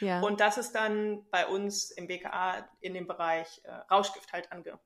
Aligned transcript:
Ja. 0.00 0.20
Und 0.20 0.40
das 0.40 0.58
ist 0.58 0.72
dann 0.72 1.24
bei 1.30 1.46
uns 1.46 1.90
im 1.90 2.06
BKA 2.06 2.68
in 2.80 2.94
dem 2.94 3.06
Bereich 3.06 3.60
äh, 3.64 3.70
Rauschgift 3.92 4.32
halt 4.32 4.52
ange 4.52 4.78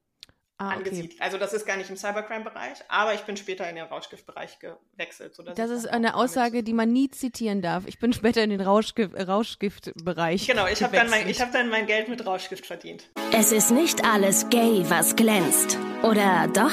Ah, 0.60 0.66
okay. 0.66 0.76
angesiedelt. 0.76 1.22
Also 1.22 1.38
das 1.38 1.54
ist 1.54 1.64
gar 1.64 1.78
nicht 1.78 1.88
im 1.88 1.96
Cybercrime-Bereich, 1.96 2.80
aber 2.88 3.14
ich 3.14 3.22
bin 3.22 3.38
später 3.38 3.66
in 3.70 3.76
den 3.76 3.86
Rauschgiftbereich 3.86 4.58
gewechselt. 4.58 5.34
Das 5.56 5.70
ist 5.70 5.86
eine 5.86 6.14
Aussage, 6.14 6.62
die 6.62 6.74
man 6.74 6.92
nie 6.92 7.08
zitieren 7.08 7.62
darf. 7.62 7.84
Ich 7.86 7.98
bin 7.98 8.12
später 8.12 8.42
in 8.44 8.50
den 8.50 8.60
Rauschgift, 8.60 9.14
Rauschgiftbereich. 9.26 10.46
Genau, 10.46 10.66
ich 10.66 10.82
habe 10.82 10.94
dann, 10.94 11.08
mein, 11.08 11.22
gewechselt. 11.22 11.30
ich 11.36 11.40
hab 11.40 11.52
dann 11.52 11.70
mein 11.70 11.86
Geld 11.86 12.10
mit 12.10 12.26
Rauschgift 12.26 12.66
verdient. 12.66 13.08
Es 13.32 13.52
ist 13.52 13.70
nicht 13.70 14.04
alles 14.04 14.50
gay, 14.50 14.84
was 14.88 15.16
glänzt. 15.16 15.78
Oder 16.02 16.46
doch? 16.48 16.72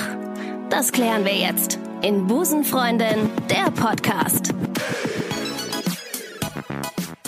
Das 0.69 0.91
klären 0.91 1.23
wir 1.23 1.35
jetzt 1.35 1.79
in 2.01 2.27
Busenfreundin, 2.27 3.29
der 3.49 3.71
Podcast. 3.71 4.53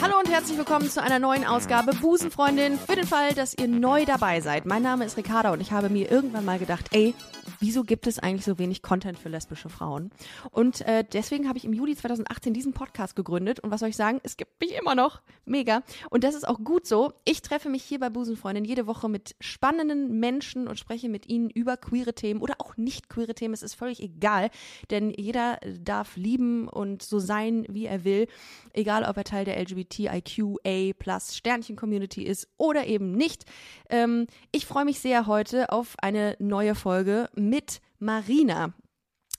Hallo 0.01 0.17
und 0.17 0.29
herzlich 0.29 0.57
willkommen 0.57 0.89
zu 0.89 1.03
einer 1.03 1.19
neuen 1.19 1.43
Ausgabe 1.43 1.93
Busenfreundin. 1.93 2.79
Für 2.79 2.95
den 2.95 3.05
Fall, 3.05 3.33
dass 3.33 3.53
ihr 3.53 3.67
neu 3.67 4.05
dabei 4.05 4.39
seid. 4.39 4.65
Mein 4.65 4.81
Name 4.81 5.03
ist 5.03 5.17
Ricarda 5.17 5.51
und 5.51 5.59
ich 5.59 5.73
habe 5.73 5.89
mir 5.89 6.09
irgendwann 6.09 6.45
mal 6.45 6.57
gedacht, 6.57 6.85
ey, 6.91 7.13
wieso 7.59 7.83
gibt 7.83 8.07
es 8.07 8.19
eigentlich 8.19 8.45
so 8.45 8.57
wenig 8.57 8.81
Content 8.81 9.17
für 9.17 9.29
lesbische 9.29 9.69
Frauen? 9.69 10.11
Und 10.51 10.81
äh, 10.81 11.03
deswegen 11.11 11.47
habe 11.47 11.57
ich 11.57 11.65
im 11.65 11.73
Juli 11.73 11.95
2018 11.95 12.53
diesen 12.53 12.73
Podcast 12.73 13.15
gegründet. 13.15 13.59
Und 13.59 13.71
was 13.71 13.79
soll 13.79 13.89
ich 13.89 13.95
sagen? 13.95 14.19
Es 14.23 14.37
gibt 14.37 14.59
mich 14.61 14.73
immer 14.77 14.95
noch. 14.95 15.21
Mega. 15.45 15.83
Und 16.09 16.23
das 16.23 16.35
ist 16.35 16.47
auch 16.47 16.59
gut 16.63 16.85
so. 16.85 17.13
Ich 17.25 17.41
treffe 17.41 17.69
mich 17.69 17.83
hier 17.83 17.99
bei 17.99 18.09
Busenfreundin 18.09 18.65
jede 18.65 18.87
Woche 18.87 19.09
mit 19.09 19.35
spannenden 19.39 20.19
Menschen 20.19 20.67
und 20.67 20.79
spreche 20.79 21.09
mit 21.09 21.27
ihnen 21.27 21.49
über 21.49 21.77
queere 21.77 22.13
Themen 22.13 22.41
oder 22.41 22.55
auch 22.59 22.77
nicht 22.77 23.09
queere 23.09 23.33
Themen. 23.33 23.53
Es 23.53 23.63
ist 23.63 23.75
völlig 23.75 24.01
egal, 24.01 24.49
denn 24.91 25.11
jeder 25.11 25.59
darf 25.79 26.15
lieben 26.15 26.67
und 26.67 27.01
so 27.01 27.19
sein, 27.19 27.65
wie 27.69 27.85
er 27.85 28.03
will. 28.03 28.27
Egal, 28.73 29.03
ob 29.03 29.17
er 29.17 29.23
Teil 29.23 29.45
der 29.45 29.59
LGBTIQA 29.59 30.93
plus 30.97 31.35
Sternchen-Community 31.35 32.23
ist 32.23 32.47
oder 32.57 32.85
eben 32.85 33.11
nicht. 33.11 33.45
Ähm, 33.89 34.27
ich 34.51 34.65
freue 34.65 34.85
mich 34.85 34.99
sehr 34.99 35.27
heute 35.27 35.71
auf 35.71 35.95
eine 36.01 36.35
neue 36.39 36.75
Folge 36.75 37.29
mit 37.49 37.81
Marina. 37.99 38.73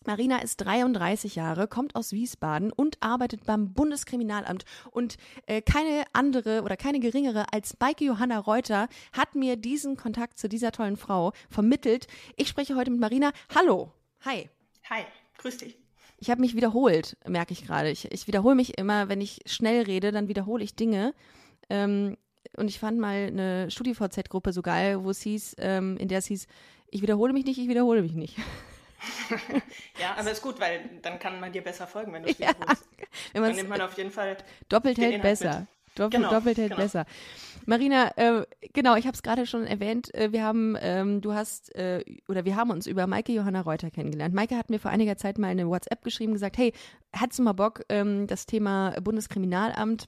Marina 0.06 0.39
ist 0.39 0.56
33 0.56 1.34
Jahre, 1.34 1.69
kommt 1.69 1.94
aus 1.94 2.12
Wiesbaden 2.12 2.72
und 2.72 2.97
arbeitet 3.00 3.44
beim 3.44 3.75
Bundeskriminalamt. 3.75 4.64
Und 4.91 5.16
äh, 5.47 5.61
keine 5.61 6.05
andere 6.14 6.62
oder 6.62 6.77
keine 6.77 7.00
geringere 7.00 7.53
als 7.53 7.77
Maike 7.78 8.06
Johanna 8.06 8.38
Reuter 8.38 8.88
hat 9.12 9.34
mir 9.34 9.56
diesen 9.56 9.97
Kontakt 9.97 10.38
zu 10.38 10.48
dieser 10.48 10.72
tollen 10.72 10.97
Frau 10.97 11.33
vermittelt. 11.50 12.06
Ich 12.36 12.48
spreche 12.48 12.77
heute 12.77 12.91
mit 12.91 13.00
Marina. 13.00 13.33
Hallo. 13.55 13.92
Hi. 14.25 14.48
Hi, 14.88 15.05
grüß 15.38 15.58
dich. 15.58 15.78
Ich 16.16 16.31
habe 16.31 16.41
mich 16.41 16.55
wiederholt, 16.55 17.16
merke 17.27 17.53
ich 17.53 17.64
gerade. 17.64 17.91
Ich, 17.91 18.11
ich 18.11 18.27
wiederhole 18.27 18.55
mich 18.55 18.78
immer, 18.78 19.08
wenn 19.08 19.20
ich 19.20 19.41
schnell 19.47 19.83
rede, 19.83 20.12
dann 20.12 20.28
wiederhole 20.28 20.64
ich 20.64 20.77
Dinge. 20.77 21.14
Ähm, 21.69 22.16
und 22.56 22.69
ich 22.69 22.78
fand 22.78 22.98
mal 22.98 23.27
eine 23.27 23.70
StudiVZ-Gruppe 23.70 24.53
so 24.53 24.62
geil, 24.62 25.05
wo 25.05 25.11
es 25.11 25.20
hieß, 25.22 25.56
ähm, 25.58 25.97
in 25.98 26.08
der 26.08 26.19
es 26.19 26.27
hieß, 26.27 26.47
ich 26.91 27.03
wiederhole 27.03 27.33
mich 27.33 27.45
nicht, 27.45 27.59
ich 27.59 27.69
wiederhole 27.69 28.03
mich 28.03 28.15
nicht. 28.15 28.37
Ja, 30.01 30.17
aber 30.19 30.31
ist 30.31 30.43
gut, 30.43 30.61
weil 30.61 30.81
dann 31.03 31.19
kann 31.19 31.41
man 31.41 31.53
dir 31.53 31.63
besser 31.63 31.87
folgen, 31.87 32.13
wenn 32.13 32.23
du 32.23 32.31
es 32.31 32.39
Ja, 32.39 32.49
wiederholst. 32.51 32.87
Wenn 33.33 33.43
Dann 33.43 33.57
nimmt 33.57 33.69
man 33.69 33.81
auf 33.81 33.97
jeden 33.97 34.11
Fall 34.11 34.37
doppelt 34.69 34.99
hält 34.99 35.15
Inhalt 35.15 35.23
besser. 35.23 35.61
mit. 35.61 35.69
Doppelt, 35.99 36.13
Genau, 36.23 36.31
doppelt 36.31 36.59
hält 36.59 36.71
genau. 36.71 36.83
besser. 36.83 37.05
Marina, 37.67 38.13
äh, 38.17 38.45
genau, 38.73 38.95
ich 38.97 39.07
habe 39.07 39.15
es 39.15 39.23
gerade 39.23 39.47
schon 39.47 39.67
erwähnt. 39.67 40.15
Äh, 40.15 40.33
wir 40.33 40.45
haben, 40.45 40.77
ähm, 40.81 41.21
du 41.21 41.35
hast, 41.35 41.75
äh, 41.75 42.05
oder 42.29 42.45
wir 42.45 42.57
haben 42.57 42.71
uns 42.71 42.87
über 42.87 43.07
Maike 43.07 43.33
Johanna 43.33 43.63
Reuter 43.63 43.91
kennengelernt. 43.91 44.35
Maike 44.35 44.57
hat 44.57 44.71
mir 44.71 44.79
vor 44.79 44.91
einiger 44.91 45.17
Zeit 45.17 45.39
mal 45.39 45.49
eine 45.49 45.69
WhatsApp 45.69 46.03
geschrieben, 46.05 46.33
gesagt, 46.33 46.59
hey, 46.59 46.73
hättest 47.13 47.39
du 47.41 47.43
mal 47.43 47.53
Bock, 47.53 47.83
ähm, 47.89 48.27
das 48.27 48.47
Thema 48.47 48.95
Bundeskriminalamt 49.01 50.07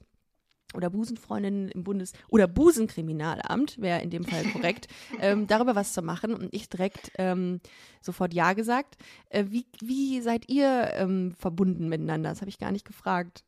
oder 0.75 0.91
Busenfreundin 0.91 1.69
im 1.69 1.85
Bundes- 1.85 2.13
oder 2.29 2.47
Busenkriminalamt, 2.49 3.81
wäre 3.81 4.03
in 4.03 4.11
dem 4.11 4.25
Fall 4.25 4.45
korrekt, 4.45 4.89
ähm, 5.21 5.47
darüber 5.47 5.75
was 5.75 5.93
zu 5.93 6.03
machen. 6.03 6.35
Und 6.35 6.53
ich 6.55 6.69
direkt 6.69 7.13
ähm, 7.19 7.61
sofort 8.01 8.35
Ja 8.35 8.53
gesagt. 8.53 8.97
Äh, 9.31 9.45
wie, 9.49 9.67
wie 9.81 10.21
seid 10.21 10.49
ihr 10.49 10.91
ähm, 10.95 11.35
verbunden 11.39 11.89
miteinander? 11.89 12.31
Das 12.31 12.41
habe 12.41 12.49
ich 12.51 12.59
gar 12.59 12.73
nicht 12.73 12.85
gefragt. 12.87 13.45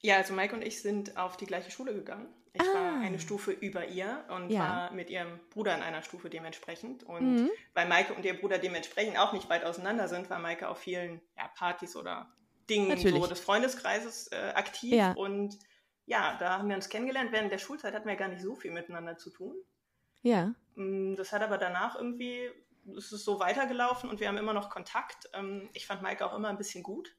Ja, 0.00 0.16
also 0.16 0.34
Mike 0.34 0.54
und 0.54 0.62
ich 0.62 0.82
sind 0.82 1.16
auf 1.16 1.36
die 1.36 1.46
gleiche 1.46 1.70
Schule 1.70 1.94
gegangen. 1.94 2.28
Ich 2.52 2.62
Ah. 2.62 2.74
war 2.74 3.00
eine 3.00 3.18
Stufe 3.18 3.50
über 3.50 3.88
ihr 3.88 4.24
und 4.34 4.50
Ja. 4.50 4.60
war 4.60 4.92
mit 4.92 5.10
ihrem 5.10 5.38
Bruder 5.50 5.74
in 5.74 5.82
einer 5.82 6.02
Stufe 6.02 6.30
dementsprechend. 6.30 7.02
Und 7.02 7.50
weil 7.74 7.86
Maike 7.88 8.14
und 8.14 8.24
ihr 8.24 8.38
Bruder 8.38 8.58
dementsprechend 8.58 9.18
auch 9.18 9.32
nicht 9.32 9.50
weit 9.50 9.64
auseinander 9.64 10.08
sind, 10.08 10.30
war 10.30 10.38
Maike 10.38 10.68
auf 10.68 10.78
vielen 10.78 11.20
ja, 11.36 11.48
Partys 11.54 11.96
oder 11.96 12.32
Dingen 12.70 12.96
so 12.96 13.26
des 13.26 13.40
Freundeskreises 13.40 14.28
äh, 14.28 14.52
aktiv. 14.54 14.92
Ja. 14.94 15.12
Und 15.12 15.58
ja, 16.06 16.36
da 16.38 16.58
haben 16.58 16.68
wir 16.68 16.76
uns 16.76 16.88
kennengelernt. 16.88 17.32
Während 17.32 17.52
der 17.52 17.58
Schulzeit 17.58 17.94
hatten 17.94 18.08
wir 18.08 18.16
gar 18.16 18.28
nicht 18.28 18.42
so 18.42 18.54
viel 18.54 18.70
miteinander 18.70 19.18
zu 19.18 19.30
tun. 19.30 19.54
Ja. 20.22 20.54
Mm, 20.76 21.14
Das 21.16 21.32
hat 21.32 21.42
aber 21.42 21.58
danach 21.58 21.96
irgendwie, 21.96 22.50
es 22.96 23.12
ist 23.12 23.24
so 23.24 23.40
weitergelaufen 23.40 24.08
und 24.08 24.20
wir 24.20 24.28
haben 24.28 24.38
immer 24.38 24.54
noch 24.54 24.70
Kontakt. 24.70 25.28
Ähm, 25.34 25.68
Ich 25.72 25.86
fand 25.86 26.02
Maike 26.02 26.24
auch 26.24 26.34
immer 26.34 26.48
ein 26.48 26.58
bisschen 26.58 26.82
gut. 26.82 27.15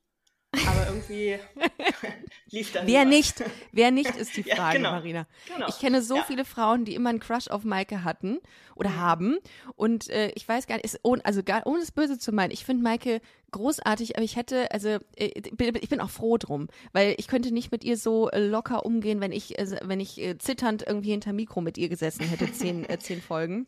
Aber 0.66 0.88
irgendwie 0.88 1.38
lief 2.50 2.72
dann 2.72 2.88
Wer 2.88 3.06
nicht? 3.06 3.44
Wer 3.72 3.92
nicht 3.92 4.16
ist 4.16 4.36
die 4.38 4.42
Ja, 4.48 4.56
Frage, 4.56 4.78
genau. 4.78 4.92
Marina. 4.92 5.28
Genau. 5.54 5.68
Ich 5.68 5.80
kenne 5.80 6.02
so 6.02 6.18
Ja. 6.18 6.24
viele 6.24 6.46
Frauen, 6.46 6.86
die 6.86 6.96
immer 6.96 7.10
einen 7.10 7.20
Crush 7.20 7.48
auf 7.50 7.64
Maike 7.64 8.04
hatten 8.04 8.40
oder 8.76 8.90
Mhm. 8.92 8.96
haben. 8.98 9.38
Und 9.76 10.10
äh, 10.10 10.32
ich 10.36 10.48
weiß 10.48 10.68
gar 10.68 10.76
nicht, 10.76 10.86
ist, 10.86 11.00
ohne, 11.04 11.24
also 11.26 11.44
gar, 11.44 11.66
ohne 11.68 11.82
es 11.82 11.92
böse 11.92 12.18
zu 12.18 12.32
meinen, 12.32 12.52
ich 12.52 12.66
finde 12.66 12.84
Maike 12.84 13.22
großartig, 13.52 14.16
aber 14.16 14.24
ich 14.24 14.36
hätte, 14.36 14.72
also 14.72 14.90
äh, 15.16 15.32
ich 15.36 15.90
bin- 15.90 16.02
auch 16.02 16.10
froh 16.10 16.38
drum, 16.38 16.68
weil 16.94 17.16
ich 17.18 17.28
könnte 17.28 17.52
nicht 17.52 17.72
mit 17.72 17.84
ihr 17.84 17.98
so 17.98 18.30
äh, 18.30 18.40
locker 18.40 18.86
umgehen, 18.86 19.20
wenn 19.22 19.32
ich, 19.32 19.58
äh, 19.60 19.80
wenn 19.84 20.00
ich 20.00 20.20
äh, 20.20 20.38
zitternd 20.38 20.84
irgendwie 20.88 21.12
hinter 21.12 21.34
Mikro 21.34 21.62
mit 21.62 21.78
ihr 21.78 21.90
gesessen 21.90 22.24
hätte, 22.28 22.52
zehn, 22.52 22.86
zehn 23.00 23.22
Folgen. 23.22 23.68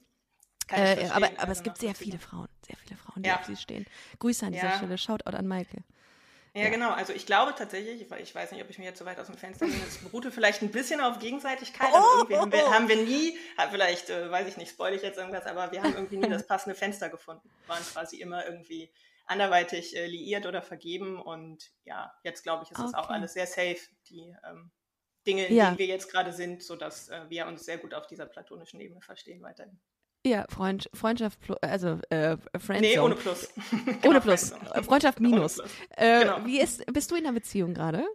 Äh, 0.71 1.07
aber 1.09 1.25
aber 1.27 1.39
also 1.39 1.51
es 1.53 1.63
gibt 1.63 1.79
sehr 1.79 1.95
viele 1.95 2.19
Frauen, 2.19 2.47
sehr 2.67 2.77
viele 2.77 2.95
Frauen, 2.95 3.23
die 3.23 3.29
Ja. 3.29 3.39
auf 3.39 3.45
sie 3.45 3.55
stehen. 3.55 3.87
Grüße 4.19 4.45
an 4.45 4.51
dieser 4.53 4.67
Ja. 4.69 4.77
Stelle, 4.77 4.97
Shoutout 4.99 5.35
an 5.35 5.47
Maike. 5.47 5.77
Ja, 6.59 6.69
genau. 6.69 6.89
Also 6.91 7.13
ich 7.13 7.25
glaube 7.25 7.55
tatsächlich, 7.55 8.01
ich, 8.01 8.11
ich 8.11 8.35
weiß 8.35 8.51
nicht, 8.51 8.61
ob 8.61 8.69
ich 8.69 8.77
mir 8.79 8.85
jetzt 8.85 8.99
so 8.99 9.05
weit 9.05 9.19
aus 9.19 9.27
dem 9.27 9.37
Fenster 9.37 9.65
lehne, 9.67 9.85
es 9.85 9.99
beruhte 9.99 10.31
vielleicht 10.31 10.61
ein 10.61 10.71
bisschen 10.71 10.99
auf 10.99 11.19
Gegenseitigkeit. 11.19 11.93
Oh! 11.93 11.95
Also 11.95 12.09
irgendwie 12.09 12.37
haben 12.37 12.51
wir, 12.51 12.69
haben 12.69 12.87
wir 12.89 12.97
nie, 12.97 13.37
ha, 13.57 13.69
vielleicht, 13.69 14.09
äh, 14.09 14.29
weiß 14.29 14.47
ich 14.47 14.57
nicht, 14.57 14.71
spoil 14.71 14.93
ich 14.93 15.01
jetzt 15.01 15.17
irgendwas, 15.17 15.45
aber 15.45 15.71
wir 15.71 15.81
haben 15.81 15.93
irgendwie 15.93 16.17
nie 16.17 16.27
das 16.27 16.45
passende 16.45 16.75
Fenster 16.75 17.09
gefunden. 17.09 17.49
Waren 17.65 17.85
quasi 17.85 18.19
immer 18.19 18.45
irgendwie 18.45 18.91
anderweitig 19.25 19.95
äh, 19.95 20.07
liiert 20.07 20.45
oder 20.47 20.61
vergeben 20.61 21.21
und 21.21 21.71
ja, 21.85 22.11
jetzt 22.23 22.43
glaube 22.43 22.63
ich, 22.65 22.71
ist 22.71 22.93
auch 22.95 23.09
Okay. 23.09 23.13
alles 23.13 23.33
sehr 23.33 23.47
safe, 23.47 23.79
die 24.09 24.35
ähm, 24.43 24.71
Dinge, 25.27 25.47
in 25.47 25.55
Ja. 25.55 25.65
denen 25.65 25.77
wir 25.77 25.85
jetzt 25.85 26.11
gerade 26.11 26.33
sind, 26.33 26.63
sodass 26.63 27.09
äh, 27.09 27.29
wir 27.29 27.45
uns 27.47 27.63
sehr 27.63 27.77
gut 27.77 27.93
auf 27.93 28.07
dieser 28.07 28.25
platonischen 28.25 28.81
Ebene 28.81 29.01
verstehen 29.01 29.41
weiterhin. 29.43 29.79
Ja, 30.25 30.45
Freund, 30.49 30.89
Freundschaft, 30.93 31.39
also 31.61 31.99
äh, 32.09 32.35
Friendzone. 32.57 32.81
Nee, 32.81 32.99
ohne 32.99 33.15
Plus. 33.15 33.49
Ohne 33.71 33.97
Genau, 34.01 34.19
Plus. 34.19 34.51
Äh, 34.51 34.83
Freundschaft 34.83 35.19
minus. 35.19 35.55
Plus. 35.57 35.71
Äh, 35.95 36.21
Genau. 36.21 36.45
Wie 36.45 36.59
ist, 36.59 36.85
bist 36.87 37.09
du 37.11 37.15
in 37.15 37.25
einer 37.25 37.33
Beziehung 37.33 37.73
gerade? 37.73 38.05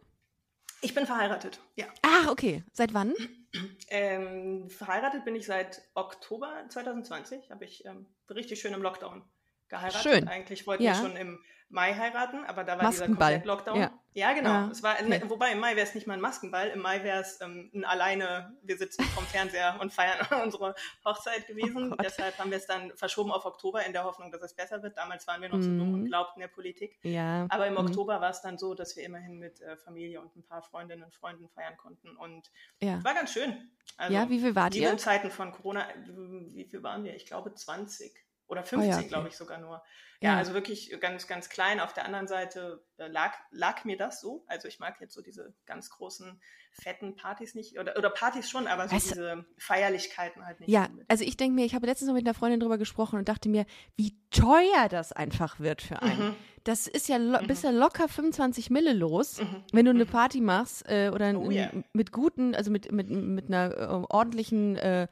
Ich 0.82 0.94
bin 0.94 1.06
verheiratet, 1.06 1.60
ja. 1.76 1.86
Ach, 2.02 2.28
okay. 2.28 2.62
Seit 2.72 2.92
wann? 2.94 3.14
Ähm, 3.88 4.68
verheiratet 4.68 5.24
bin 5.24 5.36
ich 5.36 5.46
seit 5.46 5.82
Oktober 5.94 6.64
2020. 6.68 7.50
Habe 7.52 7.64
ich 7.64 7.84
ähm, 7.84 8.06
richtig 8.28 8.60
schön 8.60 8.74
im 8.74 8.82
Lockdown 8.82 9.22
geheiratet. 9.68 10.02
Schön. 10.02 10.26
Eigentlich 10.26 10.66
wollten 10.66 10.82
Ja. 10.82 10.90
wir 10.90 10.96
schon 11.08 11.16
im 11.16 11.38
Mai 11.74 11.92
heiraten, 11.92 12.44
aber 12.46 12.62
da 12.62 12.76
war 12.78 12.84
Maskenball. 12.84 13.34
dieser 13.34 13.46
Lockdown. 13.46 13.80
Ja. 13.80 13.90
Ja, 14.16 14.32
genau. 14.32 14.50
Ah, 14.50 14.68
es 14.70 14.80
war, 14.84 14.94
okay. 14.94 15.22
Wobei 15.26 15.50
im 15.50 15.58
Mai 15.58 15.74
wäre 15.74 15.84
es 15.88 15.92
nicht 15.96 16.06
mal 16.06 16.14
ein 16.14 16.20
Maskenball, 16.20 16.68
im 16.68 16.78
Mai 16.80 17.02
wäre 17.02 17.20
es 17.20 17.40
ähm, 17.40 17.68
ein 17.74 17.84
alleine, 17.84 18.56
wir 18.62 18.78
sitzen 18.78 19.02
vom 19.06 19.24
Fernseher 19.26 19.76
und 19.80 19.92
feiern 19.92 20.18
unsere 20.44 20.76
Hochzeit 21.04 21.48
gewesen. 21.48 21.92
Oh. 21.92 21.96
Deshalb 22.00 22.38
haben 22.38 22.52
wir 22.52 22.58
es 22.58 22.66
dann 22.66 22.92
verschoben 22.96 23.32
auf 23.32 23.44
Oktober 23.44 23.84
in 23.84 23.92
der 23.92 24.04
Hoffnung, 24.04 24.30
dass 24.30 24.40
es 24.42 24.54
besser 24.54 24.84
wird. 24.84 24.96
Damals 24.96 25.26
waren 25.26 25.42
wir 25.42 25.48
noch 25.48 25.60
so 25.60 25.68
dumm 25.68 25.88
Mhm. 25.88 25.94
und 25.94 26.04
glaubten 26.06 26.38
der 26.38 26.46
Politik. 26.46 26.96
Ja. 27.02 27.46
Aber 27.50 27.66
im 27.66 27.72
mhm. 27.72 27.80
Oktober 27.80 28.20
war 28.20 28.30
es 28.30 28.40
dann 28.40 28.56
so, 28.56 28.74
dass 28.74 28.94
wir 28.96 29.02
immerhin 29.02 29.40
mit 29.40 29.60
äh, 29.60 29.76
Familie 29.76 30.20
und 30.20 30.36
ein 30.36 30.44
paar 30.44 30.62
Freundinnen 30.62 31.02
und 31.02 31.12
Freunden 31.16 31.48
feiern 31.48 31.76
konnten. 31.76 32.14
Und 32.16 32.52
Ja. 32.80 33.02
war 33.02 33.14
ganz 33.14 33.32
schön. 33.32 33.68
Also, 33.96 34.14
Ja, 34.14 34.30
wie 34.30 34.38
viel 34.38 34.54
wart 34.54 34.74
Liebe 34.74 34.86
ihr? 34.86 34.92
in 34.92 34.98
Zeiten 35.00 35.32
von 35.32 35.50
Corona, 35.50 35.88
wie 36.52 36.64
viel 36.66 36.84
waren 36.84 37.02
wir? 37.02 37.16
Ich 37.16 37.26
glaube 37.26 37.52
20 37.52 38.14
oder 38.46 38.62
15, 38.64 38.88
Oh 38.88 38.92
ja, 38.92 38.98
okay. 38.98 39.08
glaube 39.08 39.28
ich 39.28 39.36
sogar 39.36 39.58
nur. 39.58 39.82
Ja, 40.20 40.32
Ja. 40.32 40.36
also 40.38 40.54
wirklich 40.54 40.94
ganz, 41.00 41.26
ganz 41.26 41.48
klein. 41.48 41.80
Auf 41.80 41.92
der 41.92 42.04
anderen 42.04 42.26
Seite 42.28 42.84
äh, 42.98 43.08
lag, 43.08 43.34
lag 43.50 43.84
mir 43.84 43.96
das 43.96 44.20
so. 44.20 44.44
Also 44.48 44.68
ich 44.68 44.78
mag 44.78 45.00
jetzt 45.00 45.14
so 45.14 45.22
diese 45.22 45.54
ganz 45.66 45.90
großen, 45.90 46.40
fetten 46.72 47.14
Partys 47.16 47.54
nicht. 47.54 47.78
Oder, 47.78 47.96
oder 47.96 48.10
Partys 48.10 48.50
schon, 48.50 48.66
aber 48.66 48.88
so 48.88 48.96
Weißt 48.96 49.10
diese 49.12 49.44
Feierlichkeiten 49.58 50.44
halt 50.44 50.60
nicht. 50.60 50.68
Ja, 50.70 50.86
unbedingt. 50.86 51.10
also 51.10 51.24
ich 51.24 51.36
denke 51.36 51.54
mir, 51.54 51.64
ich 51.64 51.74
habe 51.74 51.86
letztens 51.86 52.08
noch 52.08 52.14
mit 52.14 52.26
einer 52.26 52.34
Freundin 52.34 52.60
drüber 52.60 52.78
gesprochen 52.78 53.18
und 53.18 53.28
dachte 53.28 53.48
mir, 53.48 53.64
wie 53.96 54.16
teuer 54.30 54.88
das 54.90 55.12
einfach 55.12 55.60
wird 55.60 55.82
für 55.82 56.00
einen. 56.02 56.28
Mhm. 56.30 56.34
Das 56.64 56.86
ist 56.86 57.08
ja, 57.08 57.18
lo 57.18 57.38
bist 57.46 57.62
ja 57.62 57.70
locker 57.70 58.08
25 58.08 58.70
Mille 58.70 58.94
los, 58.94 59.40
wenn 59.72 59.84
du 59.84 59.90
eine 59.90 60.06
Party 60.06 60.40
machst 60.40 60.88
äh, 60.88 61.10
oder 61.12 61.32
Mhm. 61.32 61.38
Oh 61.46 61.50
ja. 61.50 61.70
mit 61.92 62.10
guten, 62.10 62.54
also 62.54 62.70
mit, 62.70 62.90
mit, 62.90 63.10
mit 63.10 63.48
einer 63.48 63.76
äh, 63.76 63.84
ordentlichen 64.08 64.76
äh, 64.76 65.08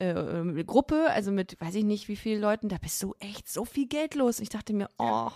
äh, 0.00 0.64
Gruppe, 0.64 1.06
also 1.10 1.30
mit 1.30 1.60
weiß 1.60 1.74
ich 1.76 1.84
nicht 1.84 2.08
wie 2.08 2.16
vielen 2.16 2.40
Leuten, 2.40 2.68
da 2.68 2.78
bist 2.78 3.02
du 3.02 3.14
echt 3.20 3.48
so 3.48 3.64
viel 3.64 3.86
Geld 3.86 4.14
los. 4.14 4.40
Ich 4.40 4.48
dachte 4.48 4.72
mir, 4.72 4.88
oh. 4.98 5.30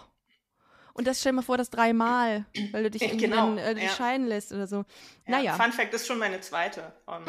Und 0.95 1.07
das 1.09 1.19
stell 1.21 1.33
dir 1.33 1.37
mal 1.37 1.43
vor, 1.43 1.57
das 1.59 1.71
dreimal, 1.71 2.47
weil 2.73 2.85
du 2.85 2.91
dich 2.93 3.03
irgendwie 3.03 3.25
Genau, 3.27 3.49
dann, 3.49 3.59
äh, 3.59 3.75
dich 3.75 3.85
ja. 3.85 3.91
scheiden 3.91 4.27
lässt 4.27 4.53
oder 4.53 4.67
so. 4.67 4.77
Ja, 4.77 4.85
naja. 5.27 5.55
Fun 5.55 5.73
Fact 5.73 5.93
ist 5.93 6.07
schon 6.07 6.19
meine 6.19 6.41
zweite. 6.41 6.93
Um, 7.07 7.25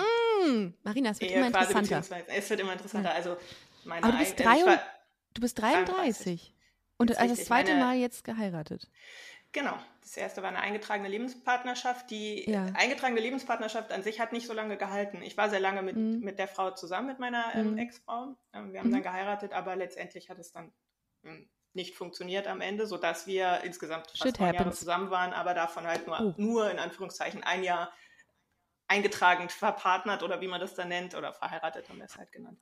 Hm, 0.45 0.73
Marina, 0.83 1.09
es 1.11 1.19
wird 1.21 1.31
immer 1.31 1.47
interessanter. 1.47 2.03
es 2.27 2.49
wird 2.49 2.59
immer 2.59 2.73
interessanter. 2.73 3.13
Also 3.15 3.37
meine 3.85 4.03
Aber 4.03 4.13
du 4.13 4.19
bist, 4.19 4.39
ich 4.39 4.45
drei 4.45 4.63
war- 4.65 4.79
du 5.33 5.41
bist 5.41 5.59
33. 5.59 5.85
33. 5.95 6.53
Und 6.97 7.17
also 7.17 7.35
das 7.35 7.45
zweite 7.45 7.71
meine- 7.73 7.85
Mal 7.85 7.95
jetzt 7.97 8.23
geheiratet. 8.23 8.89
Genau. 9.55 9.79
Das 10.01 10.17
erste 10.17 10.41
war 10.41 10.49
eine 10.49 10.59
eingetragene 10.59 11.07
Lebenspartnerschaft. 11.07 12.11
Die 12.11 12.43
Ja. 12.43 12.65
eingetragene 12.73 13.21
Lebenspartnerschaft 13.21 13.93
an 13.93 14.03
sich 14.03 14.19
hat 14.19 14.33
nicht 14.33 14.47
so 14.47 14.53
lange 14.53 14.75
gehalten. 14.75 15.21
Ich 15.21 15.37
war 15.37 15.49
sehr 15.49 15.61
lange 15.61 15.81
mit, 15.81 15.95
Mhm. 15.95 16.19
mit 16.19 16.39
der 16.39 16.49
Frau 16.49 16.71
zusammen, 16.71 17.07
mit 17.07 17.19
meiner 17.19 17.55
ähm, 17.55 17.71
Mhm. 17.71 17.77
Ex-Frau. 17.77 18.35
Ähm, 18.51 18.73
wir 18.73 18.81
haben 18.81 18.89
Mhm. 18.89 18.91
dann 18.91 19.03
geheiratet, 19.03 19.53
aber 19.53 19.77
letztendlich 19.77 20.29
hat 20.29 20.39
es 20.39 20.51
dann 20.51 20.73
ähm, 21.23 21.49
nicht 21.71 21.95
funktioniert 21.95 22.47
am 22.47 22.59
Ende, 22.59 22.85
sodaus 22.85 23.27
wir 23.27 23.61
insgesamt 23.63 24.07
fast 24.11 24.23
Shit 24.23 24.39
neun 24.41 24.53
Jahre 24.55 24.71
zusammen 24.71 25.09
waren, 25.09 25.31
aber 25.31 25.53
davon 25.53 25.87
halt 25.87 26.05
nur, 26.05 26.19
Oh. 26.19 26.33
nur 26.35 26.69
in 26.69 26.77
Anführungszeichen 26.77 27.41
ein 27.43 27.63
Jahr 27.63 27.93
eingetragen 28.87 29.47
verpartnert 29.49 30.21
oder 30.21 30.41
wie 30.41 30.47
man 30.47 30.59
das 30.59 30.75
dann 30.75 30.89
nennt 30.89 31.15
oder 31.15 31.33
verheiratet 31.33 31.87
haben 31.87 31.97
wir 31.99 32.05
es 32.05 32.17
halt 32.17 32.31
genannt. 32.33 32.59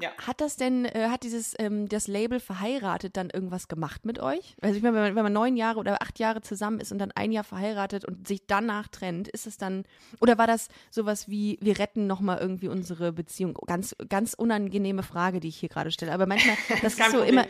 Ja. 0.00 0.10
Hat 0.18 0.40
das 0.40 0.56
denn, 0.56 0.84
äh, 0.84 1.08
hat 1.10 1.24
dieses, 1.24 1.54
ähm, 1.58 1.88
das 1.88 2.06
Label 2.06 2.38
verheiratet 2.40 3.16
dann 3.16 3.30
irgendwas 3.30 3.66
gemacht 3.66 4.04
mit 4.04 4.20
euch? 4.20 4.54
Also 4.60 4.76
ich 4.76 4.82
meine, 4.82 4.94
wenn 4.94 5.02
man, 5.02 5.16
wenn 5.16 5.24
man 5.24 5.32
neun 5.32 5.56
Jahre 5.56 5.80
oder 5.80 6.00
acht 6.02 6.18
Jahre 6.18 6.40
zusammen 6.40 6.78
ist 6.80 6.92
und 6.92 6.98
dann 6.98 7.10
ein 7.12 7.32
Jahr 7.32 7.44
verheiratet 7.44 8.04
und 8.04 8.28
sich 8.28 8.46
danach 8.46 8.88
trennt, 8.88 9.26
ist 9.28 9.46
es 9.46 9.58
dann, 9.58 9.84
oder 10.20 10.38
war 10.38 10.46
das 10.46 10.68
sowas 10.90 11.28
wie, 11.28 11.58
wir 11.60 11.78
retten 11.78 12.06
nochmal 12.06 12.38
irgendwie 12.38 12.68
unsere 12.68 13.12
Beziehung? 13.12 13.54
Ganz, 13.66 13.96
ganz 14.08 14.34
unangenehme 14.34 15.02
Frage, 15.02 15.40
die 15.40 15.48
ich 15.48 15.56
hier 15.58 15.68
gerade 15.68 15.90
stelle. 15.90 16.12
Aber 16.12 16.26
manchmal, 16.26 16.56
das 16.82 16.94
ist 16.94 16.98
so 17.10 17.18
Problem. 17.18 17.30
immer, 17.30 17.46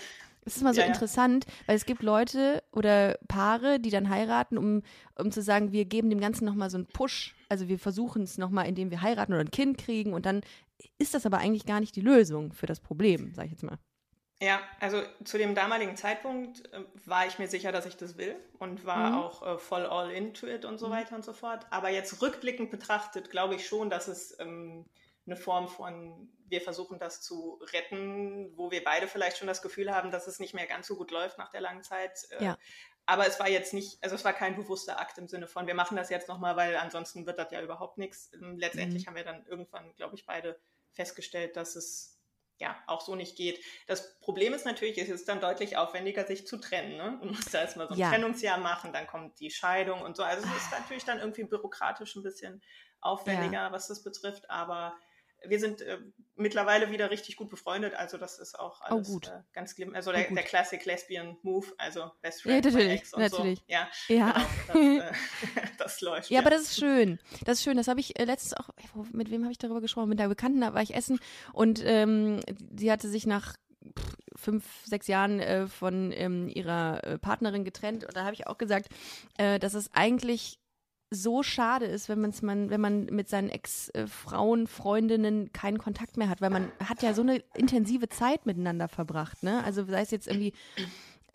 es 0.47 0.57
ist 0.57 0.63
immer 0.63 0.73
so 0.73 0.81
Ja, 0.81 0.87
ja. 0.87 0.93
interessant, 0.95 1.45
weil 1.67 1.77
es 1.77 1.85
gibt 1.85 2.03
Leute 2.03 2.63
oder 2.73 3.19
Paare, 3.29 3.79
die 3.79 3.91
dann 3.91 4.09
heiraten, 4.09 4.57
um, 4.57 4.83
um 5.19 5.31
zu 5.31 5.43
sagen, 5.43 5.73
wir 5.73 5.85
geben 5.85 6.09
dem 6.09 6.21
Ganzen 6.21 6.47
nochmal 6.47 6.71
so 6.71 6.79
einen 6.79 6.87
Push. 6.87 7.35
Also 7.51 7.69
wir 7.69 7.79
versuchen 7.79 8.23
es 8.23 8.39
nochmal, 8.39 8.67
indem 8.67 8.91
wir 8.91 9.03
heiraten 9.03 9.35
oder 9.35 9.43
ein 9.43 9.51
Kind 9.51 9.77
kriegen 9.77 10.15
und 10.15 10.25
dann 10.25 10.41
ist 10.99 11.15
das 11.15 11.27
aber 11.27 11.39
eigentlich 11.39 11.67
gar 11.67 11.81
nicht 11.81 11.97
die 11.97 12.01
Lösung 12.01 12.53
für 12.53 12.67
das 12.67 12.81
Problem, 12.81 13.33
sag 13.35 13.47
ich 13.47 13.53
jetzt 13.53 13.63
mal. 13.65 13.79
Ja, 14.41 14.61
also 14.79 15.03
zu 15.25 15.37
dem 15.37 15.57
damaligen 15.57 15.97
Zeitpunkt 15.97 16.73
äh, 16.73 16.85
war 17.07 17.27
ich 17.27 17.41
mir 17.41 17.49
sicher, 17.49 17.73
dass 17.73 17.87
ich 17.87 17.97
das 17.97 18.17
will 18.19 18.37
und 18.59 18.85
war 18.87 19.11
Mhm. 19.11 19.19
auch 19.19 19.43
äh, 19.47 19.59
voll 19.59 19.85
all 19.85 20.13
into 20.13 20.47
it 20.47 20.65
und 20.65 20.79
so 20.79 20.91
weiter 20.91 21.17
und 21.17 21.25
so 21.25 21.33
fort. 21.33 21.67
Aber 21.71 21.89
jetzt 21.89 22.23
rückblickend 22.23 22.71
betrachtet, 22.71 23.31
glaube 23.31 23.57
ich 23.57 23.67
schon, 23.67 23.91
dass 23.91 24.07
es 24.07 24.39
ähm, 24.39 24.85
eine 25.27 25.37
Form 25.37 25.67
von, 25.67 26.29
wir 26.47 26.61
versuchen 26.61 27.01
das 27.01 27.21
zu 27.21 27.61
retten, 27.73 28.57
wo 28.57 28.71
wir 28.71 28.85
beide 28.85 29.09
vielleicht 29.09 29.39
schon 29.39 29.49
das 29.49 29.61
Gefühl 29.61 29.93
haben, 29.93 30.11
dass 30.13 30.29
es 30.29 30.39
nicht 30.39 30.55
mehr 30.55 30.67
ganz 30.67 30.87
so 30.87 30.95
gut 30.97 31.11
läuft 31.11 31.37
nach 31.37 31.51
der 31.51 31.61
langen 31.61 31.83
Zeit. 31.83 32.29
Äh, 32.39 32.45
Ja. 32.45 32.59
Aber 33.11 33.27
es 33.27 33.41
war 33.41 33.49
jetzt 33.49 33.73
nicht, 33.73 33.97
also 34.05 34.15
es 34.15 34.25
war 34.27 34.35
kein 34.35 34.55
bewusster 34.55 35.01
Akt 35.01 35.17
im 35.17 35.29
Sinne 35.29 35.47
von, 35.47 35.67
wir 35.67 35.73
machen 35.75 35.97
das 35.97 36.11
jetzt 36.11 36.29
nochmal, 36.29 36.57
weil 36.57 36.77
ansonsten 36.77 37.25
wird 37.25 37.39
das 37.39 37.51
ja 37.51 37.63
überhaupt 37.63 37.97
nichts. 37.97 38.31
Ähm, 38.35 38.59
Letztendlich 38.59 39.05
Mhm. 39.05 39.07
haben 39.09 39.17
wir 39.17 39.25
dann 39.25 39.47
irgendwann, 39.47 39.95
glaube 39.95 40.15
ich, 40.15 40.27
beide 40.27 40.61
festgestellt, 40.93 41.57
dass 41.57 41.75
es 41.75 42.19
ja 42.59 42.77
auch 42.87 43.01
so 43.01 43.15
nicht 43.15 43.35
geht. 43.35 43.65
Das 43.87 44.19
Problem 44.21 44.53
ist 44.53 44.67
natürlich, 44.67 44.99
es 44.99 45.09
ist 45.09 45.27
dann 45.27 45.41
deutlich 45.41 45.79
aufwendiger, 45.79 46.27
sich 46.27 46.47
zu 46.47 46.59
trennen. 46.59 46.99
Ne? 46.99 47.19
Du 47.23 47.29
musst 47.29 47.55
da 47.55 47.63
erstmal 47.63 47.89
so 47.89 47.95
ein 47.95 47.99
Ja. 48.01 48.11
Trennungsjahr 48.11 48.59
machen, 48.59 48.93
dann 48.93 49.07
kommt 49.07 49.41
die 49.41 49.51
Scheidung 49.51 50.03
und 50.03 50.15
so. 50.15 50.23
Also 50.23 50.47
es 50.47 50.65
ist 50.65 50.71
natürlich 50.73 51.05
dann 51.07 51.19
irgendwie 51.19 51.45
bürokratisch 51.45 52.15
ein 52.15 52.23
bisschen 52.23 52.61
aufwendiger, 53.01 53.73
was 53.73 53.89
das 53.89 54.03
betrifft, 54.03 54.51
aber 54.51 54.95
wir 55.47 55.61
sind 55.61 55.81
äh, 55.83 55.99
mittlerweile 56.37 56.91
wieder 56.91 57.11
richtig 57.11 57.37
gut 57.37 57.49
befreundet, 57.49 57.95
also 57.95 58.17
das 58.19 58.39
ist 58.39 58.59
auch 58.59 58.81
Oh, 58.83 58.95
alles 58.95 59.09
gut. 59.09 59.29
äh, 59.29 59.43
ganz 59.53 59.75
glimm. 59.75 59.95
Also 59.95 60.11
Oh, 60.11 60.13
der, 60.13 60.25
gut. 60.25 60.37
der 60.37 60.45
Classic 60.45 60.85
Lesbian 60.85 61.37
Move, 61.43 61.67
also 61.79 62.11
Best 62.23 62.45
Ja, 62.45 62.53
Friend, 62.53 62.65
my 62.65 62.71
natürlich, 62.73 63.01
Ex 63.01 63.15
und 63.15 63.21
natürlich. 63.21 63.59
so. 63.61 63.65
Ja, 63.69 63.89
Ja. 64.09 64.33
genau, 64.33 64.99
das, 64.99 65.05
äh, 65.07 65.13
das 65.79 66.01
läuft. 66.01 66.31
Ja, 66.31 66.41
aber 66.41 66.51
das 66.51 66.63
ist 66.63 66.79
schön. 66.79 67.19
Das 67.45 67.59
ist 67.59 67.65
schön. 67.65 67.77
Das 67.77 67.89
habe 67.89 68.01
ich 68.01 68.19
äh, 68.19 68.25
letztens 68.25 68.55
auch, 68.55 68.71
mit 69.13 69.31
wem 69.31 69.43
habe 69.45 69.53
ich 69.53 69.59
darüber 69.59 69.81
gesprochen? 69.81 70.09
Mit 70.09 70.21
einer 70.21 70.29
Bekannten, 70.29 70.61
da 70.61 70.75
war 70.75 70.83
ich 70.83 70.95
essen 70.95 71.19
und 71.53 71.83
ähm, 71.85 72.41
sie 72.77 72.91
hatte 72.91 73.09
sich 73.09 73.27
nach 73.27 73.55
fünf, 74.37 74.65
sechs 74.85 75.07
Jahren 75.07 75.41
äh, 75.41 75.67
von 75.67 76.13
ähm, 76.13 76.49
ihrer 76.49 77.03
äh, 77.05 77.19
Partnerin 77.19 77.65
getrennt 77.65 78.05
und 78.05 78.17
da 78.17 78.25
habe 78.25 78.35
ich 78.35 78.47
auch 78.47 78.59
gesagt, 78.59 78.89
äh, 79.37 79.59
dass 79.59 79.75
es 79.75 79.91
eigentlich 79.95 80.59
so 81.11 81.43
schade 81.43 81.87
ist, 81.87 82.09
wenn 82.09 82.21
man's 82.21 82.43
man, 82.43 82.71
wenn 82.71 82.81
man 82.81 83.07
mit 83.07 83.29
seinen 83.29 83.49
Ex-Frauen, 83.49 84.67
Freundinnen 84.67 85.53
keinen 85.53 85.79
Kontakt 85.79 86.17
mehr 86.17 86.29
hat, 86.29 86.41
weil 86.41 86.51
man 86.51 86.71
hat 86.85 87.03
ja 87.03 87.15
so 87.15 87.23
eine 87.23 87.43
intensive 87.55 88.09
Zeit 88.09 88.47
miteinander 88.47 88.89
verbracht, 88.89 89.43
ne? 89.43 89.65
Also 89.65 89.85
sei 89.87 90.03
es 90.03 90.11
jetzt 90.11 90.29
irgendwie 90.29 90.53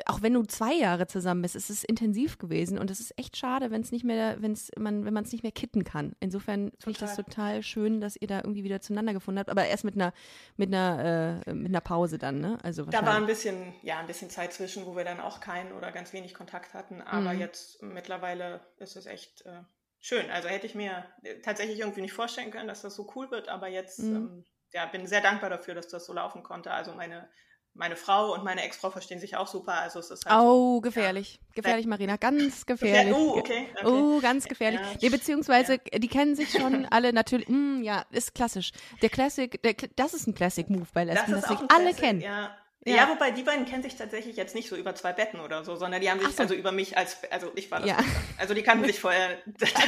auch 0.07 0.21
wenn 0.21 0.33
du 0.33 0.43
zwei 0.43 0.73
Jahre 0.73 1.05
zusammen 1.07 1.41
bist, 1.43 1.55
ist 1.55 1.69
es 1.69 1.83
intensiv 1.83 2.37
gewesen 2.39 2.79
und 2.79 2.89
es 2.89 2.99
ist 2.99 3.17
echt 3.17 3.37
schade, 3.37 3.69
wenn 3.71 3.81
es 3.81 3.91
nicht 3.91 4.03
mehr, 4.03 4.41
wenn's 4.41 4.71
man, 4.77 5.05
wenn 5.05 5.13
man 5.13 5.23
es 5.23 5.31
nicht 5.31 5.43
mehr 5.43 5.51
kitten 5.51 5.83
kann. 5.83 6.15
Insofern 6.19 6.71
finde 6.79 6.91
ich 6.91 6.97
das 6.97 7.15
Total. 7.15 7.61
schön, 7.61 8.01
dass 8.01 8.15
ihr 8.15 8.27
da 8.27 8.37
irgendwie 8.39 8.63
wieder 8.63 8.81
zueinander 8.81 9.13
gefunden 9.13 9.39
habt, 9.39 9.49
aber 9.49 9.65
erst 9.65 9.83
mit 9.83 9.95
einer, 9.95 10.11
mit 10.57 10.69
einer, 10.73 11.41
äh, 11.45 11.53
mit 11.53 11.69
einer 11.69 11.81
Pause 11.81 12.17
dann, 12.17 12.39
ne? 12.39 12.57
Also 12.63 12.85
Da 12.85 13.05
war 13.05 13.15
ein 13.15 13.27
bisschen, 13.27 13.73
ja, 13.83 13.99
ein 13.99 14.07
bisschen 14.07 14.29
Zeit 14.31 14.53
zwischen, 14.53 14.85
wo 14.85 14.95
wir 14.95 15.03
dann 15.03 15.19
auch 15.19 15.39
keinen 15.39 15.71
oder 15.73 15.91
ganz 15.91 16.11
wenig 16.13 16.33
Kontakt 16.33 16.73
hatten. 16.73 17.01
Aber 17.01 17.33
Mhm. 17.33 17.39
jetzt 17.39 17.81
mittlerweile 17.83 18.61
ist 18.77 18.95
es 18.95 19.05
echt 19.05 19.45
äh, 19.45 19.61
schön. 19.99 20.29
Also 20.31 20.49
hätte 20.49 20.65
ich 20.65 20.73
mir 20.75 21.05
äh, 21.21 21.39
tatsächlich 21.41 21.79
irgendwie 21.79 22.01
nicht 22.01 22.13
vorstellen 22.13 22.49
können, 22.51 22.67
dass 22.67 22.81
das 22.81 22.95
so 22.95 23.11
cool 23.15 23.29
wird. 23.31 23.47
Aber 23.47 23.67
jetzt, 23.67 23.99
Mhm. 23.99 24.15
ähm, 24.15 24.45
ja, 24.71 24.87
bin 24.87 25.05
sehr 25.05 25.21
dankbar 25.21 25.51
dafür, 25.51 25.75
dass 25.75 25.87
das 25.87 26.05
so 26.05 26.13
laufen 26.13 26.41
konnte. 26.41 26.71
Also 26.71 26.93
meine, 26.93 27.29
meine 27.75 27.95
Frau 27.95 28.33
und 28.33 28.43
meine 28.43 28.61
Ex-Frau 28.63 28.91
verstehen 28.91 29.19
sich 29.19 29.35
auch 29.35 29.47
super. 29.47 29.73
Also 29.73 29.99
es 29.99 30.11
ist 30.11 30.25
halt 30.25 30.39
Oh, 30.41 30.75
so, 30.75 30.81
gefährlich. 30.81 31.39
Gefährlich, 31.55 31.87
Marina. 31.87 32.17
Ganz 32.17 32.59
Ja. 32.67 32.73
gefährlich. 32.75 33.13
Oh, 33.15 33.37
okay. 33.37 33.67
okay. 33.73 33.85
Oh, 33.85 34.19
ganz 34.21 34.45
gefährlich. 34.47 34.79
Ja. 34.79 34.87
Nee, 35.01 35.09
beziehungsweise, 35.09 35.79
die 35.79 36.07
kennen 36.07 36.35
sich 36.35 36.51
schon 36.51 36.85
alle 36.91 37.13
natürlich. 37.13 37.47
Mm, 37.49 37.81
ja, 37.81 38.05
ist 38.11 38.35
klassisch. 38.35 38.71
Der 39.01 39.09
Classic, 39.09 39.61
der, 39.63 39.73
das 39.95 40.13
ist 40.13 40.27
ein 40.27 40.35
Classic-Move 40.35 40.87
bei 40.93 41.05
Das 41.05 41.15
Lesben, 41.15 41.31
das 41.33 41.45
auch 41.45 41.49
sich 41.49 41.71
alle 41.71 41.83
Classic, 41.85 41.97
kennen. 41.99 42.21
Ja. 42.21 42.55
Ja. 42.85 42.95
Ja. 42.95 43.09
wobei 43.09 43.31
die 43.31 43.43
beiden 43.43 43.65
kennen 43.65 43.81
sich 43.81 43.95
tatsächlich 43.95 44.35
jetzt 44.35 44.55
nicht 44.55 44.67
so 44.67 44.75
über 44.75 44.93
zwei 44.93 45.13
Betten 45.13 45.39
oder 45.39 45.63
so, 45.63 45.77
sondern 45.77 46.01
die 46.01 46.11
haben 46.11 46.19
sich 46.19 46.35
so. 46.35 46.43
also 46.43 46.53
über 46.53 46.73
mich 46.73 46.97
als, 46.97 47.17
also 47.31 47.49
ich 47.55 47.71
war 47.71 47.79
das. 47.79 47.89
Ja. 47.89 47.95
nicht. 48.01 48.09
Also 48.37 48.53
die 48.53 48.61
kannten 48.61 48.85
sich 48.85 48.99
vorher 48.99 49.37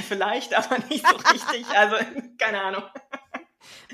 vielleicht, 0.07 0.53
aber 0.53 0.77
nicht 0.89 1.05
so 1.05 1.15
richtig. 1.17 1.65
Also 1.75 1.97
keine 2.38 2.61
Ahnung. 2.61 2.83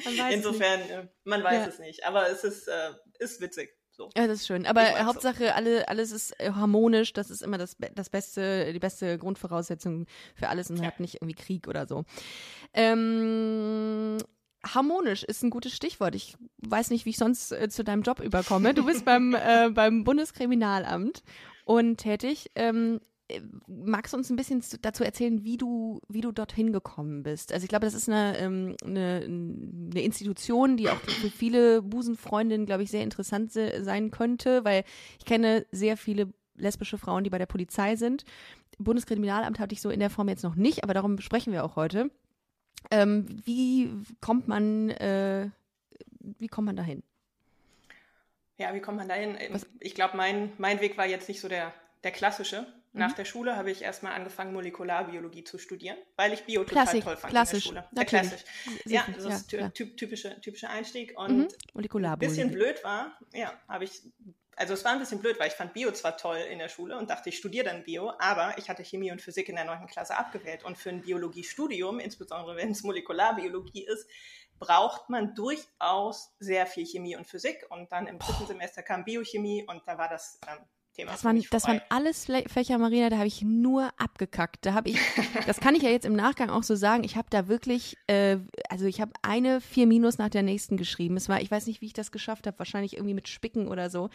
Man 0.05 0.31
Insofern, 0.31 0.81
äh, 0.81 1.07
man 1.23 1.43
weiß 1.43 1.53
Ja. 1.63 1.67
es 1.67 1.79
nicht. 1.79 2.05
Aber 2.05 2.29
es 2.29 2.43
ist, 2.43 2.67
äh, 2.67 2.91
ist 3.19 3.41
witzig. 3.41 3.73
So. 4.01 4.09
Ja, 4.17 4.25
das 4.27 4.39
ist 4.39 4.47
schön. 4.47 4.65
Aber 4.65 4.83
Ich 4.83 4.91
mag's 4.93 5.05
Hauptsache, 5.05 5.53
alle, 5.53 5.87
alles 5.87 6.11
ist 6.11 6.39
äh, 6.39 6.51
harmonisch. 6.53 7.13
Das 7.13 7.29
ist 7.29 7.41
immer 7.43 7.57
das, 7.59 7.77
das 7.93 8.09
beste, 8.09 8.73
die 8.73 8.79
beste 8.79 9.17
Grundvoraussetzung 9.19 10.07
für 10.35 10.49
alles 10.49 10.69
und 10.71 10.77
Ja. 10.77 10.85
hat 10.85 10.99
nicht 10.99 11.15
irgendwie 11.15 11.35
Krieg 11.35 11.67
oder 11.67 11.85
so. 11.87 12.03
Ähm, 12.73 14.17
harmonisch 14.65 15.23
ist 15.23 15.43
ein 15.43 15.49
gutes 15.49 15.73
Stichwort. 15.73 16.15
Ich 16.15 16.35
weiß 16.57 16.89
nicht, 16.89 17.05
wie 17.05 17.11
ich 17.11 17.17
sonst 17.17 17.51
äh, 17.51 17.69
zu 17.69 17.83
deinem 17.83 18.01
Job 18.01 18.19
überkomme. 18.19 18.73
Du 18.73 18.85
bist 18.85 19.05
beim, 19.05 19.35
äh, 19.35 19.69
beim 19.73 20.03
Bundeskriminalamt 20.03 21.23
und 21.65 21.97
tätig. 21.97 22.51
Ähm, 22.55 22.99
äh, 23.01 23.10
magst 23.67 24.13
du 24.13 24.17
uns 24.17 24.29
ein 24.29 24.35
bisschen 24.35 24.61
zu- 24.61 24.77
dazu 24.79 25.03
erzählen, 25.03 25.43
wie 25.43 25.57
du, 25.57 25.99
wie 26.09 26.21
du 26.21 26.31
dorthin 26.31 26.71
gekommen 26.73 27.23
bist? 27.23 27.53
Also 27.53 27.63
ich 27.63 27.69
glaube, 27.69 27.85
das 27.85 27.93
ist 27.93 28.09
eine, 28.09 28.37
ähm, 28.37 28.75
eine, 28.83 29.21
eine 29.25 30.01
Institution, 30.01 30.77
die 30.77 30.89
auch 30.89 30.97
für 30.99 31.29
viele 31.29 31.81
Busenfreundinnen, 31.81 32.65
glaube 32.65 32.83
ich, 32.83 32.91
sehr 32.91 33.03
interessant 33.03 33.51
se 33.51 33.83
sein 33.83 34.11
könnte, 34.11 34.63
weil 34.65 34.83
ich 35.19 35.25
kenne 35.25 35.65
sehr 35.71 35.97
viele 35.97 36.33
lesbische 36.55 36.97
Frauen, 36.97 37.23
die 37.23 37.29
bei 37.29 37.37
der 37.39 37.45
Polizei 37.45 37.95
sind. 37.95 38.23
Bundeskriminalamt 38.77 39.59
hatte 39.59 39.73
ich 39.73 39.81
so 39.81 39.89
in 39.89 39.99
der 39.99 40.09
Form 40.09 40.29
jetzt 40.29 40.43
noch 40.43 40.55
nicht, 40.55 40.83
aber 40.83 40.93
darum 40.93 41.19
sprechen 41.19 41.53
wir 41.53 41.63
auch 41.63 41.75
heute. 41.75 42.09
Ähm, 42.89 43.25
wie 43.45 43.91
kommt 44.21 44.47
man, 44.47 44.89
äh, 44.89 45.49
wie 46.19 46.47
kommt 46.47 46.65
man 46.65 46.75
dahin? 46.75 47.03
Ja, 48.57 48.73
wie 48.73 48.79
kommt 48.79 48.97
man 48.97 49.07
dahin? 49.09 49.37
Was- 49.51 49.65
Ich 49.79 49.95
glaube, 49.95 50.17
mein, 50.17 50.51
mein 50.57 50.81
Weg 50.81 50.97
war 50.97 51.05
jetzt 51.07 51.27
nicht 51.27 51.41
so 51.41 51.47
der, 51.47 51.73
der 52.03 52.11
klassische. 52.11 52.65
Mhm. 52.93 52.99
Nach 52.99 53.13
der 53.13 53.25
Schule 53.25 53.55
habe 53.55 53.71
ich 53.71 53.81
erstmal 53.81 54.13
angefangen, 54.13 54.51
Molekularbiologie 54.53 55.43
zu 55.45 55.57
studieren, 55.57 55.97
weil 56.17 56.33
ich 56.33 56.43
Bio 56.43 56.63
total 56.63 56.83
Klassik, 56.83 57.03
toll 57.05 57.17
fand 57.17 57.31
klassisch, 57.31 57.67
in 57.67 57.75
der 57.75 57.81
Schule. 57.83 57.95
natürlich. 57.95 58.29
klassisch. 58.29 58.45
Ja, 58.85 59.05
das 59.15 59.23
ja, 59.25 59.29
ist 59.35 59.47
ty 59.49 59.69
typ, 59.71 59.97
typische, 59.97 60.41
typischer 60.41 60.69
Einstieg. 60.69 61.17
Und 61.17 61.37
Mhm. 61.37 61.41
ein 61.43 61.47
Molekularbiologie. 61.73 62.35
bisschen 62.41 62.51
blöd 62.51 62.83
war, 62.83 63.17
ja, 63.33 63.53
habe 63.69 63.85
ich, 63.85 64.01
also 64.57 64.73
es 64.73 64.83
war 64.83 64.91
ein 64.91 64.99
bisschen 64.99 65.19
blöd, 65.21 65.39
weil 65.39 65.47
ich 65.47 65.53
fand 65.53 65.73
Bio 65.73 65.91
zwar 65.91 66.17
toll 66.17 66.37
in 66.37 66.59
der 66.59 66.67
Schule 66.67 66.97
und 66.97 67.09
dachte, 67.09 67.29
ich 67.29 67.37
studiere 67.37 67.65
dann 67.65 67.83
Bio, 67.83 68.11
aber 68.19 68.57
ich 68.57 68.69
hatte 68.69 68.83
Chemie 68.83 69.11
und 69.11 69.21
Physik 69.21 69.47
in 69.47 69.55
der 69.55 69.63
9. 69.65 69.87
Klasse 69.87 70.17
abgewählt. 70.17 70.63
Und 70.65 70.77
für 70.77 70.89
ein 70.89 71.01
Biologiestudium, 71.01 71.99
insbesondere 71.99 72.57
wenn 72.57 72.71
es 72.71 72.83
Molekularbiologie 72.83 73.85
ist, 73.87 74.05
braucht 74.59 75.09
man 75.09 75.33
durchaus 75.33 76.35
sehr 76.39 76.67
viel 76.67 76.85
Chemie 76.85 77.15
und 77.15 77.25
Physik. 77.25 77.65
Und 77.69 77.91
dann 77.91 78.05
im 78.07 78.19
dritten 78.19 78.45
Semester 78.45 78.83
kam 78.83 79.03
Biochemie 79.05 79.65
und 79.67 79.81
da 79.87 79.97
war 79.97 80.09
das 80.09 80.39
ähm, 80.47 80.59
Thema. 80.93 81.11
Das 81.11 81.23
waren, 81.23 81.41
das 81.51 81.67
waren 81.67 81.81
alles 81.89 82.27
Fächer, 82.47 82.77
Marina, 82.77 83.09
da 83.09 83.17
habe 83.17 83.27
ich 83.27 83.41
nur 83.41 83.89
abgekackt. 83.97 84.65
Da 84.65 84.73
habe 84.73 84.89
ich, 84.89 84.97
das 85.47 85.59
kann 85.59 85.75
ich 85.75 85.83
ja 85.83 85.89
jetzt 85.89 86.05
im 86.05 86.15
Nachgang 86.15 86.49
auch 86.49 86.63
so 86.63 86.75
sagen, 86.75 87.03
ich 87.03 87.15
habe 87.15 87.27
da 87.29 87.47
wirklich, 87.47 87.97
äh, 88.07 88.37
also 88.69 88.85
ich 88.85 89.01
habe 89.01 89.11
eine 89.21 89.61
vier 89.61 89.87
Minus 89.87 90.17
nach 90.17 90.29
der 90.29 90.43
nächsten 90.43 90.77
geschrieben. 90.77 91.17
Es 91.17 91.29
war, 91.29 91.41
ich 91.41 91.49
weiß 91.49 91.67
nicht, 91.67 91.81
wie 91.81 91.87
ich 91.87 91.93
das 91.93 92.11
geschafft 92.11 92.47
habe, 92.47 92.59
wahrscheinlich 92.59 92.95
irgendwie 92.95 93.13
mit 93.13 93.27
Spicken 93.27 93.67
oder 93.67 93.89
so. 93.89 94.09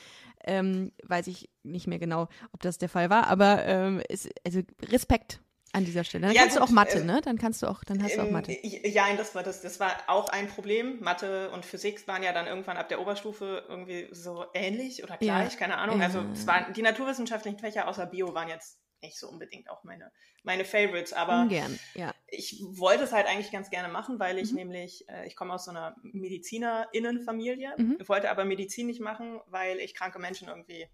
Ähm, 0.45 0.93
weiß 1.03 1.27
ich 1.29 1.51
nicht 1.63 1.87
mehr 1.87 1.99
genau, 1.99 2.29
ob 2.53 2.61
das 2.63 2.79
der 2.79 2.89
Fall 2.89 3.11
war, 3.11 3.27
aber 3.27 3.65
ähm, 3.65 4.03
ist, 4.09 4.29
also 4.45 4.61
Respekt 4.83 5.41
an 5.73 5.85
dieser 5.85 6.05
Stelle. 6.05 6.27
Dann 6.27 6.35
ja, 6.35 6.43
kannst 6.43 6.57
gut, 6.57 6.67
du 6.67 6.71
auch 6.71 6.75
Mathe, 6.75 6.99
äh, 6.99 7.05
ne? 7.05 7.21
Dann 7.23 7.39
kannst 7.39 7.63
du 7.63 7.67
auch, 7.67 7.85
dann 7.85 8.03
hast 8.03 8.17
du 8.17 8.23
auch 8.23 8.31
Mathe. 8.31 8.57
Ja, 8.63 9.07
das 9.17 9.35
war 9.35 9.43
das, 9.43 9.61
das 9.63 9.79
war 9.81 9.93
auch 10.07 10.29
ein 10.29 10.49
Problem. 10.49 11.01
Mathe 11.01 11.51
und 11.51 11.65
Physik 11.65 12.07
waren 12.09 12.23
ja 12.23 12.33
dann 12.33 12.47
irgendwann 12.47 12.77
ab 12.77 12.89
der 12.89 13.01
Oberstufe 13.01 13.65
irgendwie 13.69 14.09
so 14.13 14.47
ähnlich 14.55 15.03
oder 15.05 15.17
gleich, 15.17 15.53
ja. 15.53 15.59
keine 15.59 15.79
Ahnung. 15.79 16.03
Also 16.03 16.25
es 16.33 16.47
waren 16.47 16.73
die 16.73 16.83
naturwissenschaftlichen 16.83 17.59
Fächer 17.59 17.89
außer 17.89 18.07
Bio 18.07 18.35
waren 18.35 18.49
jetzt 18.49 18.79
nicht 19.03 19.19
so 19.19 19.29
unbedingt 19.29 19.71
auch 19.71 19.85
meine, 19.85 20.11
meine 20.43 20.65
Favorites, 20.65 21.13
aber 21.13 21.43
Ungern, 21.43 21.79
ja. 21.95 22.15
ich 22.29 22.63
wollte 22.67 23.05
es 23.05 23.13
halt 23.13 23.27
eigentlich 23.27 23.53
ganz 23.53 23.71
gerne 23.71 23.93
machen, 23.93 24.19
weil 24.19 24.39
ich 24.39 24.51
mhm. 24.51 24.57
nämlich, 24.57 25.09
äh, 25.09 25.27
ich 25.27 25.37
komme 25.37 25.55
aus 25.55 25.67
so 25.67 25.71
einer 25.71 25.97
MedizinerInnenfamilie, 26.03 27.75
mhm. 27.77 27.99
wollte 28.07 28.31
aber 28.31 28.45
Medizin 28.45 28.87
nicht 28.87 29.01
machen, 29.01 29.41
weil 29.47 29.79
ich 29.79 29.95
kranke 29.95 30.19
Menschen 30.19 30.49
irgendwie 30.49 30.89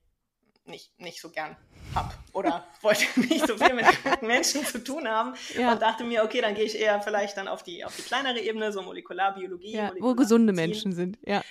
nicht, 0.64 0.98
nicht 0.98 1.20
so 1.20 1.30
gern 1.30 1.56
habe 1.94 2.14
oder 2.32 2.66
wollte 2.80 3.04
nicht 3.20 3.46
so 3.46 3.56
viel 3.56 3.74
mit 3.74 3.84
Menschen 4.22 4.64
zu 4.64 4.82
tun 4.82 5.08
haben 5.08 5.34
ja. 5.56 5.72
und 5.72 5.82
dachte 5.82 6.04
mir, 6.04 6.24
okay, 6.24 6.40
dann 6.40 6.54
gehe 6.54 6.64
ich 6.64 6.78
eher 6.78 7.00
vielleicht 7.02 7.36
dann 7.36 7.48
auf 7.48 7.62
die, 7.62 7.84
auf 7.84 7.94
die 7.96 8.02
kleinere 8.02 8.40
Ebene, 8.40 8.72
so 8.72 8.82
Molekularbiologie. 8.82 9.72
Ja, 9.72 9.88
Molekular 9.88 10.10
wo 10.10 10.14
gesunde 10.14 10.52
Menschen 10.52 10.92
sind, 10.92 11.18
ja. 11.26 11.42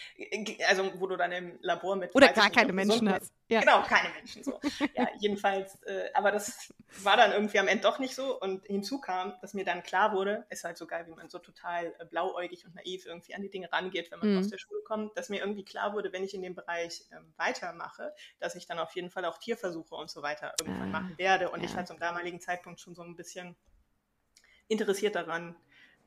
Also 0.67 0.91
wo 0.97 1.07
du 1.07 1.17
dann 1.17 1.31
im 1.31 1.59
Labor 1.61 1.95
mit... 1.95 2.15
Oder 2.15 2.33
gar 2.33 2.49
keine 2.49 2.73
Menschen 2.73 3.11
hast. 3.11 3.31
Ja. 3.47 3.59
Genau, 3.59 3.81
keine 3.83 4.09
Menschen 4.13 4.43
so. 4.43 4.59
ja, 4.95 5.09
jedenfalls, 5.19 5.75
äh, 5.83 6.09
aber 6.13 6.31
das 6.31 6.73
war 7.03 7.17
dann 7.17 7.33
irgendwie 7.33 7.59
am 7.59 7.67
Ende 7.67 7.83
doch 7.83 7.99
nicht 7.99 8.15
so 8.15 8.39
und 8.39 8.65
hinzu 8.65 9.01
kam, 9.01 9.33
dass 9.41 9.53
mir 9.53 9.65
dann 9.65 9.83
klar 9.83 10.13
wurde, 10.13 10.45
ist 10.49 10.63
halt 10.63 10.77
so 10.77 10.87
geil, 10.87 11.05
wie 11.07 11.13
man 11.13 11.29
so 11.29 11.37
total 11.37 11.93
äh, 11.99 12.05
blauäugig 12.05 12.65
und 12.65 12.75
naiv 12.75 13.05
irgendwie 13.05 13.35
an 13.35 13.41
die 13.41 13.49
Dinge 13.49 13.71
rangeht, 13.71 14.09
wenn 14.09 14.19
man 14.19 14.31
mhm. 14.31 14.39
aus 14.39 14.47
der 14.47 14.57
Schule 14.57 14.81
kommt, 14.83 15.17
dass 15.17 15.29
mir 15.29 15.41
irgendwie 15.41 15.65
klar 15.65 15.93
wurde, 15.93 16.13
wenn 16.13 16.23
ich 16.23 16.33
in 16.33 16.41
dem 16.41 16.55
Bereich 16.55 17.03
ähm, 17.11 17.33
weitermache, 17.35 18.13
dass 18.39 18.55
ich 18.55 18.67
dann 18.67 18.79
auf 18.79 18.95
jeden 18.95 19.00
Fall 19.09 19.25
auch 19.25 19.37
Tierversuche 19.37 19.95
und 19.95 20.09
so 20.09 20.21
weiter 20.21 20.53
irgendwann 20.59 20.89
ah, 20.89 20.99
machen 20.99 21.17
werde. 21.17 21.49
Und 21.49 21.61
ja. 21.61 21.65
ich 21.65 21.75
war 21.75 21.85
zum 21.85 21.99
damaligen 21.99 22.39
Zeitpunkt 22.39 22.79
schon 22.79 22.95
so 22.95 23.01
ein 23.01 23.15
bisschen 23.15 23.55
interessiert 24.67 25.15
daran, 25.15 25.55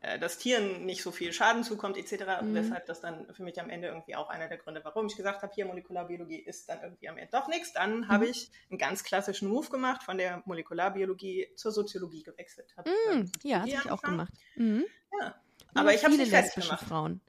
äh, 0.00 0.18
dass 0.18 0.38
Tieren 0.38 0.84
nicht 0.84 1.02
so 1.02 1.12
viel 1.12 1.32
Schaden 1.32 1.64
zukommt, 1.64 1.96
etc. 1.96 2.42
Mhm. 2.42 2.54
Weshalb 2.54 2.86
das 2.86 3.00
dann 3.00 3.32
für 3.32 3.42
mich 3.42 3.60
am 3.60 3.70
Ende 3.70 3.88
irgendwie 3.88 4.16
auch 4.16 4.28
einer 4.28 4.48
der 4.48 4.58
Gründe, 4.58 4.82
warum 4.84 5.06
ich 5.06 5.16
gesagt 5.16 5.42
habe, 5.42 5.52
hier 5.54 5.64
Molekularbiologie 5.64 6.38
ist 6.38 6.68
dann 6.68 6.82
irgendwie 6.82 7.08
am 7.08 7.16
Ende 7.16 7.30
doch 7.32 7.48
nichts. 7.48 7.72
Dann 7.72 8.00
mhm. 8.00 8.08
habe 8.08 8.26
ich 8.26 8.50
einen 8.70 8.78
ganz 8.78 9.02
klassischen 9.02 9.48
Move 9.48 9.68
gemacht, 9.70 10.02
von 10.02 10.18
der 10.18 10.42
Molekularbiologie 10.44 11.48
zur 11.56 11.72
Soziologie 11.72 12.22
gewechselt. 12.22 12.74
Hab, 12.76 12.86
mhm. 12.86 13.30
Ja, 13.42 13.60
habe 13.60 13.68
ich 13.68 13.90
auch 13.90 14.02
gemacht. 14.02 14.32
Mhm. 14.56 14.84
Ja. 15.20 15.34
Aber 15.74 15.94
ich 15.94 16.04
habe 16.04 16.14
viele 16.14 16.30
lesbische 16.30 16.68
gemacht. 16.68 16.86
Frauen. 16.86 17.20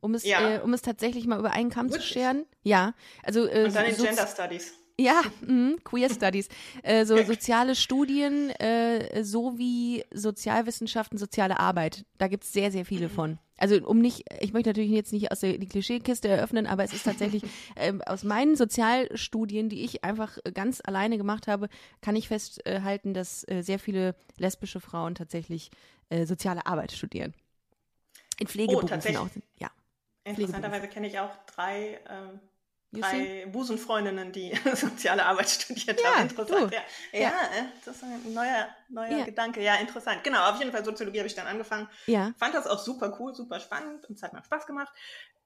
Um 0.00 0.14
es, 0.14 0.24
ja. 0.24 0.56
äh, 0.56 0.60
um 0.60 0.74
es 0.74 0.82
tatsächlich 0.82 1.26
mal 1.26 1.38
über 1.38 1.52
einen 1.52 1.70
Kamm 1.70 1.90
Wirklich? 1.90 2.08
zu 2.08 2.14
scheren. 2.14 2.46
Ja, 2.62 2.94
also 3.22 3.46
äh, 3.46 3.64
Und 3.64 3.76
dann 3.76 3.86
in 3.86 3.96
Gender 3.96 4.26
Studies. 4.26 4.74
Ja, 4.98 5.22
mh, 5.46 5.76
Queer 5.84 6.10
Studies. 6.10 6.48
Äh, 6.82 7.04
so 7.04 7.16
soziale 7.24 7.74
Studien 7.74 8.50
äh, 8.50 9.24
sowie 9.24 10.04
Sozialwissenschaften, 10.12 11.18
soziale 11.18 11.58
Arbeit. 11.58 12.04
Da 12.18 12.28
gibt 12.28 12.44
es 12.44 12.52
sehr, 12.52 12.70
sehr 12.70 12.84
viele 12.84 13.08
von. 13.08 13.38
Also 13.56 13.76
um 13.86 14.00
nicht, 14.00 14.24
ich 14.40 14.52
möchte 14.52 14.70
natürlich 14.70 14.90
jetzt 14.90 15.12
nicht 15.12 15.30
aus 15.30 15.40
der 15.40 15.56
die 15.56 15.68
Klischeekiste 15.68 16.28
eröffnen, 16.28 16.66
aber 16.66 16.82
es 16.82 16.92
ist 16.92 17.04
tatsächlich 17.04 17.42
äh, 17.76 17.92
aus 18.06 18.24
meinen 18.24 18.56
Sozialstudien, 18.56 19.68
die 19.68 19.84
ich 19.84 20.04
einfach 20.04 20.38
ganz 20.52 20.80
alleine 20.84 21.16
gemacht 21.16 21.46
habe, 21.46 21.68
kann 22.00 22.16
ich 22.16 22.28
festhalten, 22.28 23.14
dass 23.14 23.46
äh, 23.48 23.62
sehr 23.62 23.78
viele 23.78 24.16
lesbische 24.36 24.80
Frauen 24.80 25.14
tatsächlich 25.14 25.70
äh, 26.08 26.26
soziale 26.26 26.66
Arbeit 26.66 26.92
studieren. 26.92 27.34
In 28.38 28.48
Pflegeberufen 28.48 29.00
oh, 29.14 29.18
auch. 29.18 29.28
Ja. 29.58 29.70
Interessanterweise 30.24 30.88
kenne 30.88 31.06
ich 31.06 31.18
auch 31.18 31.36
drei 31.46 32.00
ähm, 32.08 32.40
drei 32.92 33.46
Busenfreundinnen, 33.46 34.32
die 34.32 34.52
soziale 34.74 35.24
Arbeit 35.24 35.48
studiert 35.48 36.00
ja, 36.00 36.14
haben. 36.14 36.28
Interessant. 36.28 36.72
Ja. 36.72 36.80
Ja, 37.12 37.20
ja, 37.20 37.28
äh, 37.28 37.64
das 37.84 37.96
ist 37.96 38.02
ein 38.02 38.32
neuer, 38.32 38.68
neuer 38.88 39.18
ja. 39.18 39.24
Gedanke. 39.24 39.62
Ja, 39.62 39.76
interessant. 39.76 40.22
Genau, 40.24 40.50
auf 40.50 40.58
jeden 40.58 40.72
Fall 40.72 40.84
Soziologie 40.84 41.18
habe 41.18 41.28
ich 41.28 41.34
dann 41.34 41.46
angefangen. 41.46 41.88
Ja. 42.06 42.32
Fand 42.38 42.54
das 42.54 42.66
auch 42.66 42.78
super 42.78 43.16
cool, 43.18 43.34
super 43.34 43.60
spannend 43.60 44.04
und 44.06 44.16
es 44.16 44.22
hat 44.22 44.32
mir 44.32 44.44
Spaß 44.44 44.66
gemacht. 44.66 44.92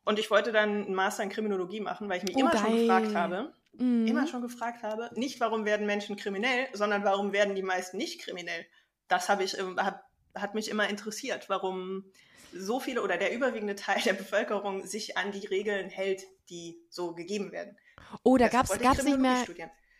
Und 0.04 0.18
ich 0.18 0.30
wollte 0.30 0.52
dann 0.52 0.84
einen 0.84 0.94
Master 0.94 1.22
in 1.22 1.30
Kriminologie 1.30 1.80
machen, 1.80 2.08
weil 2.08 2.18
ich 2.18 2.24
mich 2.24 2.36
oh, 2.36 2.40
immer 2.40 2.52
geil. 2.52 2.60
schon 2.62 2.78
gefragt 2.78 3.14
habe, 3.14 3.52
mhm. 3.72 4.06
immer 4.06 4.26
schon 4.26 4.42
gefragt 4.42 4.82
habe, 4.82 5.10
nicht 5.14 5.40
warum 5.40 5.64
werden 5.64 5.86
Menschen 5.86 6.16
kriminell, 6.16 6.68
sondern 6.72 7.04
warum 7.04 7.32
werden 7.32 7.54
die 7.54 7.62
meisten 7.62 7.96
nicht 7.96 8.20
kriminell. 8.20 8.66
Das 9.08 9.28
habe 9.28 9.44
ich, 9.44 9.58
ähm, 9.58 9.76
hab, 9.78 10.04
hat 10.34 10.54
mich 10.54 10.68
immer 10.68 10.88
interessiert, 10.88 11.48
warum 11.48 12.04
so 12.52 12.80
viele 12.80 13.02
oder 13.02 13.16
der 13.16 13.32
überwiegende 13.32 13.74
Teil 13.74 14.00
der 14.02 14.12
Bevölkerung 14.14 14.86
sich 14.86 15.16
an 15.16 15.32
die 15.32 15.46
Regeln 15.46 15.88
hält, 15.90 16.22
die 16.48 16.78
so 16.88 17.14
gegeben 17.14 17.52
werden. 17.52 17.76
Oh, 18.22 18.36
da 18.36 18.48
gab 18.48 18.66
es 18.66 19.04
nicht 19.04 19.18
mehr. 19.18 19.44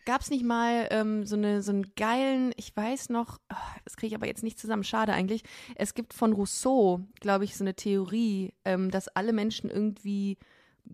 Gab 0.05 0.21
es 0.21 0.29
nicht 0.29 0.45
mal 0.45 0.87
ähm, 0.91 1.25
so, 1.25 1.35
eine, 1.35 1.61
so 1.61 1.73
einen 1.73 1.93
geilen, 1.95 2.53
ich 2.55 2.73
weiß 2.73 3.09
noch, 3.09 3.39
oh, 3.51 3.79
das 3.83 3.97
kriege 3.97 4.07
ich 4.07 4.15
aber 4.15 4.25
jetzt 4.25 4.41
nicht 4.41 4.57
zusammen, 4.57 4.85
schade 4.85 5.11
eigentlich. 5.11 5.43
Es 5.75 5.95
gibt 5.95 6.13
von 6.13 6.31
Rousseau, 6.31 7.01
glaube 7.19 7.43
ich, 7.43 7.57
so 7.57 7.65
eine 7.65 7.75
Theorie, 7.75 8.53
ähm, 8.63 8.89
dass 8.89 9.09
alle 9.09 9.33
Menschen 9.33 9.69
irgendwie 9.69 10.37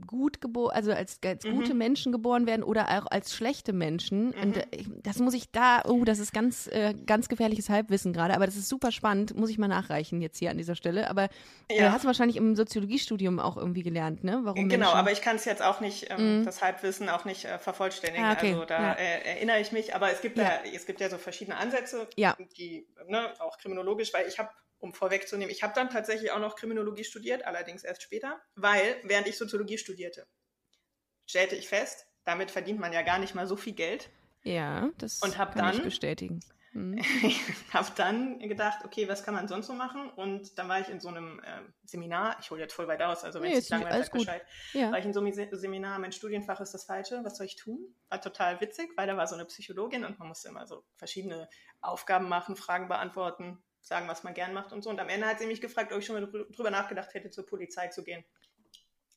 gut 0.08 0.42
geboren, 0.42 0.76
also 0.76 0.92
als, 0.92 1.20
als 1.24 1.46
mhm. 1.46 1.56
gute 1.56 1.74
Menschen 1.74 2.12
geboren 2.12 2.46
werden 2.46 2.64
oder 2.64 2.90
auch 2.90 3.10
als 3.10 3.34
schlechte 3.34 3.74
Menschen. 3.74 4.28
Mhm. 4.28 4.42
Und 4.42 4.58
äh, 4.58 4.84
das 5.04 5.20
muss 5.20 5.34
ich 5.34 5.52
da, 5.52 5.82
oh, 5.86 6.04
das 6.04 6.20
ist 6.20 6.34
ganz, 6.34 6.68
äh, 6.68 6.94
ganz 7.06 7.30
gefährliches 7.30 7.70
Halbwissen 7.70 8.14
gerade, 8.14 8.34
aber 8.34 8.46
das 8.46 8.56
ist 8.56 8.70
super 8.70 8.92
spannend, 8.92 9.36
muss 9.36 9.50
ich 9.50 9.58
mal 9.58 9.68
nachreichen 9.68 10.22
jetzt 10.22 10.38
hier 10.38 10.52
an 10.52 10.58
dieser 10.58 10.76
Stelle. 10.76 11.10
Aber 11.10 11.26
äh, 11.68 11.78
ja. 11.78 11.88
äh, 11.88 11.90
hast 11.90 12.04
du 12.04 12.08
wahrscheinlich 12.08 12.38
im 12.38 12.56
Soziologiestudium 12.56 13.40
auch 13.40 13.58
irgendwie 13.58 13.84
gelernt, 13.84 14.24
ne? 14.24 14.42
Warum 14.44 14.70
genau, 14.70 14.86
Menschen... 14.86 14.98
aber 14.98 15.12
ich 15.12 15.22
kann 15.22 15.36
es 15.36 15.46
jetzt 15.46 15.62
auch 15.62 15.80
nicht, 15.80 16.10
ähm, 16.10 16.40
mhm. 16.40 16.46
das 16.46 16.62
Halbwissen 16.62 17.10
auch 17.10 17.26
nicht 17.26 17.46
äh, 17.46 17.60
vervollständigen. 17.60 18.26
Ah, 18.26 18.34
okay. 18.34 18.54
Also 18.54 18.66
da 18.66 18.82
ja. 18.82 18.94
Äh, 18.94 19.36
erinnere 19.36 19.60
ich 19.60 19.72
mich, 19.72 19.96
aber 19.96 20.12
es 20.12 20.22
gibt 20.22 20.38
ja. 20.38 20.44
ja. 20.44 20.72
es 20.74 20.86
gibt 20.86 21.00
ja 21.00 21.10
so 21.10 21.18
verschiedene 21.18 21.58
Ansätze, 21.58 22.08
die, 22.58 22.88
ne, 23.08 23.34
auch 23.40 23.58
kriminologisch, 23.58 24.14
weil 24.14 24.28
ich 24.28 24.40
habe 24.40 24.50
um 24.84 24.94
vorwegzunehmen. 24.94 25.50
Ich 25.50 25.64
habe 25.64 25.74
dann 25.74 25.90
tatsächlich 25.90 26.32
auch 26.32 26.40
noch 26.40 26.56
Kriminologie 26.56 27.06
studiert, 27.06 27.46
allerdings 27.46 27.84
erst 27.84 28.04
später, 28.04 28.42
weil 28.56 28.98
während 29.04 29.28
ich 29.28 29.38
Soziologie 29.38 29.78
studierte, 29.78 30.28
stellte 31.26 31.56
ich 31.56 31.70
fest, 31.70 32.06
damit 32.26 32.52
verdient 32.52 32.80
man 32.80 32.92
ja 32.92 33.02
gar 33.02 33.18
nicht 33.18 33.34
mal 33.34 33.48
so 33.48 33.56
viel 33.56 33.74
Geld. 33.74 34.10
Ja, 34.44 34.90
das 34.98 35.22
und 35.22 35.36
kann 35.36 35.52
dann, 35.56 35.76
ich 35.78 35.84
bestätigen. 35.84 36.42
Hm. 36.74 37.00
habe 37.74 37.88
dann 37.96 38.40
gedacht, 38.40 38.84
okay, 38.84 39.08
was 39.08 39.24
kann 39.24 39.36
man 39.36 39.48
sonst 39.48 39.68
so 39.68 39.74
machen? 39.74 40.10
Und 40.10 40.58
dann 40.58 40.68
war 40.68 40.82
ich 40.82 40.90
in 40.90 41.00
so 41.00 41.08
einem 41.08 41.40
äh, 41.40 41.62
Seminar, 41.86 42.36
ich 42.42 42.52
hole 42.52 42.60
jetzt 42.60 42.74
voll 42.74 42.88
weit 42.88 43.02
aus, 43.02 43.24
also 43.24 43.42
wenn 43.42 43.52
nee, 43.52 43.58
es 43.58 43.70
nicht 43.70 43.70
langweilig 43.70 44.12
Bescheid, 44.12 44.42
ja. 44.74 44.92
war 44.92 45.00
ich 45.00 45.06
in 45.06 45.14
so 45.14 45.22
einem 45.22 45.32
Seminar, 45.52 46.00
mein 46.00 46.12
Studienfach 46.12 46.60
ist 46.60 46.74
das 46.74 46.84
Falsche, 46.84 47.22
was 47.24 47.38
soll 47.38 47.46
ich 47.46 47.56
tun? 47.56 47.96
War 48.10 48.20
total 48.20 48.60
witzig, 48.60 48.90
weil 48.98 49.08
da 49.08 49.16
war 49.16 49.28
so 49.28 49.36
eine 49.36 49.46
Psychologin 49.46 50.04
und 50.04 50.20
man 50.20 50.28
musste 50.28 50.50
immer 50.50 50.66
so 50.66 50.84
verschiedene 50.98 51.48
Aufgaben 51.80 52.28
machen, 52.28 52.56
Fragen 52.56 52.90
beantworten, 52.90 53.64
sagen, 53.84 54.08
was 54.08 54.24
man 54.24 54.34
gern 54.34 54.54
macht 54.54 54.72
und 54.74 54.84
so. 54.84 54.90
Und 54.90 55.00
am 55.00 55.10
Ende 55.10 55.28
hat 55.28 55.40
sie 55.40 55.46
mich 55.46 55.62
gefragt, 55.62 55.92
ob 55.92 56.00
ich 56.00 56.06
schon 56.06 56.20
mal 56.20 56.26
drüber 56.28 56.72
nachgedacht 56.72 57.14
hätte, 57.14 57.30
zur 57.30 57.46
Polizei 57.46 57.88
zu 57.90 58.04
gehen. 58.04 58.24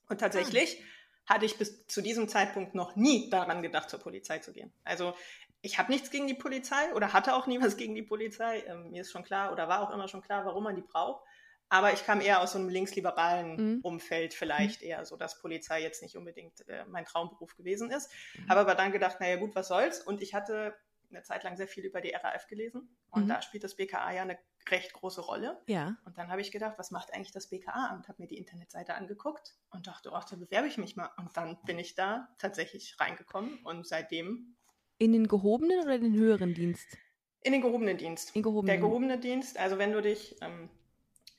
Und 0.08 0.18
tatsächlich 0.18 0.82
ah. 1.26 1.34
hatte 1.34 1.46
ich 1.46 1.56
bis 1.56 1.86
zu 1.86 2.02
diesem 2.02 2.28
Zeitpunkt 2.28 2.74
noch 2.74 2.96
nie 2.96 3.30
daran 3.30 3.62
gedacht, 3.62 3.90
zur 3.90 4.00
Polizei 4.00 4.38
zu 4.38 4.52
gehen. 4.52 4.72
Also 4.84 5.14
ich 5.62 5.78
habe 5.78 5.90
nichts 5.90 6.10
gegen 6.10 6.26
die 6.26 6.34
Polizei 6.34 6.92
oder 6.94 7.12
hatte 7.12 7.34
auch 7.34 7.46
nie 7.46 7.60
was 7.60 7.76
gegen 7.76 7.94
die 7.94 8.02
Polizei. 8.02 8.64
Ähm, 8.66 8.90
mir 8.90 9.02
ist 9.02 9.12
schon 9.12 9.24
klar 9.24 9.52
oder 9.52 9.68
war 9.68 9.82
auch 9.82 9.92
immer 9.92 10.08
schon 10.08 10.22
klar, 10.22 10.44
warum 10.44 10.64
man 10.64 10.76
die 10.76 10.82
braucht. 10.82 11.24
Aber 11.68 11.92
ich 11.92 12.04
kam 12.04 12.20
eher 12.20 12.40
aus 12.40 12.52
so 12.52 12.58
einem 12.58 12.68
linksliberalen 12.68 13.56
mhm. 13.56 13.80
Umfeld, 13.82 14.34
vielleicht 14.34 14.82
mhm. 14.82 14.88
eher 14.88 15.04
so, 15.04 15.16
dass 15.16 15.40
Polizei 15.40 15.82
jetzt 15.82 16.00
nicht 16.02 16.16
unbedingt 16.16 16.68
äh, 16.68 16.84
mein 16.86 17.04
Traumberuf 17.04 17.56
gewesen 17.56 17.90
ist. 17.90 18.10
Mhm. 18.34 18.48
Habe 18.48 18.60
aber 18.60 18.74
dann 18.76 18.92
gedacht, 18.92 19.18
naja 19.20 19.36
gut, 19.36 19.54
was 19.56 19.68
soll's? 19.68 20.00
Und 20.00 20.22
ich 20.22 20.34
hatte 20.34 20.76
eine 21.10 21.22
Zeit 21.22 21.42
lang 21.42 21.56
sehr 21.56 21.68
viel 21.68 21.84
über 21.84 22.00
die 22.00 22.10
RAF 22.10 22.46
gelesen 22.46 22.96
und 23.10 23.24
mhm. 23.24 23.28
da 23.28 23.42
spielt 23.42 23.64
das 23.64 23.74
BKA 23.74 24.12
ja 24.12 24.22
eine 24.22 24.38
recht 24.70 24.92
große 24.92 25.20
Rolle. 25.20 25.60
Ja. 25.66 25.96
Und 26.04 26.18
dann 26.18 26.30
habe 26.30 26.40
ich 26.40 26.50
gedacht, 26.50 26.78
was 26.78 26.90
macht 26.90 27.12
eigentlich 27.12 27.32
das 27.32 27.48
BKA? 27.48 27.94
Und 27.94 28.08
habe 28.08 28.22
mir 28.22 28.28
die 28.28 28.38
Internetseite 28.38 28.94
angeguckt 28.94 29.56
und 29.70 29.86
dachte, 29.86 30.10
ach, 30.12 30.24
da 30.24 30.36
bewerbe 30.36 30.68
ich 30.68 30.78
mich 30.78 30.96
mal. 30.96 31.10
Und 31.16 31.36
dann 31.36 31.58
bin 31.64 31.78
ich 31.78 31.94
da 31.94 32.28
tatsächlich 32.38 32.96
reingekommen 32.98 33.58
und 33.64 33.86
seitdem. 33.86 34.56
In 34.98 35.12
den 35.12 35.28
gehobenen 35.28 35.80
oder 35.80 35.98
den 35.98 36.14
höheren 36.14 36.54
Dienst? 36.54 36.96
In 37.42 37.52
den 37.52 37.62
gehobenen 37.62 37.96
Dienst. 37.96 38.34
In 38.34 38.42
gehobenen. 38.42 38.66
Der 38.66 38.78
gehobene 38.78 39.18
Dienst, 39.18 39.58
also 39.58 39.78
wenn 39.78 39.92
du 39.92 40.02
dich 40.02 40.36
ähm, 40.40 40.64
äh, 40.64 40.75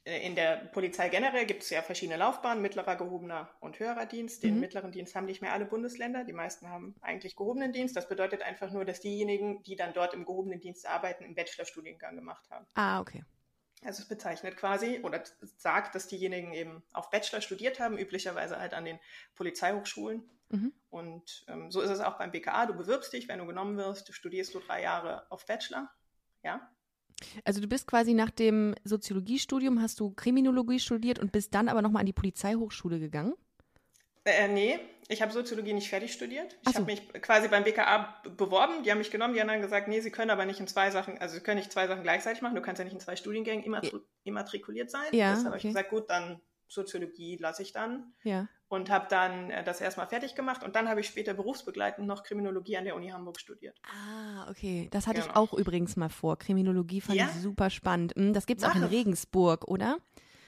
in 0.07 0.35
der 0.35 0.55
Polizei 0.71 1.09
generell 1.09 1.45
gibt 1.45 1.63
es 1.63 1.69
ja 1.69 1.81
verschiedene 1.81 2.17
Laufbahnen, 2.17 2.61
mittlerer, 2.61 2.95
gehobener 2.95 3.49
und 3.59 3.77
höherer 3.79 4.05
Dienst. 4.05 4.41
Den 4.41 4.55
mhm. 4.55 4.61
mittleren 4.61 4.91
Dienst 4.91 5.15
haben 5.15 5.25
nicht 5.25 5.41
mehr 5.41 5.51
alle 5.51 5.65
Bundesländer. 5.65 6.23
Die 6.23 6.33
meisten 6.33 6.69
haben 6.69 6.95
eigentlich 7.01 7.35
gehobenen 7.35 7.73
Dienst. 7.73 7.95
Das 7.97 8.07
bedeutet 8.07 8.41
einfach 8.41 8.71
nur, 8.71 8.85
dass 8.85 9.01
diejenigen, 9.01 9.63
die 9.63 9.75
dann 9.75 9.93
dort 9.93 10.13
im 10.13 10.23
gehobenen 10.23 10.61
Dienst 10.61 10.87
arbeiten, 10.87 11.25
einen 11.25 11.35
Bachelorstudiengang 11.35 12.15
gemacht 12.15 12.49
haben. 12.49 12.65
Ah, 12.75 13.01
okay. 13.01 13.25
Also 13.83 14.01
es 14.01 14.07
bezeichnet 14.07 14.55
quasi 14.55 15.01
oder 15.03 15.23
sagt, 15.41 15.93
dass 15.93 16.07
diejenigen 16.07 16.53
eben 16.53 16.83
auf 16.93 17.09
Bachelor 17.09 17.41
studiert 17.41 17.79
haben, 17.79 17.97
üblicherweise 17.97 18.59
halt 18.59 18.73
an 18.73 18.85
den 18.85 18.99
Polizeihochschulen. 19.35 20.23
Mhm. 20.49 20.73
Und 20.89 21.45
ähm, 21.49 21.69
so 21.69 21.81
ist 21.81 21.89
es 21.89 21.99
auch 21.99 22.17
beim 22.17 22.31
BKA. 22.31 22.65
Du 22.65 22.75
bewirbst 22.75 23.11
dich, 23.11 23.27
wenn 23.27 23.39
du 23.39 23.45
genommen 23.45 23.77
wirst, 23.77 24.13
studierst 24.13 24.53
du 24.55 24.59
drei 24.59 24.81
Jahre 24.81 25.29
auf 25.29 25.45
Bachelor. 25.45 25.89
Ja. 26.43 26.69
Also 27.43 27.61
du 27.61 27.67
bist 27.67 27.87
quasi 27.87 28.13
nach 28.13 28.29
dem 28.29 28.75
Soziologiestudium, 28.83 29.81
hast 29.81 29.99
du 29.99 30.11
Kriminologie 30.11 30.79
studiert 30.79 31.19
und 31.19 31.31
bist 31.31 31.53
dann 31.53 31.67
aber 31.67 31.81
nochmal 31.81 32.01
an 32.01 32.05
die 32.05 32.13
Polizeihochschule 32.13 32.99
gegangen? 32.99 33.33
Äh, 34.25 34.49
nee, 34.49 34.79
ich 35.07 35.21
habe 35.21 35.31
Soziologie 35.31 35.73
nicht 35.73 35.89
fertig 35.89 36.11
studiert. 36.11 36.57
Ich 36.63 36.73
so. 36.73 36.79
habe 36.79 36.85
mich 36.85 37.07
quasi 37.21 37.47
beim 37.47 37.63
BKA 37.63 38.21
beworben, 38.35 38.83
die 38.83 38.91
haben 38.91 38.97
mich 38.97 39.09
genommen, 39.09 39.33
die 39.33 39.39
haben 39.39 39.47
dann 39.47 39.61
gesagt, 39.61 39.87
nee, 39.87 40.01
sie 40.01 40.11
können 40.11 40.31
aber 40.31 40.45
nicht 40.45 40.59
in 40.59 40.67
zwei 40.67 40.91
Sachen, 40.91 41.17
also 41.17 41.35
sie 41.35 41.41
können 41.41 41.59
nicht 41.59 41.71
zwei 41.71 41.87
Sachen 41.87 42.03
gleichzeitig 42.03 42.41
machen, 42.41 42.55
du 42.55 42.61
kannst 42.61 42.79
ja 42.79 42.83
nicht 42.83 42.93
in 42.93 42.99
zwei 42.99 43.15
Studiengängen 43.15 43.63
immatri 43.63 44.01
immatrikuliert 44.25 44.91
sein. 44.91 45.05
Ja, 45.13 45.29
Deshalb 45.29 45.39
okay. 45.39 45.45
habe 45.45 45.57
ich 45.57 45.63
gesagt, 45.63 45.89
gut, 45.89 46.09
dann 46.09 46.41
Soziologie 46.67 47.37
lasse 47.37 47.61
ich 47.61 47.71
dann. 47.71 48.13
Ja. 48.23 48.49
Und 48.69 48.89
habe 48.89 49.07
dann 49.09 49.49
äh, 49.49 49.63
das 49.63 49.79
erstmal 49.79 50.07
fertig 50.07 50.35
gemacht 50.35 50.61
und 50.61 50.75
dann 50.75 50.89
habe 50.89 50.99
ich 50.99 51.07
später 51.07 51.33
berufsbegleitend 51.33 52.05
noch 52.05 52.23
Kriminologie 52.23 52.75
an 52.75 52.83
der 52.83 52.95
Uni 52.95 53.09
Hamburg 53.09 53.39
studiert. 53.39 53.79
Ah, 53.83 54.49
okay. 54.49 54.89
Das 54.91 55.07
hatte 55.07 55.21
genau. 55.21 55.31
ich 55.31 55.37
auch 55.37 55.53
übrigens 55.53 55.95
mal 55.95 56.09
vor. 56.09 56.37
Kriminologie 56.37 56.99
fand 56.99 57.17
ja? 57.17 57.29
ich 57.33 57.41
super 57.41 57.69
spannend. 57.69 58.13
Hm, 58.15 58.33
das 58.33 58.45
gibt 58.45 58.61
es 58.61 58.67
auch 58.67 58.75
in 58.75 58.83
Regensburg, 58.83 59.67
oder? 59.69 59.99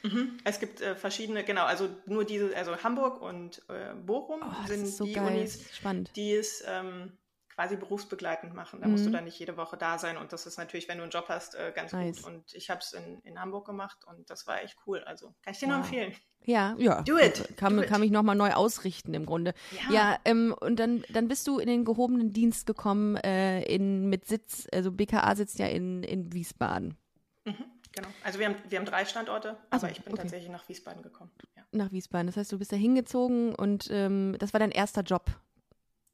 Mhm. 0.04 0.38
Es 0.44 0.60
gibt 0.60 0.82
äh, 0.82 0.96
verschiedene, 0.96 1.44
genau, 1.44 1.66
also 1.66 1.90
nur 2.06 2.26
diese, 2.26 2.56
also 2.56 2.78
Hamburg 2.78 3.22
und 3.22 3.62
äh, 3.70 3.94
Bochum 3.96 4.42
oh, 4.44 4.68
sind 4.68 4.88
so 4.88 5.04
die 5.04 5.14
geil. 5.14 5.28
Unis, 5.28 5.76
Spannend. 5.76 6.12
die 6.16 6.34
es 6.34 6.64
ähm, 6.68 7.18
quasi 7.60 7.76
berufsbegleitend 7.76 8.54
machen. 8.54 8.80
Da 8.80 8.88
mhm. 8.88 8.94
musst 8.94 9.04
du 9.04 9.10
mhm. 9.10 9.16
dann 9.16 9.24
nicht 9.26 9.38
jede 9.38 9.58
Woche 9.58 9.76
da 9.76 9.98
sein 9.98 10.16
und 10.16 10.32
das 10.32 10.46
ist 10.46 10.58
natürlich, 10.58 10.88
wenn 10.88 10.98
du 10.98 11.04
einen 11.04 11.12
Job 11.12 11.26
hast, 11.28 11.56
äh, 11.56 11.74
ganz 11.76 11.92
nice. 11.92 12.22
gut. 12.22 12.32
Und 12.32 12.54
ich 12.54 12.70
habe 12.70 12.80
es 12.80 12.94
in, 12.94 13.20
in 13.24 13.38
Hamburg 13.38 13.66
gemacht 13.66 13.98
und 14.06 14.30
das 14.30 14.48
war 14.48 14.64
echt 14.64 14.78
cool. 14.88 15.04
Also 15.04 15.34
kann 15.42 15.52
ich 15.52 15.60
dir 15.60 15.68
wow. 15.68 15.76
nur 15.76 15.84
empfehlen. 15.84 16.14
Ja, 16.46 16.74
ja. 16.78 17.02
Do 17.02 17.18
it. 17.18 17.58
Kann, 17.58 17.76
Do 17.76 17.84
kann 17.84 18.00
mich 18.00 18.12
nochmal 18.12 18.38
neu 18.38 18.54
ausrichten 18.54 19.14
im 19.14 19.26
Grunde. 19.26 19.54
Ja, 19.90 19.94
ja 19.94 20.18
ähm, 20.24 20.56
und 20.58 20.80
dann, 20.80 21.04
dann 21.10 21.28
bist 21.28 21.46
du 21.48 21.60
in 21.60 21.68
den 21.68 21.84
gehobenen 21.84 22.32
Dienst 22.32 22.66
gekommen, 22.66 23.18
äh, 23.18 23.62
in, 23.64 24.08
mit 24.08 24.26
Sitz, 24.26 24.66
also 24.72 24.94
BKA 24.94 25.36
sitzt 25.36 25.60
ja 25.60 25.68
in, 25.68 26.04
in 26.04 26.32
Wiesbaden. 26.32 26.96
Mhm. 27.44 27.66
Genau. 27.92 28.08
Also 28.24 28.40
wir 28.40 28.46
haben, 28.46 28.56
wir 28.70 28.78
haben 28.78 28.86
drei 28.86 29.04
Standorte, 29.04 29.58
aber 29.70 29.82
so, 29.82 29.88
ich 29.88 30.02
bin 30.02 30.14
okay. 30.14 30.22
tatsächlich 30.22 30.50
nach 30.50 30.70
Wiesbaden 30.70 31.04
gekommen. 31.04 31.32
Ja. 31.58 31.64
Nach 31.74 31.92
Wiesbaden. 31.92 32.28
Das 32.28 32.38
heißt, 32.38 32.54
du 32.54 32.58
bist 32.58 32.72
da 32.72 32.78
hingezogen 32.78 33.54
und 33.54 33.90
ähm, 33.92 34.38
das 34.40 34.54
war 34.54 34.62
dein 34.62 34.72
erster 34.72 35.02
Job 35.02 35.26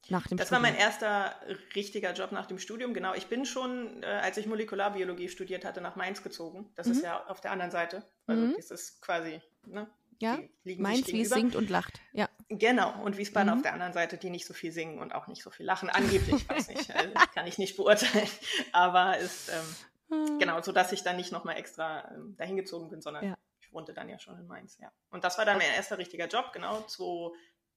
nach 0.10 0.28
dem 0.28 0.38
das 0.38 0.48
Studium. 0.48 0.64
war 0.64 0.72
mein 0.72 0.80
erster 0.80 1.36
richtiger 1.76 2.14
Job 2.14 2.32
nach 2.32 2.46
dem 2.46 2.60
Studium. 2.60 2.94
Genau. 2.94 3.14
Ich 3.14 3.28
bin 3.28 3.46
schon, 3.46 4.04
äh, 4.04 4.06
als 4.06 4.38
ich 4.38 4.46
Molekularbiologie 4.48 5.30
studiert 5.30 5.66
hatte, 5.66 5.82
nach 5.82 5.96
Mainz 5.96 6.24
gezogen. 6.24 6.72
Das 6.76 6.88
mhm. 6.88 6.94
ist 6.94 7.04
ja 7.04 7.26
auf 7.28 7.42
der 7.42 7.52
anderen 7.52 7.72
Seite. 7.72 8.04
Also 8.28 8.42
mhm. 8.42 8.54
das 8.56 8.72
ist 8.72 9.02
quasi, 9.02 9.42
ne? 9.66 9.88
Ja, 10.20 10.40
Mainz, 10.64 11.08
wie 11.10 11.22
es 11.22 11.30
singt 11.30 11.58
und 11.58 11.70
lacht. 11.70 12.00
Ja. 12.14 12.30
Genau, 12.48 13.02
und 13.04 13.18
Wiesbaden 13.18 13.52
mhm. 13.52 13.58
auf 13.58 13.64
der 13.64 13.74
anderen 13.74 13.92
Seite, 13.92 14.18
die 14.18 14.30
nicht 14.30 14.46
so 14.46 14.54
viel 14.54 14.72
singen 14.72 15.00
und 15.00 15.14
auch 15.14 15.28
nicht 15.28 15.44
so 15.44 15.50
viel 15.50 15.66
lachen. 15.66 15.90
Angeblich, 15.90 16.48
weiß 16.48 16.70
nicht, 16.70 16.96
also, 16.96 17.12
kann 17.34 17.48
ich 17.48 17.58
nicht 17.58 17.76
beurteilen. 17.76 18.30
Aber 18.72 19.18
ist, 19.18 19.50
ähm, 19.50 19.76
hm. 20.10 20.40
Genau, 20.40 20.62
sodass 20.62 20.92
ich 20.92 21.04
dann 21.04 21.18
nicht 21.18 21.32
nochmal 21.32 21.58
extra 21.58 22.10
ähm, 22.12 22.36
dahin 22.38 22.56
gezogen 22.56 22.90
bin, 22.90 23.02
sondern 23.02 23.26
ja. 23.26 23.38
ich 23.60 23.74
wohnte 23.74 23.94
dann 23.94 24.10
ja 24.10 24.20
schon 24.20 24.38
in 24.38 24.48
Mainz, 24.48 24.78
ja. 24.80 24.92
Und 25.10 25.24
das 25.24 25.38
war 25.38 25.46
dann 25.46 25.58
mein 25.58 25.72
erster 25.76 25.98
richtiger 25.98 26.28
Job, 26.28 26.52
genau. 26.54 26.86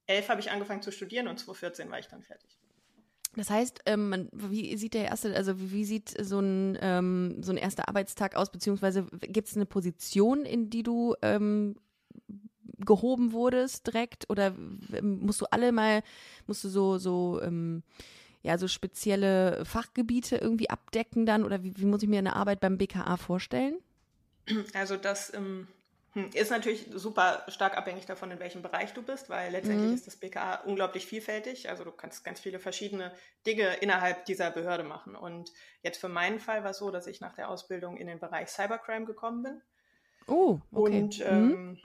2011 0.09 0.29
habe 0.29 0.41
ich 0.41 0.51
angefangen 0.51 0.83
zu 0.83 0.91
studieren 0.91 1.29
und 1.29 1.39
2014 1.39 1.91
war 1.91 1.99
ich 1.99 2.09
dann 2.09 2.23
fertig. 2.23 2.59
Das 3.37 3.51
heißt, 3.51 3.81
ähm, 3.87 4.29
wie 4.33 4.77
sieht 4.77 4.95
der 4.95 5.05
erste, 5.05 5.37
also 5.37 5.53
wie 5.71 5.85
sieht 5.85 6.15
so 6.21 6.41
ein, 6.41 6.79
ähm, 6.81 7.43
so 7.43 7.53
ein 7.53 7.59
erster 7.59 7.89
Arbeitstag 7.89 8.35
aus, 8.35 8.51
beziehungsweise 8.51 9.05
gibt 9.21 9.49
es 9.49 9.55
eine 9.55 9.67
Position, 9.67 10.45
in 10.45 10.71
die 10.71 10.83
du 10.83 11.15
ähm, 11.23 11.77
gehoben 12.85 13.33
wurdest 13.33 13.87
direkt 13.87 14.29
oder 14.31 14.55
musst 15.03 15.41
du 15.41 15.47
alle 15.51 15.73
mal, 15.73 16.03
musst 16.47 16.65
du 16.65 16.69
so, 16.69 16.99
so 16.99 17.41
ähm, 17.43 17.83
ja, 18.43 18.57
so 18.57 18.67
spezielle 18.67 19.65
Fachgebiete 19.65 20.37
irgendwie 20.37 20.71
abdecken 20.71 21.27
dann? 21.27 21.45
Oder 21.45 21.63
wie, 21.63 21.77
wie 21.77 21.85
muss 21.85 22.03
ich 22.03 22.09
mir 22.09 22.19
eine 22.19 22.35
Arbeit 22.35 22.61
beim 22.61 22.79
BKA 22.79 23.17
vorstellen? 23.17 23.77
Also 24.75 24.97
das 24.97 25.33
ähm, 25.35 25.45
hm, 25.45 25.69
ist 26.15 26.51
natürlich 26.51 26.87
super 26.93 27.45
stark 27.49 27.77
abhängig 27.77 28.07
davon, 28.07 28.31
in 28.31 28.41
welchem 28.41 28.63
Bereich 28.63 28.93
du 28.95 29.03
bist, 29.03 29.29
weil 29.29 29.53
letztendlich 29.53 29.89
mhm. 29.89 29.95
ist 29.95 30.07
das 30.07 30.17
BKA 30.17 30.63
unglaublich 30.63 31.07
vielfältig. 31.07 31.69
Also 31.69 31.85
du 31.85 31.93
kannst 31.93 32.25
ganz 32.25 32.41
viele 32.41 32.59
verschiedene 32.59 33.13
Dinge 33.47 33.77
innerhalb 33.77 34.25
dieser 34.25 34.51
Behörde 34.51 34.85
machen. 34.85 35.15
Und 35.15 35.53
jetzt 35.83 35.99
für 35.99 36.09
meinen 36.09 36.41
Fall 36.41 36.65
war 36.65 36.71
es 36.71 36.79
so, 36.79 36.91
dass 36.91 37.07
ich 37.07 37.21
nach 37.21 37.35
der 37.35 37.49
Ausbildung 37.51 37.97
in 37.97 38.07
den 38.07 38.19
Bereich 38.19 38.49
Cybercrime 38.49 39.07
gekommen 39.07 39.43
bin. 39.43 39.63
Oh, 40.27 40.61
okay. 40.73 41.01
Und 41.01 41.21
ähm, 41.21 41.49
mhm. 41.49 41.79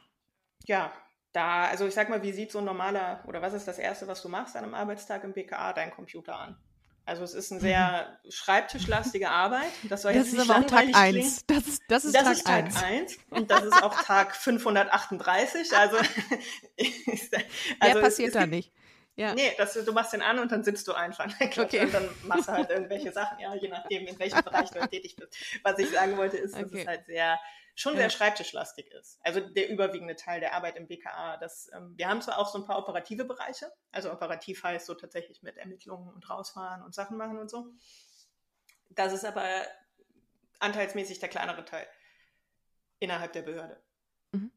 ja, 0.65 0.93
da, 1.33 1.65
also 1.65 1.85
ich 1.85 1.93
sag 1.93 2.09
mal, 2.09 2.23
wie 2.23 2.31
sieht 2.31 2.51
so 2.51 2.59
ein 2.59 2.65
normaler, 2.65 3.23
oder 3.27 3.41
was 3.41 3.53
ist 3.53 3.67
das 3.67 3.79
Erste, 3.79 4.07
was 4.07 4.21
du 4.21 4.29
machst 4.29 4.55
an 4.55 4.63
einem 4.63 4.73
Arbeitstag 4.73 5.23
im 5.23 5.33
BKA? 5.33 5.73
Dein 5.73 5.91
Computer 5.91 6.35
an. 6.35 6.57
Also 7.05 7.23
es 7.23 7.33
ist 7.33 7.51
eine 7.51 7.59
sehr 7.59 8.19
schreibtischlastige 8.29 9.29
Arbeit. 9.29 9.71
Das 9.89 10.03
soll 10.03 10.13
das 10.13 10.23
jetzt 10.23 10.33
ist 10.33 10.39
nicht 10.39 10.49
aber 10.49 10.61
auch 10.61 10.67
Tag 10.67 10.87
1. 10.93 11.45
Das 11.47 11.67
ist, 11.67 11.81
das 11.89 12.05
ist 12.05 12.15
das 12.15 12.23
Tag, 12.23 12.33
ist 12.33 12.45
Tag 12.45 12.65
1. 12.65 12.83
1. 12.83 13.17
Und 13.29 13.51
das 13.51 13.63
ist 13.63 13.83
auch 13.83 14.01
Tag 14.03 14.35
538. 14.35 15.75
Also, 15.75 15.97
also 17.79 17.93
Mehr 17.93 18.01
passiert 18.01 18.29
es, 18.29 18.33
da 18.33 18.45
nicht. 18.45 18.71
Ja. 19.15 19.33
Nee, 19.35 19.53
das, 19.57 19.73
du 19.73 19.93
machst 19.93 20.13
den 20.13 20.23
an 20.23 20.39
und 20.39 20.51
dann 20.51 20.63
sitzt 20.63 20.87
du 20.87 20.93
einfach. 20.93 21.27
Okay. 21.57 21.81
Und 21.81 21.93
dann 21.93 22.09
machst 22.23 22.47
du 22.47 22.53
halt 22.53 22.69
irgendwelche 22.71 23.11
Sachen, 23.11 23.39
ja, 23.39 23.53
je 23.53 23.67
nachdem, 23.67 24.07
in 24.07 24.17
welchem 24.17 24.43
Bereich 24.43 24.71
du 24.71 24.79
tätig 24.87 25.15
bist. 25.15 25.37
Was 25.63 25.77
ich 25.77 25.89
sagen 25.89 26.17
wollte, 26.17 26.37
ist, 26.37 26.55
okay. 26.55 26.63
dass 26.63 26.71
es 26.73 26.87
halt 26.87 27.05
sehr 27.05 27.39
schon 27.75 27.95
sehr 27.95 28.09
schreibtischlastig 28.09 28.91
ist. 28.91 29.19
Also 29.23 29.39
der 29.39 29.69
überwiegende 29.69 30.15
Teil 30.15 30.39
der 30.39 30.53
Arbeit 30.53 30.75
im 30.77 30.87
BKA. 30.87 31.37
Das, 31.37 31.71
ähm, 31.73 31.93
wir 31.97 32.07
haben 32.07 32.21
zwar 32.21 32.37
auch 32.37 32.51
so 32.51 32.59
ein 32.59 32.65
paar 32.65 32.77
operative 32.77 33.25
Bereiche, 33.25 33.71
also 33.91 34.11
operativ 34.11 34.63
heißt 34.63 34.85
so 34.85 34.93
tatsächlich 34.93 35.41
mit 35.43 35.57
Ermittlungen 35.57 36.13
und 36.13 36.29
rausfahren 36.29 36.83
und 36.83 36.93
Sachen 36.93 37.17
machen 37.17 37.39
und 37.39 37.49
so. 37.49 37.67
Das 38.91 39.11
ist 39.11 39.25
aber 39.25 39.43
anteilsmäßig 40.59 41.19
der 41.19 41.29
kleinere 41.29 41.65
Teil 41.65 41.87
innerhalb 42.99 43.33
der 43.33 43.41
Behörde. 43.41 43.81
Mhm. 44.31 44.51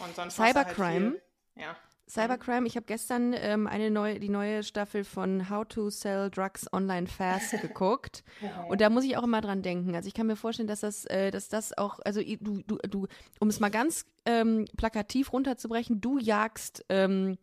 Und 0.00 0.16
sonst 0.16 0.34
Cybercrime. 0.34 1.10
Halt 1.10 1.22
viel, 1.54 1.62
ja. 1.62 1.76
Cybercrime, 2.08 2.66
ich 2.66 2.76
habe 2.76 2.86
gestern 2.86 3.34
ähm, 3.34 3.66
eine 3.66 3.90
neue, 3.90 4.18
die 4.18 4.30
neue 4.30 4.62
Staffel 4.62 5.04
von 5.04 5.50
How 5.50 5.66
to 5.68 5.90
Sell 5.90 6.30
Drugs 6.30 6.66
Online 6.72 7.06
Fast 7.06 7.50
geguckt. 7.60 8.24
Und 8.68 8.80
da 8.80 8.88
muss 8.88 9.04
ich 9.04 9.16
auch 9.16 9.24
immer 9.24 9.40
dran 9.40 9.62
denken. 9.62 9.94
Also 9.94 10.08
ich 10.08 10.14
kann 10.14 10.26
mir 10.26 10.36
vorstellen, 10.36 10.68
dass 10.68 10.80
das, 10.80 11.04
äh, 11.06 11.30
dass 11.30 11.48
das 11.48 11.76
auch, 11.76 12.00
also 12.04 12.20
du, 12.22 12.62
du, 12.66 12.78
du, 12.88 13.06
um 13.40 13.48
es 13.48 13.60
mal 13.60 13.70
ganz 13.70 14.06
ähm, 14.24 14.64
plakativ 14.76 15.32
runterzubrechen, 15.32 16.00
du 16.00 16.18
jagst 16.18 16.84
ähm, 16.88 17.36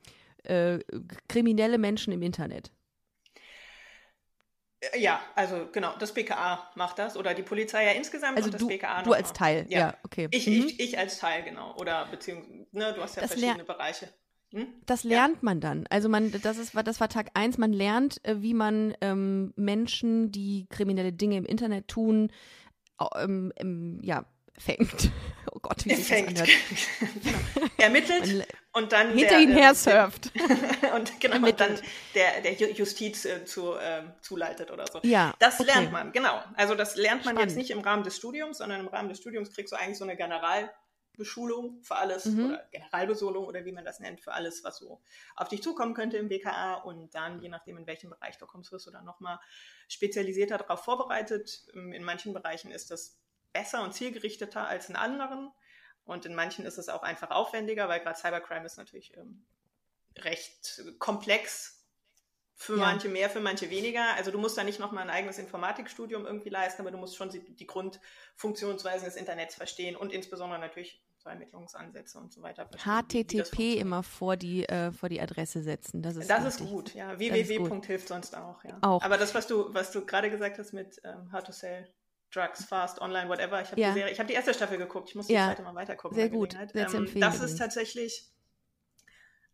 äh, 0.43 0.79
kriminelle 1.27 1.77
Menschen 1.77 2.11
im 2.11 2.21
Internet. 2.23 2.71
Äh, 4.79 4.99
ja, 4.99 5.21
also 5.35 5.67
genau, 5.71 5.95
das 5.97 6.13
BKA 6.13 6.71
macht 6.75 6.99
das 6.99 7.17
oder 7.17 7.33
die 7.33 7.43
Polizei 7.43 7.85
ja 7.85 7.91
insgesamt 7.91 8.37
also 8.37 8.49
das 8.49 8.59
du, 8.59 8.67
BKA 8.67 9.03
Du 9.03 9.13
als 9.13 9.33
Teil, 9.33 9.65
ja, 9.69 9.79
ja 9.79 9.97
okay. 10.03 10.27
Ich, 10.31 10.47
mhm. 10.47 10.65
ich, 10.67 10.79
ich 10.79 10.97
als 10.97 11.19
Teil, 11.19 11.43
genau. 11.43 11.75
Oder 11.77 12.05
beziehungsweise, 12.07 12.65
ne, 12.71 12.93
du 12.93 13.01
hast 13.01 13.15
ja 13.15 13.21
das 13.21 13.31
verschiedene 13.31 13.63
Bereiche. 13.63 14.09
Hm? 14.51 14.67
Das 14.85 15.03
lernt 15.03 15.35
ja. 15.35 15.39
man 15.41 15.59
dann. 15.59 15.85
Also 15.89 16.09
man, 16.09 16.31
das 16.31 16.57
ist, 16.57 16.73
das 16.75 16.99
war 16.99 17.09
Tag 17.09 17.31
eins. 17.33 17.57
Man 17.57 17.73
lernt, 17.73 18.23
äh, 18.25 18.41
wie 18.41 18.53
man 18.53 18.95
ähm, 19.01 19.53
Menschen, 19.55 20.31
die 20.31 20.67
kriminelle 20.69 21.13
Dinge 21.13 21.37
im 21.37 21.45
Internet 21.45 21.87
tun, 21.87 22.31
ähm, 23.17 23.51
ähm, 23.57 23.99
ja, 24.01 24.25
fängt. 24.57 25.11
Oh 25.51 25.59
Gott, 25.61 25.85
wie 25.85 25.95
sich 25.95 26.07
fängt. 26.07 26.37
das 26.37 26.49
genau. 26.99 27.67
Ermittelt 27.77 28.45
und 28.73 28.91
dann 28.91 29.13
hinter 29.13 29.35
der, 29.35 29.39
ihn 29.39 29.53
her 29.53 29.73
surft. 29.73 30.33
und 30.95 31.17
genau, 31.21 31.47
und 31.47 31.59
dann 31.61 31.79
der, 32.13 32.41
der 32.41 32.71
Justiz 32.73 33.23
äh, 33.23 33.45
zu, 33.45 33.73
äh, 33.75 34.03
zuleitet 34.21 34.69
oder 34.69 34.85
so. 34.91 34.99
Ja, 35.03 35.33
das 35.39 35.61
okay. 35.61 35.71
lernt 35.71 35.93
man, 35.93 36.11
genau. 36.11 36.43
Also 36.55 36.75
das 36.75 36.97
lernt 36.97 37.23
man 37.23 37.35
Spannend. 37.35 37.51
jetzt 37.51 37.57
nicht 37.57 37.71
im 37.71 37.79
Rahmen 37.79 38.03
des 38.03 38.17
Studiums, 38.17 38.57
sondern 38.57 38.81
im 38.81 38.87
Rahmen 38.87 39.07
des 39.07 39.19
Studiums 39.19 39.53
kriegst 39.53 39.71
du 39.71 39.77
eigentlich 39.77 39.97
so 39.97 40.03
eine 40.03 40.17
General- 40.17 40.69
Beschulung 41.15 41.81
für 41.81 41.95
alles 41.95 42.25
mhm. 42.25 42.45
oder 42.45 42.67
Generalbesolung 42.71 43.45
oder 43.45 43.65
wie 43.65 43.71
man 43.71 43.85
das 43.85 43.99
nennt, 43.99 44.21
für 44.21 44.33
alles, 44.33 44.63
was 44.63 44.77
so 44.77 45.01
auf 45.35 45.47
dich 45.47 45.61
zukommen 45.61 45.93
könnte 45.93 46.17
im 46.17 46.29
BKA 46.29 46.75
und 46.75 47.13
dann, 47.15 47.41
je 47.41 47.49
nachdem, 47.49 47.77
in 47.77 47.87
welchem 47.87 48.09
Bereich 48.09 48.37
du 48.37 48.45
kommst, 48.45 48.71
wirst 48.71 48.87
du 48.87 48.91
dann 48.91 49.05
nochmal 49.05 49.39
spezialisierter 49.87 50.57
darauf 50.57 50.83
vorbereitet. 50.83 51.63
Ähm, 51.73 51.93
in 51.93 52.03
manchen 52.03 52.33
Bereichen 52.33 52.71
ist 52.71 52.91
das 52.91 53.17
besser 53.53 53.83
und 53.83 53.93
zielgerichteter 53.93 54.67
als 54.67 54.89
in 54.89 54.95
anderen 54.95 55.51
und 56.05 56.25
in 56.25 56.35
manchen 56.35 56.65
ist 56.65 56.77
es 56.77 56.89
auch 56.89 57.03
einfach 57.03 57.31
aufwendiger, 57.31 57.89
weil 57.89 57.99
gerade 57.99 58.17
Cybercrime 58.17 58.65
ist 58.65 58.77
natürlich 58.77 59.15
ähm, 59.17 59.45
recht 60.17 60.83
komplex 60.99 61.75
für 62.53 62.77
ja. 62.77 62.85
manche 62.85 63.09
mehr, 63.09 63.29
für 63.29 63.41
manche 63.41 63.69
weniger. 63.69 64.13
Also 64.15 64.31
du 64.31 64.37
musst 64.37 64.57
da 64.57 64.63
nicht 64.63 64.79
nochmal 64.79 65.03
ein 65.03 65.09
eigenes 65.09 65.37
Informatikstudium 65.39 66.25
irgendwie 66.25 66.49
leisten, 66.49 66.81
aber 66.81 66.91
du 66.91 66.97
musst 66.97 67.17
schon 67.17 67.29
die 67.29 67.67
Grundfunktionsweisen 67.67 69.05
des 69.05 69.17
Internets 69.17 69.55
verstehen 69.55 69.95
und 69.95 70.13
insbesondere 70.13 70.59
natürlich 70.59 71.03
so 71.25 71.29
Ermittlungsansätze 71.29 72.19
und 72.19 72.31
so 72.31 72.41
weiter. 72.41 72.69
HTTP 72.77 73.79
immer 73.79 74.03
vor 74.03 74.37
die, 74.37 74.67
äh, 74.69 74.91
vor 74.91 75.09
die 75.09 75.19
Adresse 75.19 75.63
setzen. 75.63 76.01
Das 76.01 76.15
ist, 76.15 76.29
das 76.29 76.45
ist 76.45 76.59
gut, 76.59 76.93
ja. 76.93 77.17
www. 77.17 77.81
hilft 77.85 78.07
sonst 78.07 78.37
auch, 78.37 78.63
ja. 78.63 78.77
Auch. 78.81 79.01
Aber 79.01 79.17
das, 79.17 79.33
was 79.33 79.47
du, 79.47 79.73
was 79.73 79.91
du 79.91 80.05
gerade 80.05 80.29
gesagt 80.29 80.59
hast 80.59 80.73
mit 80.73 81.01
ähm, 81.03 81.31
How 81.33 81.43
to 81.43 81.51
Sell 81.51 81.87
Drugs, 82.31 82.65
Fast, 82.65 83.01
Online, 83.01 83.29
whatever, 83.29 83.61
ich 83.61 83.71
habe 83.71 83.81
ja. 83.81 83.93
die, 83.93 84.01
hab 84.01 84.27
die 84.27 84.33
erste 84.33 84.53
Staffel 84.53 84.77
geguckt, 84.77 85.09
ich 85.09 85.15
muss 85.15 85.27
die 85.27 85.33
ja. 85.33 85.47
zweite 85.47 85.63
mal 85.63 85.75
weitergucken. 85.75 86.15
Sehr 86.15 86.29
gut, 86.29 86.55
ähm, 86.73 87.19
Das 87.19 87.39
ist 87.39 87.57
tatsächlich 87.57 88.29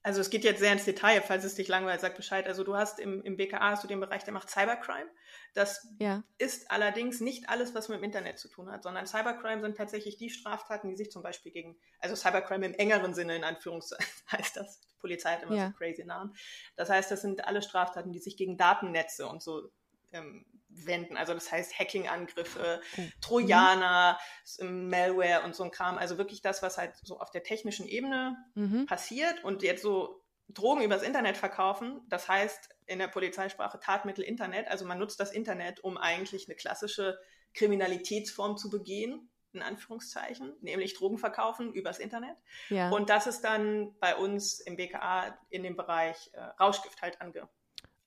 Also 0.03 0.19
es 0.19 0.31
geht 0.31 0.43
jetzt 0.43 0.59
sehr 0.59 0.73
ins 0.73 0.85
Detail, 0.85 1.21
falls 1.21 1.43
es 1.43 1.55
dich 1.55 1.67
langweilt, 1.67 2.01
sag 2.01 2.15
Bescheid. 2.15 2.47
Also 2.47 2.63
du 2.63 2.75
hast 2.75 2.99
im, 2.99 3.21
im 3.21 3.37
BKA 3.37 3.71
hast 3.71 3.83
du 3.83 3.87
den 3.87 3.99
Bereich, 3.99 4.23
der 4.23 4.33
macht 4.33 4.49
Cybercrime. 4.49 5.09
Das 5.53 5.87
ja. 5.99 6.23
ist 6.39 6.71
allerdings 6.71 7.19
nicht 7.19 7.49
alles, 7.49 7.75
was 7.75 7.87
mit 7.87 7.99
dem 7.99 8.03
Internet 8.03 8.39
zu 8.39 8.47
tun 8.47 8.71
hat, 8.71 8.81
sondern 8.81 9.05
Cybercrime 9.05 9.61
sind 9.61 9.77
tatsächlich 9.77 10.17
die 10.17 10.31
Straftaten, 10.31 10.89
die 10.89 10.95
sich 10.95 11.11
zum 11.11 11.21
Beispiel 11.21 11.51
gegen, 11.51 11.77
also 11.99 12.15
Cybercrime 12.15 12.65
im 12.65 12.73
engeren 12.73 13.13
Sinne 13.13 13.35
in 13.35 13.43
Anführungszeichen 13.43 14.05
heißt 14.31 14.57
das. 14.57 14.79
Die 14.81 14.97
Polizei 14.99 15.33
hat 15.33 15.43
immer 15.43 15.55
ja. 15.55 15.67
so 15.67 15.73
crazy 15.77 16.03
Namen. 16.03 16.35
Das 16.75 16.89
heißt, 16.89 17.11
das 17.11 17.21
sind 17.21 17.45
alle 17.45 17.61
Straftaten, 17.61 18.11
die 18.11 18.19
sich 18.19 18.37
gegen 18.37 18.57
Datennetze 18.57 19.27
und 19.27 19.43
so 19.43 19.69
ähm, 20.13 20.45
wenden. 20.69 21.17
Also 21.17 21.33
das 21.33 21.51
heißt 21.51 21.77
Hacking-Angriffe, 21.77 22.81
oh. 22.97 23.01
Trojaner, 23.21 24.19
mhm. 24.59 24.89
Malware 24.89 25.43
und 25.43 25.55
so 25.55 25.63
ein 25.63 25.71
Kram. 25.71 25.97
Also 25.97 26.17
wirklich 26.17 26.41
das, 26.41 26.61
was 26.61 26.77
halt 26.77 26.95
so 27.03 27.19
auf 27.19 27.31
der 27.31 27.43
technischen 27.43 27.87
Ebene 27.87 28.37
mhm. 28.55 28.85
passiert 28.85 29.43
und 29.43 29.63
jetzt 29.63 29.81
so 29.81 30.21
Drogen 30.49 30.81
übers 30.81 31.03
Internet 31.03 31.37
verkaufen. 31.37 32.01
Das 32.09 32.27
heißt 32.27 32.69
in 32.85 32.99
der 32.99 33.07
Polizeisprache 33.07 33.79
Tatmittel 33.79 34.23
Internet. 34.23 34.67
Also 34.67 34.85
man 34.85 34.99
nutzt 34.99 35.19
das 35.19 35.31
Internet, 35.31 35.81
um 35.83 35.97
eigentlich 35.97 36.47
eine 36.47 36.55
klassische 36.55 37.17
Kriminalitätsform 37.53 38.57
zu 38.57 38.69
begehen 38.69 39.29
in 39.53 39.61
Anführungszeichen, 39.61 40.53
nämlich 40.61 40.93
Drogen 40.93 41.17
verkaufen 41.17 41.73
übers 41.73 41.99
Internet. 41.99 42.37
Ja. 42.69 42.89
Und 42.89 43.09
das 43.09 43.27
ist 43.27 43.41
dann 43.41 43.93
bei 43.99 44.15
uns 44.15 44.61
im 44.61 44.77
BKA 44.77 45.37
in 45.49 45.63
dem 45.63 45.75
Bereich 45.75 46.29
äh, 46.33 46.41
Rauschgift 46.41 47.01
halt 47.01 47.19
ange 47.19 47.49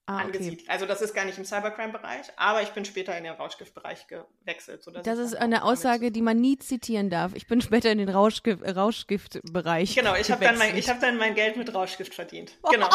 ah, 0.07 0.19
angesiedelt. 0.19 0.63
Okay. 0.63 0.71
Also 0.71 0.87
das 0.87 1.03
ist 1.03 1.15
gar 1.15 1.25
nicht 1.25 1.39
im 1.39 1.45
Cybercrime-Bereich, 1.45 2.27
aber 2.37 2.63
ich 2.63 2.71
bin 2.71 2.85
später 2.85 3.17
in 3.17 3.25
den 3.25 3.35
Rauschgiftbereich 3.35 4.07
gewechselt. 4.07 4.87
das 5.03 5.19
ist 5.19 5.35
eine 5.35 5.65
Aussage, 5.65 6.11
die 6.11 6.23
man 6.23 6.41
nie 6.41 6.59
zitieren 6.59 7.11
darf. 7.11 7.33
Ich 7.35 7.47
bin 7.47 7.61
später 7.61 7.91
in 7.91 7.99
den 7.99 8.09
Rauschgift, 8.09 8.63
Rauschgiftbereich 8.65 9.95
Genau, 9.95 10.15
ich 10.15 10.31
habe 10.31 10.45
dann, 10.45 10.59
mein, 10.59 10.75
hab 10.77 11.01
dann 11.01 11.17
mein 11.17 11.35
Geld 11.35 11.57
mit 11.57 11.75
Rauschgift 11.75 12.15
verdient. 12.15 12.53
Genau. 12.75 12.89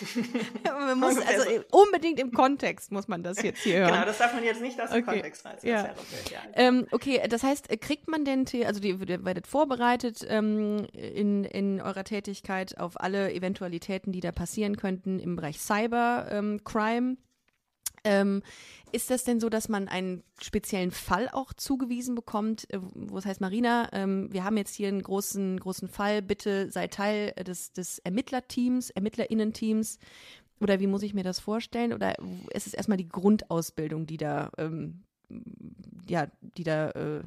man 0.64 0.98
muss, 0.98 1.18
also 1.18 1.44
unbedingt 1.70 2.20
im 2.20 2.32
Kontext 2.32 2.92
muss 2.92 3.08
man 3.08 3.22
das 3.22 3.42
jetzt 3.42 3.62
hier 3.62 3.80
hören. 3.80 3.92
Genau, 3.92 4.04
das 4.04 4.18
darf 4.18 4.34
man 4.34 4.44
jetzt 4.44 4.60
nicht 4.60 4.80
aus 4.80 4.90
dem 4.90 5.02
okay. 5.02 5.12
Kontext 5.12 5.44
reißen. 5.44 5.68
Ja. 5.68 5.84
ja 5.84 6.40
ähm, 6.54 6.86
okay, 6.90 7.22
das 7.28 7.42
heißt, 7.42 7.68
kriegt 7.80 8.08
man 8.08 8.24
denn, 8.24 8.46
also 8.64 8.80
die, 8.80 8.90
ihr 8.90 9.24
werdet 9.24 9.46
vorbereitet 9.46 10.26
ähm, 10.28 10.86
in, 10.92 11.44
in 11.44 11.80
eurer 11.80 12.04
Tätigkeit 12.04 12.78
auf 12.78 13.00
alle 13.00 13.32
Eventualitäten, 13.32 14.12
die 14.12 14.20
da 14.20 14.32
passieren 14.32 14.76
könnten 14.76 15.18
im 15.18 15.36
Bereich 15.36 15.60
Cyber, 15.60 16.28
ähm, 16.30 16.64
ähm, 18.04 18.42
ist 18.92 19.10
das 19.10 19.24
denn 19.24 19.40
so, 19.40 19.48
dass 19.48 19.68
man 19.68 19.88
einen 19.88 20.22
speziellen 20.40 20.90
Fall 20.90 21.28
auch 21.30 21.52
zugewiesen 21.52 22.14
bekommt, 22.14 22.72
äh, 22.72 22.78
wo 22.80 23.18
es 23.18 23.24
heißt, 23.24 23.40
Marina, 23.40 23.88
ähm, 23.92 24.32
wir 24.32 24.44
haben 24.44 24.56
jetzt 24.56 24.74
hier 24.74 24.88
einen 24.88 25.02
großen, 25.02 25.58
großen 25.58 25.88
Fall, 25.88 26.22
bitte 26.22 26.70
sei 26.70 26.88
Teil 26.88 27.32
des, 27.32 27.72
des 27.72 27.98
Ermittlerteams, 28.00 28.90
Ermittlerinnenteams? 28.90 29.98
Oder 30.60 30.78
wie 30.78 30.86
muss 30.86 31.02
ich 31.02 31.14
mir 31.14 31.24
das 31.24 31.40
vorstellen? 31.40 31.92
Oder 31.92 32.14
ist 32.52 32.66
es 32.66 32.74
erstmal 32.74 32.98
die 32.98 33.08
Grundausbildung, 33.08 34.06
die 34.06 34.16
da, 34.16 34.50
ähm, 34.58 35.02
ja, 36.06 36.28
die 36.40 36.62
da 36.62 36.90
äh, 36.90 37.22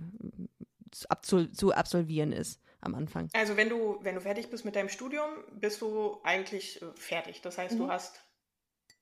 zu, 1.22 1.52
zu 1.52 1.74
absolvieren 1.74 2.32
ist? 2.32 2.62
am 2.86 2.96
Anfang? 2.96 3.30
Also 3.34 3.58
wenn 3.58 3.70
du, 3.70 3.98
wenn 4.02 4.16
du 4.16 4.22
fertig 4.22 4.50
bist 4.50 4.64
mit 4.64 4.76
deinem 4.76 4.90
Studium, 4.90 5.30
bist 5.60 5.82
du 5.82 6.20
eigentlich 6.24 6.82
äh, 6.82 6.86
fertig. 6.96 7.42
Das 7.42 7.58
heißt, 7.58 7.74
mhm. 7.76 7.80
du 7.80 7.88
hast 7.90 8.22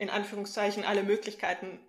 in 0.04 0.10
Anführungszeichen 0.10 0.84
alle 0.84 1.04
Möglichkeiten, 1.04 1.80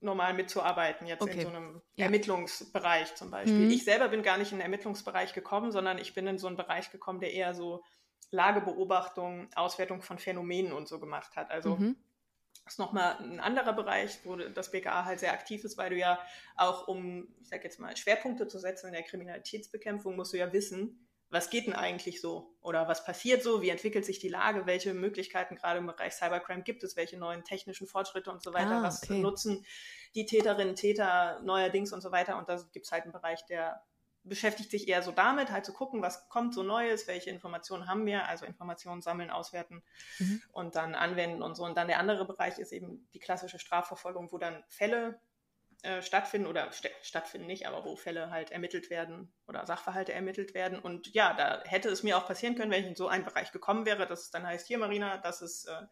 normal 0.00 0.34
mitzuarbeiten, 0.34 1.06
jetzt 1.06 1.22
okay. 1.22 1.34
in 1.34 1.40
so 1.42 1.48
einem 1.48 1.82
ja. 1.94 2.06
Ermittlungsbereich 2.06 3.14
zum 3.14 3.30
Beispiel. 3.30 3.66
Mhm. 3.66 3.70
Ich 3.70 3.84
selber 3.84 4.08
bin 4.08 4.22
gar 4.22 4.38
nicht 4.38 4.52
in 4.52 4.58
den 4.58 4.64
Ermittlungsbereich 4.64 5.34
gekommen, 5.34 5.72
sondern 5.72 5.98
ich 5.98 6.14
bin 6.14 6.26
in 6.26 6.38
so 6.38 6.46
einen 6.46 6.56
Bereich 6.56 6.90
gekommen, 6.90 7.20
der 7.20 7.32
eher 7.32 7.54
so 7.54 7.82
Lagebeobachtung, 8.30 9.48
Auswertung 9.54 10.02
von 10.02 10.18
Phänomenen 10.18 10.72
und 10.72 10.88
so 10.88 10.98
gemacht 11.00 11.36
hat. 11.36 11.50
Also 11.50 11.76
mhm. 11.76 11.96
ist 12.66 12.78
nochmal 12.78 13.18
ein 13.18 13.40
anderer 13.40 13.74
Bereich, 13.74 14.20
wo 14.24 14.36
das 14.36 14.70
BKA 14.70 15.04
halt 15.04 15.20
sehr 15.20 15.32
aktiv 15.32 15.64
ist, 15.64 15.76
weil 15.76 15.90
du 15.90 15.96
ja 15.96 16.18
auch, 16.56 16.88
um, 16.88 17.28
ich 17.40 17.48
sag 17.48 17.62
jetzt 17.64 17.78
mal, 17.78 17.94
Schwerpunkte 17.96 18.48
zu 18.48 18.58
setzen 18.58 18.86
in 18.86 18.94
der 18.94 19.02
Kriminalitätsbekämpfung, 19.02 20.16
musst 20.16 20.32
du 20.32 20.38
ja 20.38 20.52
wissen, 20.52 21.06
was 21.30 21.48
geht 21.48 21.66
denn 21.66 21.74
eigentlich 21.74 22.20
so? 22.20 22.56
Oder 22.60 22.88
was 22.88 23.04
passiert 23.04 23.42
so? 23.42 23.62
Wie 23.62 23.68
entwickelt 23.68 24.04
sich 24.04 24.18
die 24.18 24.28
Lage? 24.28 24.66
Welche 24.66 24.94
Möglichkeiten 24.94 25.54
gerade 25.54 25.78
im 25.78 25.86
Bereich 25.86 26.14
Cybercrime 26.14 26.62
gibt 26.62 26.82
es? 26.82 26.96
Welche 26.96 27.18
neuen 27.18 27.44
technischen 27.44 27.86
Fortschritte 27.86 28.30
und 28.32 28.42
so 28.42 28.52
weiter? 28.52 28.78
Ah, 28.78 28.82
was 28.82 29.08
nutzen 29.08 29.64
die 30.16 30.26
Täterinnen, 30.26 30.74
Täter 30.74 31.40
neuerdings 31.44 31.92
und 31.92 32.00
so 32.00 32.10
weiter? 32.10 32.36
Und 32.36 32.48
da 32.48 32.60
gibt 32.72 32.86
es 32.86 32.92
halt 32.92 33.04
einen 33.04 33.12
Bereich, 33.12 33.44
der 33.46 33.82
beschäftigt 34.22 34.70
sich 34.70 34.88
eher 34.88 35.02
so 35.02 35.12
damit, 35.12 35.50
halt 35.50 35.64
zu 35.64 35.72
gucken, 35.72 36.02
was 36.02 36.28
kommt 36.28 36.52
so 36.52 36.62
Neues, 36.62 37.06
welche 37.06 37.30
Informationen 37.30 37.88
haben 37.88 38.04
wir, 38.04 38.28
also 38.28 38.44
Informationen 38.44 39.00
sammeln, 39.00 39.30
auswerten 39.30 39.82
mhm. 40.18 40.42
und 40.52 40.74
dann 40.74 40.94
anwenden 40.94 41.42
und 41.42 41.54
so. 41.54 41.64
Und 41.64 41.76
dann 41.76 41.88
der 41.88 41.98
andere 41.98 42.26
Bereich 42.26 42.58
ist 42.58 42.72
eben 42.72 43.08
die 43.14 43.18
klassische 43.18 43.58
Strafverfolgung, 43.58 44.30
wo 44.30 44.38
dann 44.38 44.62
Fälle 44.68 45.20
äh, 45.82 46.02
stattfinden 46.02 46.46
oder 46.46 46.70
st 46.72 46.90
stattfinden 47.02 47.46
nicht, 47.46 47.66
aber 47.66 47.84
wo 47.84 47.96
Fälle 47.96 48.30
halt 48.30 48.50
ermittelt 48.50 48.90
werden 48.90 49.32
oder 49.46 49.64
Sachverhalte 49.66 50.12
ermittelt 50.12 50.54
werden. 50.54 50.78
Und 50.78 51.14
ja, 51.14 51.34
da 51.34 51.62
hätte 51.64 51.88
es 51.88 52.02
mir 52.02 52.18
auch 52.18 52.26
passieren 52.26 52.54
können, 52.54 52.70
wenn 52.70 52.82
ich 52.82 52.88
in 52.88 52.96
so 52.96 53.08
einen 53.08 53.24
Bereich 53.24 53.52
gekommen 53.52 53.86
wäre, 53.86 54.06
dass 54.06 54.22
es 54.22 54.30
dann 54.30 54.46
heißt, 54.46 54.66
hier 54.66 54.78
Marina, 54.78 55.18
das 55.18 55.42
ist 55.42 55.66
äh, 55.66 55.86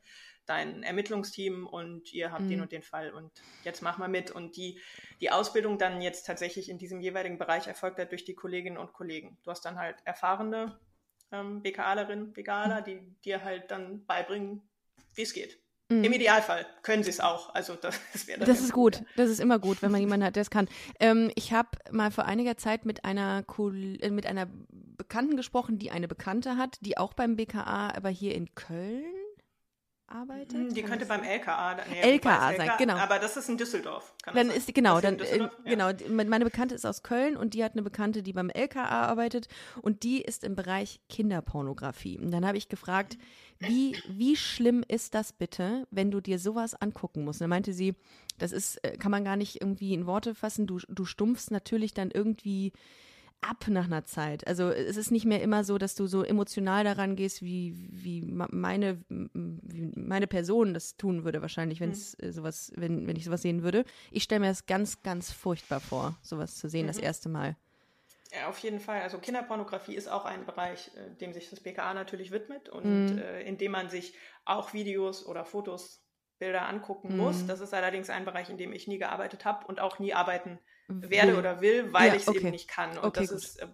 dein 0.48 0.82
Ermittlungsteam 0.82 1.66
und 1.66 2.12
ihr 2.12 2.32
habt 2.32 2.44
mhm. 2.44 2.48
den 2.48 2.60
und 2.62 2.72
den 2.72 2.82
Fall 2.82 3.12
und 3.12 3.30
jetzt 3.64 3.82
mach 3.82 3.98
mal 3.98 4.08
mit. 4.08 4.30
Und 4.30 4.56
die, 4.56 4.80
die 5.20 5.30
Ausbildung 5.30 5.78
dann 5.78 6.00
jetzt 6.00 6.26
tatsächlich 6.26 6.68
in 6.68 6.78
diesem 6.78 7.00
jeweiligen 7.00 7.38
Bereich 7.38 7.66
erfolgt 7.66 7.98
halt 7.98 8.10
durch 8.10 8.24
die 8.24 8.34
Kolleginnen 8.34 8.78
und 8.78 8.92
Kollegen. 8.92 9.38
Du 9.44 9.50
hast 9.50 9.64
dann 9.64 9.78
halt 9.78 9.96
erfahrene 10.04 10.78
ähm, 11.32 11.62
BKAlerinnen, 11.62 12.32
BKAler, 12.32 12.82
die 12.82 13.00
dir 13.24 13.44
halt 13.44 13.70
dann 13.70 14.04
beibringen, 14.06 14.68
wie 15.14 15.22
es 15.22 15.34
geht. 15.34 15.60
Mhm. 15.90 16.04
Im 16.04 16.12
Idealfall 16.12 16.66
können 16.82 17.02
sie 17.02 17.10
es 17.10 17.20
auch. 17.20 17.54
Also 17.54 17.74
das, 17.74 17.98
wäre 18.26 18.44
Das 18.44 18.60
ist 18.60 18.72
gut. 18.72 19.02
Das 19.16 19.30
ist 19.30 19.40
immer 19.40 19.58
gut, 19.58 19.82
wenn 19.82 19.90
man 19.90 20.00
jemanden 20.02 20.26
hat, 20.26 20.36
der 20.36 20.42
es 20.42 20.50
kann. 20.50 20.68
Ähm, 21.00 21.30
ich 21.34 21.52
habe 21.52 21.70
mal 21.90 22.10
vor 22.10 22.26
einiger 22.26 22.56
Zeit 22.56 22.84
mit 22.84 23.04
einer 23.04 23.44
äh, 24.00 24.10
mit 24.10 24.26
einer 24.26 24.46
Bekannten 24.98 25.36
gesprochen, 25.36 25.78
die 25.78 25.90
eine 25.90 26.08
Bekannte 26.08 26.56
hat, 26.56 26.78
die 26.80 26.98
auch 26.98 27.14
beim 27.14 27.36
BKA, 27.36 27.92
aber 27.96 28.08
hier 28.10 28.34
in 28.34 28.54
Köln 28.54 29.17
arbeitet? 30.08 30.58
Hm, 30.58 30.74
die 30.74 30.82
könnte 30.82 31.06
beim 31.06 31.22
LKA, 31.22 31.76
nee, 31.90 32.00
LKA 32.00 32.56
sein, 32.56 32.70
genau. 32.78 32.96
Aber 32.96 33.18
das 33.18 33.36
ist 33.36 33.48
in 33.48 33.56
Düsseldorf. 33.56 34.14
dann 34.24 34.50
ist 34.50 34.72
genau, 34.74 35.00
dann 35.00 35.18
äh, 35.18 35.38
ja. 35.38 35.50
genau. 35.64 35.90
Meine 36.08 36.44
Bekannte 36.44 36.74
ist 36.74 36.84
aus 36.84 37.02
Köln 37.02 37.36
und 37.36 37.54
die 37.54 37.64
hat 37.64 37.72
eine 37.72 37.82
Bekannte, 37.82 38.22
die 38.22 38.32
beim 38.32 38.50
LKA 38.50 38.84
arbeitet 38.84 39.48
und 39.82 40.02
die 40.02 40.20
ist 40.20 40.44
im 40.44 40.54
Bereich 40.54 41.00
Kinderpornografie. 41.08 42.18
Und 42.18 42.30
dann 42.30 42.46
habe 42.46 42.58
ich 42.58 42.68
gefragt, 42.68 43.18
wie 43.58 43.96
wie 44.08 44.36
schlimm 44.36 44.84
ist 44.86 45.14
das 45.14 45.32
bitte, 45.32 45.86
wenn 45.90 46.10
du 46.10 46.20
dir 46.20 46.38
sowas 46.38 46.74
angucken 46.74 47.24
musst? 47.24 47.40
Und 47.40 47.44
dann 47.44 47.50
meinte 47.50 47.72
sie, 47.72 47.94
das 48.38 48.52
ist 48.52 48.76
äh, 48.84 48.96
kann 48.96 49.10
man 49.10 49.24
gar 49.24 49.36
nicht 49.36 49.60
irgendwie 49.60 49.94
in 49.94 50.06
Worte 50.06 50.34
fassen. 50.34 50.66
Du 50.66 50.78
du 50.88 51.04
stumpfst 51.04 51.50
natürlich 51.50 51.94
dann 51.94 52.10
irgendwie 52.10 52.72
ab 53.40 53.68
nach 53.68 53.84
einer 53.84 54.04
Zeit. 54.04 54.46
Also 54.46 54.70
es 54.70 54.96
ist 54.96 55.10
nicht 55.10 55.24
mehr 55.24 55.42
immer 55.42 55.64
so, 55.64 55.78
dass 55.78 55.94
du 55.94 56.06
so 56.06 56.22
emotional 56.22 56.84
daran 56.84 57.16
gehst, 57.16 57.42
wie, 57.42 57.74
wie 57.90 58.22
meine, 58.22 59.02
wie 59.08 59.92
meine 59.94 60.26
Person 60.26 60.74
das 60.74 60.96
tun 60.96 61.24
würde, 61.24 61.42
wahrscheinlich, 61.42 61.80
wenn 61.80 61.90
es 61.90 62.16
mhm. 62.20 62.32
sowas, 62.32 62.72
wenn, 62.76 63.06
wenn 63.06 63.16
ich 63.16 63.24
sowas 63.24 63.42
sehen 63.42 63.62
würde. 63.62 63.84
Ich 64.10 64.24
stelle 64.24 64.40
mir 64.40 64.48
das 64.48 64.66
ganz, 64.66 65.02
ganz 65.02 65.32
furchtbar 65.32 65.80
vor, 65.80 66.16
sowas 66.22 66.56
zu 66.56 66.68
sehen, 66.68 66.84
mhm. 66.84 66.88
das 66.88 66.98
erste 66.98 67.28
Mal. 67.28 67.56
Ja, 68.32 68.48
auf 68.48 68.58
jeden 68.58 68.80
Fall. 68.80 69.00
Also 69.02 69.18
Kinderpornografie 69.18 69.94
ist 69.94 70.08
auch 70.08 70.24
ein 70.24 70.44
Bereich, 70.44 70.90
äh, 70.96 71.14
dem 71.16 71.32
sich 71.32 71.48
das 71.48 71.60
BKA 71.60 71.94
natürlich 71.94 72.30
widmet 72.30 72.68
und 72.68 73.14
mhm. 73.14 73.18
äh, 73.18 73.42
in 73.42 73.56
dem 73.56 73.72
man 73.72 73.88
sich 73.88 74.14
auch 74.44 74.74
Videos 74.74 75.24
oder 75.24 75.44
Fotos, 75.44 76.02
Bilder 76.38 76.68
angucken 76.68 77.16
muss. 77.16 77.42
Mhm. 77.42 77.46
Das 77.48 77.60
ist 77.60 77.74
allerdings 77.74 78.10
ein 78.10 78.24
Bereich, 78.24 78.50
in 78.50 78.58
dem 78.58 78.72
ich 78.72 78.86
nie 78.86 78.98
gearbeitet 78.98 79.44
habe 79.44 79.66
und 79.66 79.80
auch 79.80 79.98
nie 79.98 80.14
arbeiten 80.14 80.58
werde 80.88 81.32
will. 81.32 81.38
oder 81.38 81.60
will, 81.60 81.92
weil 81.92 82.08
ja, 82.08 82.14
ich 82.14 82.22
es 82.22 82.28
okay. 82.28 82.38
eben 82.38 82.50
nicht 82.50 82.68
kann. 82.68 82.96
Und 82.96 83.04
okay, 83.04 83.20
das 83.20 83.30
gut. 83.30 83.38
ist 83.38 83.62
äh, 83.62 83.66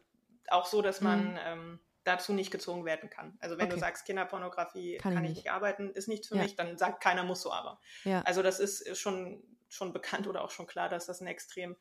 auch 0.49 0.67
so, 0.67 0.83
dass 0.83 1.01
man 1.01 1.33
mhm. 1.33 1.39
ähm, 1.45 1.81
dazu 2.05 2.33
nicht 2.33 2.51
gezwungen 2.51 2.85
werden 2.85 3.09
kann. 3.09 3.37
Also 3.41 3.57
wenn 3.57 3.67
okay. 3.67 3.75
du 3.75 3.81
sagst, 3.81 4.05
Kinderpornografie 4.05 4.99
kann, 4.99 5.15
kann 5.15 5.25
ich 5.25 5.31
nicht. 5.31 5.45
nicht 5.45 5.53
arbeiten, 5.53 5.91
ist 5.91 6.09
nichts 6.09 6.29
für 6.29 6.37
ja. 6.37 6.43
mich, 6.43 6.57
dann 6.57 6.77
sagt 6.77 7.03
keiner, 7.03 7.25
muss 7.25 7.43
so 7.43 7.53
aber. 7.53 7.81
Ja. 8.05 8.23
Also 8.23 8.43
das 8.43 8.61
ist 8.61 8.99
schon, 8.99 9.43
schon 9.69 9.93
bekannt 9.93 10.27
oder 10.27 10.43
auch 10.43 10.51
schon 10.51 10.67
klar, 10.67 10.89
dass 10.89 11.07
das 11.07 11.21
ein 11.21 11.27
extrem 11.27 11.77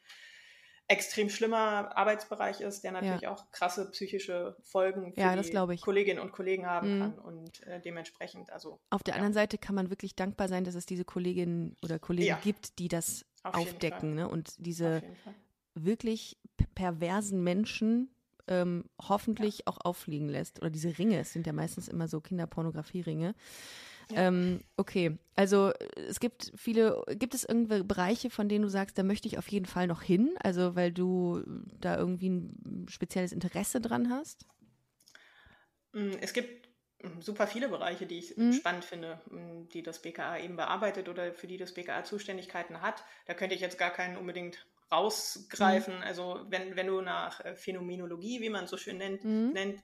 extrem 0.88 1.30
schlimmer 1.30 1.96
Arbeitsbereich 1.96 2.62
ist, 2.62 2.84
der 2.84 2.91
natürlich 2.91 3.22
ja. 3.22 3.32
auch 3.32 3.50
krasse 3.52 3.89
psychische 3.91 4.58
Folgen 4.63 5.13
für 5.13 5.22
ja, 5.22 5.36
die 5.36 5.78
Kolleginnen 5.78 6.19
und 6.19 6.32
Kollegen 6.32 6.65
haben 6.65 6.96
mhm. 6.96 7.00
kann 7.00 7.19
und 7.19 7.63
äh, 7.63 7.80
dementsprechend 7.80 8.52
also 8.52 8.80
auf 8.89 9.02
der 9.02 9.13
ja. 9.13 9.17
anderen 9.17 9.34
Seite 9.34 9.58
kann 9.58 9.76
man 9.76 9.89
wirklich 9.89 10.15
dankbar 10.15 10.48
sein, 10.48 10.65
dass 10.65 10.76
es 10.76 10.86
diese 10.86 11.06
Kolleginnen 11.06 11.76
oder 11.82 12.00
Kollegen 12.00 12.38
gibt, 12.43 12.80
die 12.80 12.89
das 12.89 13.26
auf 13.43 13.56
aufdecken 13.56 14.15
ne? 14.15 14.28
und 14.28 14.54
diese 14.58 15.04
wirklich 15.74 16.38
perversen 16.76 17.43
Menschen 17.43 18.10
ähm, 18.48 18.86
hoffentlich 19.02 19.67
auch 19.67 19.80
auffliegen 19.84 20.28
lässt 20.28 20.60
oder 20.60 20.69
diese 20.69 20.98
Ringe, 20.98 21.19
es 21.19 21.32
sind 21.32 21.48
ja 21.48 21.54
meistens 21.54 21.88
immer 21.88 22.08
so 22.08 22.19
Kinderpornografie-Ringe. 22.19 23.36
Ähm, 24.12 24.62
okay, 24.78 25.18
also 25.36 25.72
es 25.96 26.20
gibt 26.20 26.52
viele, 26.56 27.04
gibt 27.16 27.34
es 27.34 27.44
irgendwelche 27.44 27.84
Bereiche, 27.84 28.30
von 28.30 28.50
denen 28.50 28.63
du 28.63 28.70
sagst, 28.70 28.98
da 28.98 29.04
möchte 29.04 29.28
ich 29.28 29.38
auf 29.38 29.48
jeden 29.48 29.66
Fall 29.66 29.88
noch 29.88 30.02
hin, 30.02 30.36
also 30.42 30.76
weil 30.76 30.92
du 30.92 31.44
da 31.80 31.98
irgendwie 31.98 32.30
ein 32.30 32.86
spezielles 32.89 33.32
Interesse 33.32 33.82
dran 33.82 34.10
hast? 34.10 34.46
Mm, 35.94 36.12
es 36.22 36.34
gibt 36.34 36.70
super 37.20 37.48
viele 37.48 37.70
Bereiche, 37.70 38.06
die 38.06 38.20
ich 38.20 38.38
mhm. 38.38 38.54
spannend 38.54 38.86
finde, 38.86 39.20
die 39.74 39.84
das 39.84 40.02
BKA 40.02 40.39
eben 40.39 40.56
bearbeitet 40.56 41.10
oder 41.10 41.34
für 41.34 41.48
die 41.48 41.58
das 41.58 41.74
BKA 41.74 42.04
Zuständigkeiten 42.04 42.82
hat. 42.82 43.04
Da 43.26 43.34
könnte 43.34 43.56
ich 43.56 43.62
jetzt 43.62 43.78
gar 43.78 43.92
keinen 43.92 44.18
unbedingt 44.18 44.66
rausgreifen. 44.93 45.97
Mhm. 45.97 46.03
Also 46.03 46.45
wenn, 46.47 46.75
wenn 46.75 46.88
du 46.88 47.01
nach 47.01 47.43
äh, 47.43 47.56
Phänomenologie, 47.56 48.41
wie 48.41 48.49
man 48.49 48.65
es 48.65 48.69
so 48.69 48.77
schön 48.77 48.97
nennt, 48.97 49.23
mhm. 49.23 49.51
nennt 49.51 49.82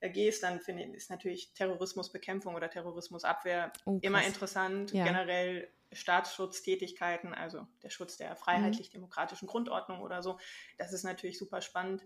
äh, 0.00 0.08
gehst, 0.10 0.42
dann 0.42 0.60
finde 0.60 0.84
ist 0.84 1.10
natürlich 1.10 1.52
Terrorismusbekämpfung 1.54 2.54
oder 2.54 2.70
Terrorismusabwehr 2.70 3.72
oh, 3.84 3.98
immer 4.00 4.24
interessant. 4.24 4.92
Ja. 4.92 5.04
Generell 5.04 5.68
Staatsschutztätigkeiten, 5.92 7.34
also 7.34 7.66
der 7.82 7.90
Schutz 7.90 8.16
der 8.16 8.34
freiheitlich-demokratischen 8.36 9.46
Grundordnung 9.46 10.00
oder 10.00 10.22
so, 10.22 10.38
das 10.78 10.92
ist 10.92 11.02
natürlich 11.02 11.38
super 11.38 11.60
spannend. 11.60 12.02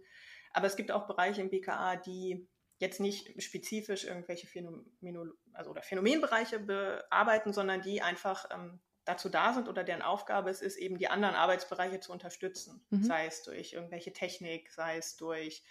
Aber 0.52 0.66
es 0.66 0.76
gibt 0.76 0.90
auch 0.90 1.06
Bereiche 1.06 1.42
im 1.42 1.50
BKA, 1.50 1.96
die 1.96 2.48
jetzt 2.78 3.00
nicht 3.00 3.42
spezifisch 3.42 4.04
irgendwelche 4.04 4.46
Phänomeno 4.46 5.26
also 5.52 5.70
oder 5.70 5.82
Phänomenbereiche 5.82 6.58
bearbeiten, 6.58 7.52
sondern 7.52 7.80
die 7.80 8.02
einfach 8.02 8.46
ähm, 8.50 8.80
dazu 9.06 9.28
da 9.28 9.54
sind 9.54 9.68
oder 9.68 9.84
deren 9.84 10.02
Aufgabe 10.02 10.50
es 10.50 10.60
ist, 10.60 10.76
eben 10.76 10.98
die 10.98 11.08
anderen 11.08 11.34
Arbeitsbereiche 11.34 12.00
zu 12.00 12.12
unterstützen. 12.12 12.84
Mhm. 12.90 13.04
Sei 13.04 13.26
es 13.26 13.42
durch 13.42 13.72
irgendwelche 13.72 14.12
Technik, 14.12 14.70
sei 14.72 14.98
es 14.98 15.16
durch 15.16 15.62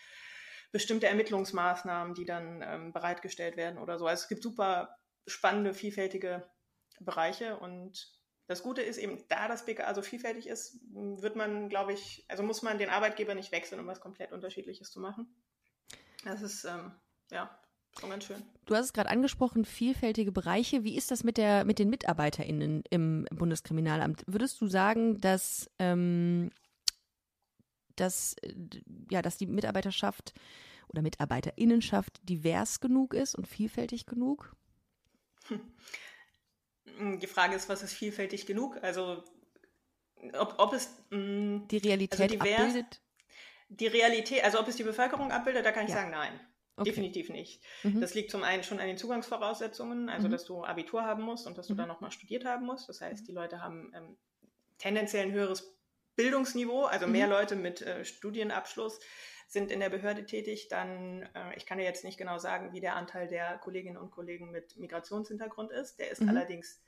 bestimmte 0.71 1.07
Ermittlungsmaßnahmen, 1.07 2.15
die 2.15 2.25
dann 2.25 2.63
ähm, 2.65 2.93
bereitgestellt 2.93 3.57
werden 3.57 3.77
oder 3.77 3.99
so. 3.99 4.07
Also 4.07 4.23
es 4.23 4.29
gibt 4.29 4.41
super 4.41 4.97
spannende, 5.27 5.73
vielfältige 5.73 6.49
Bereiche 6.99 7.57
und 7.57 8.15
das 8.47 8.61
Gute 8.61 8.81
ist 8.81 8.97
eben, 8.97 9.25
da 9.27 9.47
das 9.47 9.65
BKA 9.65 9.93
so 9.95 10.01
vielfältig 10.01 10.47
ist, 10.47 10.79
wird 10.91 11.35
man, 11.35 11.67
glaube 11.67 11.93
ich, 11.93 12.25
also 12.27 12.43
muss 12.43 12.61
man 12.61 12.77
den 12.77 12.89
Arbeitgeber 12.89 13.33
nicht 13.33 13.51
wechseln, 13.51 13.79
um 13.79 13.87
was 13.87 14.01
komplett 14.01 14.31
Unterschiedliches 14.31 14.91
zu 14.91 14.99
machen. 14.99 15.27
Das 16.23 16.41
ist, 16.41 16.63
ähm, 16.63 16.93
ja, 17.31 17.59
Schon 17.99 18.09
ganz 18.09 18.25
schön. 18.25 18.43
Du 18.65 18.75
hast 18.75 18.85
es 18.85 18.93
gerade 18.93 19.09
angesprochen, 19.09 19.63
vielfältige 19.63 20.31
Bereiche. 20.31 20.83
Wie 20.83 20.97
ist 20.97 21.11
das 21.11 21.23
mit, 21.23 21.37
der, 21.37 21.65
mit 21.65 21.79
den 21.79 21.89
MitarbeiterInnen 21.89 22.83
im 22.89 23.25
Bundeskriminalamt? 23.31 24.23
Würdest 24.27 24.59
du 24.59 24.67
sagen, 24.67 25.21
dass, 25.21 25.69
ähm, 25.79 26.51
dass, 27.95 28.35
ja, 29.09 29.21
dass 29.21 29.37
die 29.37 29.45
Mitarbeiterschaft 29.45 30.33
oder 30.87 31.01
MitarbeiterInnenschaft 31.01 32.19
divers 32.27 32.79
genug 32.79 33.13
ist 33.13 33.35
und 33.35 33.47
vielfältig 33.47 34.05
genug? 34.05 34.55
Die 37.21 37.27
Frage 37.27 37.55
ist, 37.55 37.69
was 37.69 37.83
ist 37.83 37.93
vielfältig 37.93 38.45
genug? 38.45 38.81
Also, 38.81 39.23
ob, 40.33 40.55
ob 40.57 40.73
es 40.73 40.89
mh, 41.11 41.17
mm, 41.19 41.67
die 41.67 41.77
Realität 41.77 42.19
also 42.19 42.35
divers, 42.35 42.59
abbildet? 42.59 43.01
Die 43.69 43.87
Realität, 43.87 44.43
also 44.43 44.59
ob 44.59 44.67
es 44.67 44.75
die 44.75 44.83
Bevölkerung 44.83 45.31
abbildet, 45.31 45.65
da 45.65 45.71
kann 45.71 45.85
ich 45.85 45.91
ja. 45.91 45.97
sagen, 45.97 46.11
nein. 46.11 46.39
Okay. 46.77 46.89
Definitiv 46.89 47.29
nicht. 47.29 47.63
Mhm. 47.83 48.01
Das 48.01 48.13
liegt 48.15 48.31
zum 48.31 48.43
einen 48.43 48.63
schon 48.63 48.79
an 48.79 48.87
den 48.87 48.97
Zugangsvoraussetzungen, 48.97 50.09
also 50.09 50.27
mhm. 50.27 50.31
dass 50.31 50.43
du 50.43 50.65
Abitur 50.65 51.03
haben 51.03 51.23
musst 51.23 51.47
und 51.47 51.57
dass 51.57 51.67
du 51.67 51.73
mhm. 51.73 51.77
dann 51.77 51.87
nochmal 51.87 52.11
studiert 52.11 52.43
haben 52.43 52.65
musst. 52.65 52.89
Das 52.89 52.99
heißt, 52.99 53.25
die 53.27 53.31
Leute 53.31 53.61
haben 53.61 53.93
ähm, 53.95 54.17
tendenziell 54.77 55.27
ein 55.27 55.31
höheres 55.31 55.73
Bildungsniveau, 56.17 56.83
also 56.83 57.07
mehr 57.07 57.27
mhm. 57.27 57.31
Leute 57.31 57.55
mit 57.55 57.81
äh, 57.81 58.03
Studienabschluss 58.03 58.99
sind 59.47 59.71
in 59.71 59.79
der 59.79 59.89
Behörde 59.89 60.25
tätig. 60.25 60.67
Dann, 60.67 61.23
äh, 61.33 61.55
ich 61.55 61.65
kann 61.65 61.77
dir 61.77 61.85
jetzt 61.85 62.03
nicht 62.03 62.17
genau 62.17 62.39
sagen, 62.39 62.73
wie 62.73 62.81
der 62.81 62.97
Anteil 62.97 63.27
der 63.27 63.57
Kolleginnen 63.59 63.97
und 63.97 64.11
Kollegen 64.11 64.51
mit 64.51 64.75
Migrationshintergrund 64.75 65.71
ist. 65.71 65.97
Der 65.99 66.11
ist 66.11 66.21
mhm. 66.21 66.29
allerdings 66.29 66.83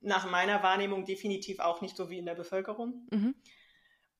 nach 0.00 0.30
meiner 0.30 0.62
Wahrnehmung 0.62 1.04
definitiv 1.04 1.58
auch 1.58 1.80
nicht 1.80 1.96
so 1.96 2.10
wie 2.10 2.18
in 2.18 2.26
der 2.26 2.34
Bevölkerung. 2.34 3.08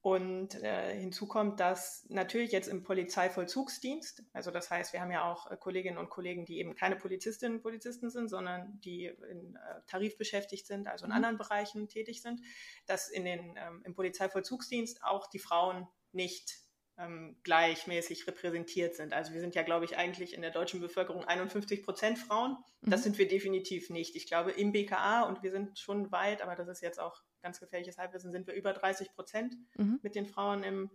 Und 0.07 0.55
äh, 0.63 0.97
hinzu 0.97 1.27
kommt, 1.27 1.59
dass 1.59 2.07
natürlich 2.09 2.53
jetzt 2.53 2.69
im 2.69 2.85
Polizeivollzugsdienst, 2.85 4.23
also 4.33 4.53
das 4.53 4.71
heißt, 4.71 4.93
wir 4.93 5.01
haben 5.01 5.11
ja 5.11 5.29
auch 5.29 5.51
äh, 5.51 5.57
Kolleginnen 5.57 5.99
und 5.99 6.11
Kollegen, 6.11 6.45
die 6.45 6.61
eben 6.61 6.77
keine 6.77 6.95
Polizistinnen 6.95 7.57
und 7.57 7.63
Polizisten 7.65 8.09
sind, 8.09 8.29
sondern 8.29 8.81
die 8.83 9.07
in 9.07 9.57
äh, 9.57 9.81
Tarif 9.89 10.17
beschäftigt 10.17 10.69
sind, 10.69 10.87
also 10.87 11.07
in 11.07 11.11
mhm. 11.11 11.17
anderen 11.17 11.39
Bereichen 11.39 11.89
tätig 11.89 12.23
sind, 12.23 12.41
dass 12.87 13.09
in 13.09 13.25
den, 13.25 13.57
ähm, 13.57 13.83
im 13.85 13.95
Polizeivollzugsdienst 13.95 15.03
auch 15.03 15.27
die 15.27 15.41
Frauen 15.41 15.89
nicht 16.13 16.55
ähm, 16.99 17.41
gleichmäßig 17.43 18.29
repräsentiert 18.29 18.95
sind. 18.95 19.13
Also 19.13 19.33
wir 19.33 19.41
sind 19.41 19.57
ja, 19.57 19.65
glaube 19.65 19.87
ich, 19.87 19.97
eigentlich 19.97 20.35
in 20.35 20.41
der 20.41 20.53
deutschen 20.53 20.81
Bevölkerung 20.81 21.25
51 21.25 21.83
Prozent 21.83 22.21
Frauen. 22.21 22.57
Das 22.81 23.01
mhm. 23.01 23.05
sind 23.05 23.19
wir 23.19 23.27
definitiv 23.27 23.91
nicht. 23.91 24.15
Ich 24.15 24.29
glaube, 24.29 24.53
im 24.53 24.71
BKA, 24.71 25.23
und 25.23 25.43
wir 25.43 25.51
sind 25.51 25.81
schon 25.81 26.13
weit, 26.13 26.43
aber 26.43 26.55
das 26.55 26.69
ist 26.69 26.81
jetzt 26.81 27.01
auch 27.01 27.25
ganz 27.47 27.61
gefährliches 27.61 27.97
Halbwissen, 27.97 28.33
sind 28.33 28.49
wir 28.49 28.55
über 28.55 28.73
30 28.73 29.15
Prozent 29.15 29.55
mhm. 29.77 30.01
mit 30.03 30.17
den 30.17 30.27
Frauen 30.27 30.65
im 30.65 30.91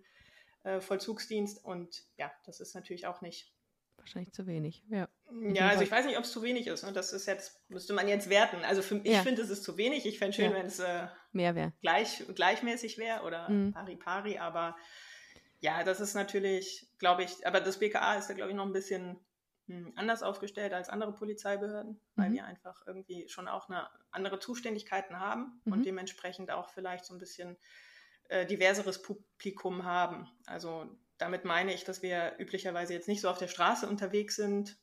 äh, 0.63 0.81
Vollzugsdienst. 0.81 1.63
Und 1.63 2.03
ja, 2.17 2.29
das 2.45 2.59
ist 2.59 2.75
natürlich 2.75 3.07
auch 3.07 3.21
nicht. 3.21 3.53
Wahrscheinlich 3.95 4.33
zu 4.33 4.47
wenig, 4.47 4.83
ja. 4.89 5.07
Ja, 5.53 5.69
also 5.69 5.83
ich 5.83 5.91
weiß 5.91 6.05
nicht, 6.05 6.17
ob 6.17 6.25
es 6.25 6.31
zu 6.31 6.41
wenig 6.41 6.67
ist. 6.67 6.83
Ne? 6.83 6.91
Das 6.91 7.13
ist 7.13 7.25
jetzt, 7.25 7.61
müsste 7.69 7.93
man 7.93 8.07
jetzt 8.09 8.29
werten. 8.29 8.65
Also 8.65 8.81
für, 8.81 8.97
ich 8.97 9.13
ja. 9.13 9.21
finde, 9.21 9.43
es 9.43 9.49
ist 9.49 9.63
zu 9.63 9.77
wenig. 9.77 10.05
Ich 10.05 10.19
fände 10.19 10.35
schön, 10.35 10.51
ja. 10.51 10.57
wenn 10.57 10.65
es 10.65 10.79
äh, 10.79 11.07
mehr 11.31 11.55
wäre. 11.55 11.71
Gleich, 11.81 12.23
gleichmäßig 12.35 12.97
wäre 12.97 13.21
oder 13.23 13.47
mhm. 13.47 13.71
pari 13.71 13.95
pari, 13.95 14.37
aber 14.39 14.75
ja, 15.59 15.83
das 15.83 16.01
ist 16.01 16.15
natürlich, 16.15 16.89
glaube 16.97 17.23
ich, 17.23 17.47
aber 17.47 17.61
das 17.61 17.77
BKA 17.77 18.15
ist 18.15 18.27
ja, 18.27 18.35
glaube 18.35 18.51
ich, 18.51 18.57
noch 18.57 18.65
ein 18.65 18.73
bisschen 18.73 19.19
anders 19.95 20.23
aufgestellt 20.23 20.73
als 20.73 20.89
andere 20.89 21.13
Polizeibehörden, 21.13 21.99
weil 22.15 22.29
mhm. 22.29 22.33
wir 22.33 22.45
einfach 22.45 22.81
irgendwie 22.85 23.27
schon 23.29 23.47
auch 23.47 23.69
eine 23.69 23.87
andere 24.11 24.39
Zuständigkeiten 24.39 25.19
haben 25.19 25.61
mhm. 25.65 25.73
und 25.73 25.85
dementsprechend 25.85 26.51
auch 26.51 26.69
vielleicht 26.69 27.05
so 27.05 27.13
ein 27.13 27.19
bisschen 27.19 27.57
äh, 28.29 28.45
diverseres 28.45 29.01
Publikum 29.01 29.83
haben. 29.83 30.29
Also 30.45 30.89
damit 31.17 31.45
meine 31.45 31.73
ich, 31.73 31.83
dass 31.83 32.01
wir 32.01 32.33
üblicherweise 32.39 32.93
jetzt 32.93 33.07
nicht 33.07 33.21
so 33.21 33.29
auf 33.29 33.37
der 33.37 33.47
Straße 33.47 33.87
unterwegs 33.87 34.35
sind 34.35 34.77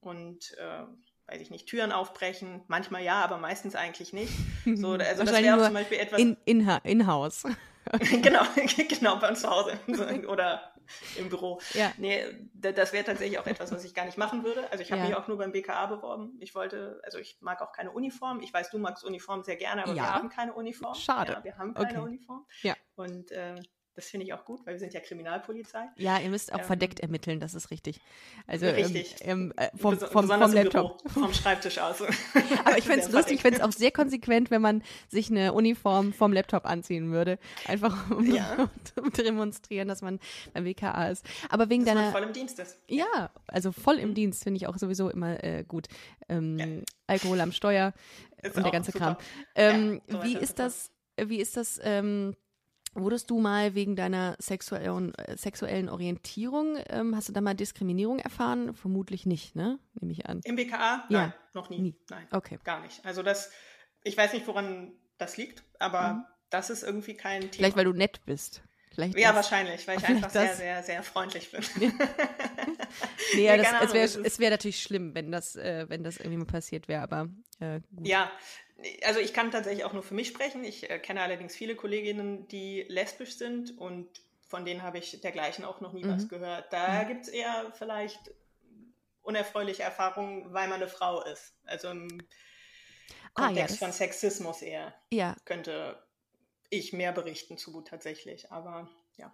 und 0.00 0.56
äh, 0.58 0.84
weiß 1.26 1.40
ich 1.40 1.50
nicht, 1.50 1.66
Türen 1.66 1.92
aufbrechen. 1.92 2.62
Manchmal 2.68 3.02
ja, 3.02 3.22
aber 3.22 3.38
meistens 3.38 3.74
eigentlich 3.74 4.12
nicht. 4.12 4.32
So, 4.76 4.92
also 4.92 5.24
das 5.24 5.42
wäre 5.42 5.62
zum 5.62 5.74
Beispiel 5.74 5.98
etwas. 5.98 6.18
In, 6.18 6.38
in, 6.46 6.66
in 6.84 7.06
Haus. 7.06 7.44
genau, 8.22 8.42
genau, 8.88 9.16
bei 9.16 9.28
uns 9.28 9.42
zu 9.42 9.50
Hause 9.50 9.78
oder 10.26 10.73
im 11.16 11.28
Büro. 11.28 11.60
Ja. 11.72 11.92
Nee, 11.98 12.24
das 12.54 12.92
wäre 12.92 13.04
tatsächlich 13.04 13.38
auch 13.38 13.46
etwas, 13.46 13.72
was 13.72 13.84
ich 13.84 13.94
gar 13.94 14.04
nicht 14.04 14.18
machen 14.18 14.44
würde. 14.44 14.70
Also 14.70 14.82
ich 14.82 14.92
habe 14.92 15.02
ja. 15.02 15.08
mich 15.08 15.16
auch 15.16 15.28
nur 15.28 15.38
beim 15.38 15.52
BKA 15.52 15.86
beworben. 15.86 16.36
Ich 16.40 16.54
wollte, 16.54 17.00
also 17.04 17.18
ich 17.18 17.38
mag 17.40 17.62
auch 17.62 17.72
keine 17.72 17.90
Uniform. 17.90 18.40
Ich 18.40 18.52
weiß, 18.52 18.70
du 18.70 18.78
magst 18.78 19.04
Uniform 19.04 19.42
sehr 19.42 19.56
gerne, 19.56 19.82
aber 19.82 19.94
ja. 19.94 20.02
wir 20.02 20.14
haben 20.14 20.28
keine 20.28 20.54
Uniform. 20.54 20.94
Schade. 20.94 21.32
Ja, 21.32 21.44
wir 21.44 21.58
haben 21.58 21.74
keine 21.74 22.00
okay. 22.00 22.08
Uniform. 22.08 22.46
Ja. 22.62 22.74
Und 22.96 23.32
äh, 23.32 23.56
das 23.94 24.06
finde 24.06 24.26
ich 24.26 24.32
auch 24.32 24.44
gut, 24.44 24.66
weil 24.66 24.74
wir 24.74 24.80
sind 24.80 24.92
ja 24.92 25.00
Kriminalpolizei. 25.00 25.88
Ja, 25.96 26.18
ihr 26.18 26.28
müsst 26.28 26.52
auch 26.52 26.58
ähm, 26.58 26.64
verdeckt 26.64 27.00
ermitteln, 27.00 27.38
das 27.38 27.54
ist 27.54 27.70
richtig. 27.70 28.00
Also 28.46 28.66
richtig. 28.66 29.16
Ähm, 29.20 29.52
äh, 29.56 29.68
vom, 29.76 29.96
vom, 29.96 30.26
vom 30.26 30.52
Laptop. 30.52 31.02
Büro, 31.02 31.08
vom 31.12 31.32
Schreibtisch 31.32 31.78
aus. 31.78 32.00
Aber 32.64 32.76
ich 32.76 32.84
fände 32.84 33.06
es 33.06 33.12
lustig, 33.12 33.36
ich 33.36 33.42
fände 33.42 33.58
es 33.58 33.64
auch 33.64 33.70
sehr 33.70 33.92
konsequent, 33.92 34.50
wenn 34.50 34.62
man 34.62 34.82
sich 35.08 35.30
eine 35.30 35.52
Uniform 35.52 36.12
vom 36.12 36.32
Laptop 36.32 36.66
anziehen 36.66 37.12
würde. 37.12 37.38
Einfach 37.66 38.10
um, 38.10 38.26
ja. 38.26 38.68
um 39.00 39.12
zu 39.12 39.22
demonstrieren, 39.22 39.86
dass 39.86 40.02
man 40.02 40.18
beim 40.52 40.64
WKA 40.64 41.08
ist. 41.08 41.24
Aber 41.48 41.70
wegen 41.70 41.84
dass 41.84 41.94
deiner. 41.94 42.10
voll 42.10 42.24
im 42.24 42.32
Dienst 42.32 42.58
ist. 42.58 42.78
Ja, 42.88 43.30
also 43.46 43.70
voll 43.70 43.98
im 43.98 44.10
mhm. 44.10 44.14
Dienst 44.14 44.42
finde 44.42 44.58
ich 44.58 44.66
auch 44.66 44.76
sowieso 44.76 45.08
immer 45.08 45.42
äh, 45.44 45.64
gut. 45.66 45.86
Ähm, 46.28 46.58
ja. 46.58 46.66
Alkohol 47.06 47.40
am 47.40 47.52
Steuer 47.52 47.92
ist 48.42 48.56
und 48.56 48.64
der 48.64 48.72
ganze 48.72 48.90
super. 48.90 49.04
Kram. 49.04 49.16
Ähm, 49.54 50.02
ja, 50.08 50.16
so 50.16 50.24
wie, 50.24 50.36
ist 50.36 50.58
das, 50.58 50.90
wie 51.16 51.38
ist 51.38 51.56
das? 51.56 51.78
Wie 51.78 51.84
ist 51.84 51.86
das? 51.86 52.43
Wurdest 52.94 53.30
du 53.30 53.40
mal 53.40 53.74
wegen 53.74 53.96
deiner 53.96 54.36
sexuellen, 54.38 55.14
äh, 55.14 55.36
sexuellen 55.36 55.88
Orientierung, 55.88 56.78
ähm, 56.88 57.16
hast 57.16 57.28
du 57.28 57.32
da 57.32 57.40
mal 57.40 57.54
Diskriminierung 57.54 58.20
erfahren? 58.20 58.74
Vermutlich 58.74 59.26
nicht, 59.26 59.56
ne? 59.56 59.78
Nehme 59.94 60.12
ich 60.12 60.26
an. 60.26 60.40
Im 60.44 60.56
BKA? 60.56 60.78
Ja. 60.78 61.04
Nein, 61.08 61.34
noch 61.54 61.70
nie. 61.70 61.80
nie. 61.80 61.96
Nein. 62.08 62.26
Okay. 62.30 62.58
Gar 62.64 62.80
nicht. 62.82 63.04
Also 63.04 63.22
das, 63.22 63.50
ich 64.02 64.16
weiß 64.16 64.32
nicht, 64.32 64.46
woran 64.46 64.92
das 65.18 65.36
liegt, 65.36 65.64
aber 65.78 66.14
mhm. 66.14 66.24
das 66.50 66.70
ist 66.70 66.82
irgendwie 66.82 67.16
kein 67.16 67.40
Thema. 67.40 67.52
Vielleicht, 67.54 67.76
weil 67.76 67.84
du 67.84 67.92
nett 67.92 68.24
bist. 68.24 68.62
Vielleicht 68.94 69.18
ja, 69.18 69.32
das, 69.32 69.36
wahrscheinlich, 69.36 69.88
weil 69.88 69.98
ich 69.98 70.04
einfach 70.04 70.30
sehr, 70.30 70.54
sehr, 70.54 70.82
sehr 70.84 71.02
freundlich 71.02 71.50
bin. 71.50 71.64
nee, 71.80 71.90
nee 73.34 73.44
ja, 73.44 73.56
das, 73.56 73.66
es 73.92 73.92
wäre 73.92 74.38
wär 74.38 74.50
natürlich 74.50 74.80
schlimm, 74.80 75.16
wenn 75.16 75.32
das, 75.32 75.56
äh, 75.56 75.86
wenn 75.88 76.04
das 76.04 76.18
irgendwie 76.18 76.38
mal 76.38 76.44
passiert 76.44 76.86
wäre, 76.86 77.02
aber 77.02 77.28
äh, 77.58 77.80
gut. 77.94 78.06
Ja, 78.06 78.30
also 79.04 79.20
ich 79.20 79.32
kann 79.32 79.50
tatsächlich 79.50 79.84
auch 79.84 79.92
nur 79.92 80.02
für 80.02 80.14
mich 80.14 80.28
sprechen. 80.28 80.64
Ich 80.64 80.90
äh, 80.90 80.98
kenne 80.98 81.22
allerdings 81.22 81.54
viele 81.54 81.76
Kolleginnen, 81.76 82.48
die 82.48 82.82
lesbisch 82.88 83.36
sind 83.36 83.76
und 83.78 84.08
von 84.48 84.64
denen 84.64 84.82
habe 84.82 84.98
ich 84.98 85.20
dergleichen 85.20 85.64
auch 85.64 85.80
noch 85.80 85.92
nie 85.92 86.04
mhm. 86.04 86.16
was 86.16 86.28
gehört. 86.28 86.72
Da 86.72 87.02
mhm. 87.02 87.08
gibt 87.08 87.22
es 87.22 87.28
eher 87.28 87.72
vielleicht 87.76 88.32
unerfreuliche 89.22 89.82
Erfahrungen, 89.82 90.52
weil 90.52 90.68
man 90.68 90.80
eine 90.80 90.88
Frau 90.88 91.22
ist. 91.22 91.54
Also 91.64 91.88
im 91.88 92.08
Kontext 93.32 93.76
ah, 93.76 93.80
ja, 93.80 93.86
von 93.86 93.92
Sexismus 93.92 94.62
eher 94.62 94.94
ja. 95.10 95.34
könnte 95.44 95.98
ich 96.70 96.92
mehr 96.92 97.12
berichten 97.12 97.58
zu 97.58 97.80
tatsächlich. 97.82 98.52
Aber 98.52 98.88
ja. 99.16 99.32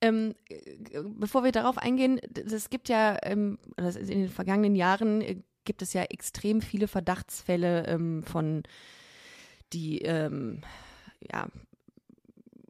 Ähm, 0.00 0.34
äh, 0.48 0.76
bevor 1.02 1.42
wir 1.44 1.52
darauf 1.52 1.78
eingehen, 1.78 2.20
es 2.36 2.70
gibt 2.70 2.88
ja 2.88 3.18
ähm, 3.22 3.58
in 3.76 4.06
den 4.06 4.28
vergangenen 4.28 4.76
Jahren 4.76 5.22
äh, 5.22 5.42
gibt 5.66 5.82
es 5.82 5.92
ja 5.92 6.04
extrem 6.04 6.62
viele 6.62 6.88
Verdachtsfälle 6.88 7.86
ähm, 7.86 8.22
von, 8.22 8.62
die 9.74 9.98
ähm, 9.98 10.62
ja, 11.20 11.48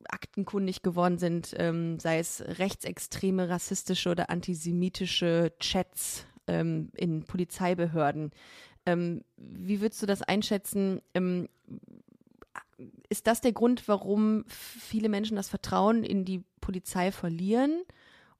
aktenkundig 0.08 0.82
geworden 0.82 1.18
sind, 1.18 1.54
ähm, 1.58 2.00
sei 2.00 2.18
es 2.18 2.42
rechtsextreme, 2.42 3.48
rassistische 3.48 4.10
oder 4.10 4.30
antisemitische 4.30 5.52
Chats 5.60 6.26
ähm, 6.48 6.90
in 6.96 7.24
Polizeibehörden. 7.24 8.32
Ähm, 8.86 9.22
wie 9.36 9.80
würdest 9.80 10.02
du 10.02 10.06
das 10.06 10.22
einschätzen? 10.22 11.00
Ähm, 11.14 11.48
ist 13.08 13.26
das 13.26 13.40
der 13.40 13.52
Grund, 13.52 13.88
warum 13.88 14.44
viele 14.48 15.08
Menschen 15.08 15.36
das 15.36 15.48
Vertrauen 15.48 16.04
in 16.04 16.24
die 16.24 16.42
Polizei 16.60 17.12
verlieren? 17.12 17.82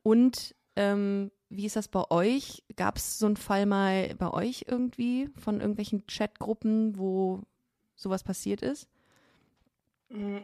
Und 0.03 0.55
ähm, 0.77 1.31
wie 1.49 1.67
ist 1.67 1.77
das 1.77 1.89
bei 1.89 2.11
euch? 2.11 2.65
Gab 2.77 2.97
es 2.97 3.19
so 3.19 3.27
einen 3.27 3.37
Fall 3.37 3.67
mal 3.67 4.15
bei 4.17 4.31
euch 4.31 4.65
irgendwie 4.69 5.31
von 5.37 5.61
irgendwelchen 5.61 6.07
Chatgruppen, 6.07 6.99
wo 6.99 7.43
sowas 7.95 8.25
passiert 8.25 8.63
ist? 8.63 8.89
Mm, 10.09 10.39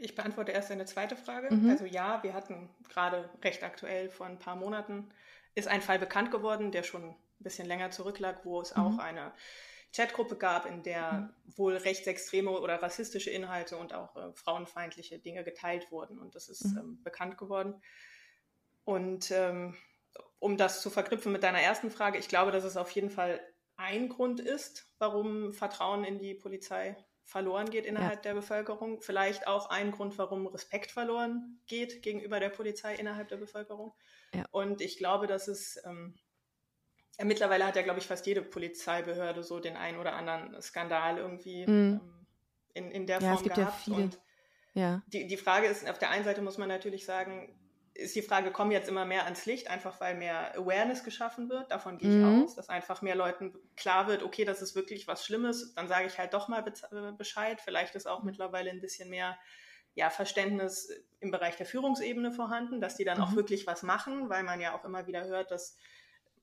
ich 0.00 0.14
beantworte 0.14 0.52
erst 0.52 0.70
eine 0.70 0.84
zweite 0.84 1.16
Frage. 1.16 1.54
Mhm. 1.54 1.70
Also 1.70 1.84
ja, 1.84 2.22
wir 2.22 2.34
hatten 2.34 2.68
gerade 2.88 3.28
recht 3.42 3.62
aktuell 3.62 4.10
vor 4.10 4.26
ein 4.26 4.38
paar 4.38 4.56
Monaten 4.56 5.08
ist 5.54 5.68
ein 5.68 5.82
Fall 5.82 5.98
bekannt 5.98 6.30
geworden, 6.30 6.72
der 6.72 6.82
schon 6.82 7.10
ein 7.10 7.16
bisschen 7.38 7.66
länger 7.66 7.90
zurücklag, 7.90 8.44
wo 8.44 8.60
es 8.60 8.74
mhm. 8.74 8.82
auch 8.82 8.98
eine 8.98 9.32
Chatgruppe 9.94 10.36
gab, 10.36 10.66
in 10.66 10.82
der 10.82 11.12
mhm. 11.12 11.30
wohl 11.56 11.76
rechtsextreme 11.76 12.50
oder 12.50 12.82
rassistische 12.82 13.30
Inhalte 13.30 13.76
und 13.76 13.94
auch 13.94 14.16
äh, 14.16 14.32
frauenfeindliche 14.32 15.18
Dinge 15.18 15.44
geteilt 15.44 15.90
wurden. 15.92 16.18
Und 16.18 16.34
das 16.34 16.48
ist 16.48 16.64
mhm. 16.64 16.78
ähm, 16.78 17.02
bekannt 17.02 17.38
geworden. 17.38 17.80
Und 18.84 19.30
ähm, 19.30 19.76
um 20.44 20.58
das 20.58 20.82
zu 20.82 20.90
verknüpfen 20.90 21.32
mit 21.32 21.42
deiner 21.42 21.60
ersten 21.60 21.90
Frage, 21.90 22.18
ich 22.18 22.28
glaube, 22.28 22.52
dass 22.52 22.64
es 22.64 22.76
auf 22.76 22.90
jeden 22.90 23.08
Fall 23.08 23.40
ein 23.76 24.10
Grund 24.10 24.40
ist, 24.40 24.86
warum 24.98 25.54
Vertrauen 25.54 26.04
in 26.04 26.18
die 26.18 26.34
Polizei 26.34 26.98
verloren 27.22 27.70
geht 27.70 27.86
innerhalb 27.86 28.16
ja. 28.16 28.20
der 28.20 28.34
Bevölkerung. 28.34 29.00
Vielleicht 29.00 29.46
auch 29.46 29.70
ein 29.70 29.90
Grund, 29.90 30.18
warum 30.18 30.46
Respekt 30.46 30.90
verloren 30.90 31.62
geht 31.66 32.02
gegenüber 32.02 32.40
der 32.40 32.50
Polizei 32.50 32.94
innerhalb 32.94 33.28
der 33.28 33.38
Bevölkerung. 33.38 33.94
Ja. 34.34 34.44
Und 34.50 34.82
ich 34.82 34.98
glaube, 34.98 35.26
dass 35.26 35.48
es 35.48 35.82
ähm, 35.86 36.14
ja, 37.18 37.24
mittlerweile 37.24 37.66
hat 37.66 37.76
ja, 37.76 37.82
glaube 37.82 38.00
ich, 38.00 38.06
fast 38.06 38.26
jede 38.26 38.42
Polizeibehörde 38.42 39.42
so 39.42 39.60
den 39.60 39.78
einen 39.78 39.96
oder 39.96 40.12
anderen 40.12 40.60
Skandal 40.60 41.16
irgendwie 41.16 41.66
mhm. 41.66 42.00
ähm, 42.04 42.26
in, 42.74 42.90
in 42.90 43.06
der 43.06 43.22
Form 43.22 43.42
gehabt. 43.42 43.88
Und 43.88 44.20
die, 44.74 45.26
die 45.26 45.36
Frage 45.38 45.68
ist, 45.68 45.88
auf 45.88 45.98
der 45.98 46.10
einen 46.10 46.24
Seite 46.24 46.42
muss 46.42 46.58
man 46.58 46.68
natürlich 46.68 47.06
sagen, 47.06 47.58
ist 47.94 48.16
die 48.16 48.22
Frage, 48.22 48.50
kommen 48.50 48.72
jetzt 48.72 48.88
immer 48.88 49.04
mehr 49.04 49.24
ans 49.24 49.46
Licht, 49.46 49.68
einfach 49.68 50.00
weil 50.00 50.16
mehr 50.16 50.56
Awareness 50.58 51.04
geschaffen 51.04 51.48
wird. 51.48 51.70
Davon 51.70 51.96
gehe 51.96 52.08
ich 52.08 52.16
mhm. 52.16 52.42
aus, 52.42 52.56
dass 52.56 52.68
einfach 52.68 53.02
mehr 53.02 53.14
Leuten 53.14 53.54
klar 53.76 54.08
wird, 54.08 54.24
okay, 54.24 54.44
das 54.44 54.62
ist 54.62 54.74
wirklich 54.74 55.06
was 55.06 55.24
Schlimmes. 55.24 55.74
Dann 55.74 55.86
sage 55.86 56.06
ich 56.06 56.18
halt 56.18 56.34
doch 56.34 56.48
mal 56.48 56.64
äh, 56.66 57.12
Bescheid. 57.12 57.60
Vielleicht 57.60 57.94
ist 57.94 58.06
auch 58.06 58.24
mittlerweile 58.24 58.70
ein 58.70 58.80
bisschen 58.80 59.10
mehr 59.10 59.38
ja, 59.94 60.10
Verständnis 60.10 60.90
im 61.20 61.30
Bereich 61.30 61.56
der 61.56 61.66
Führungsebene 61.66 62.32
vorhanden, 62.32 62.80
dass 62.80 62.96
die 62.96 63.04
dann 63.04 63.18
mhm. 63.18 63.24
auch 63.24 63.36
wirklich 63.36 63.64
was 63.66 63.84
machen, 63.84 64.28
weil 64.28 64.42
man 64.42 64.60
ja 64.60 64.76
auch 64.76 64.84
immer 64.84 65.06
wieder 65.06 65.24
hört, 65.26 65.52
dass 65.52 65.76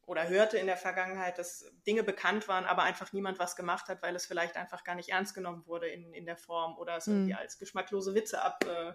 oder 0.06 0.30
hörte 0.30 0.58
in 0.58 0.66
der 0.66 0.78
Vergangenheit, 0.78 1.38
dass 1.38 1.72
Dinge 1.86 2.04
bekannt 2.04 2.48
waren, 2.48 2.66
aber 2.66 2.84
einfach 2.84 3.14
niemand 3.14 3.40
was 3.40 3.56
gemacht 3.56 3.88
hat, 3.88 4.02
weil 4.02 4.16
es 4.16 4.26
vielleicht 4.26 4.56
einfach 4.56 4.84
gar 4.84 4.96
nicht 4.96 5.10
ernst 5.10 5.36
genommen 5.36 5.66
wurde 5.68 5.88
in, 5.88 6.14
in 6.14 6.26
der 6.26 6.38
Form 6.38 6.78
oder 6.78 6.98
es 6.98 7.08
irgendwie 7.08 7.34
mhm. 7.34 7.40
als 7.40 7.60
geschmacklose 7.60 8.16
Witze 8.16 8.42
ab, 8.42 8.66
äh, 8.66 8.94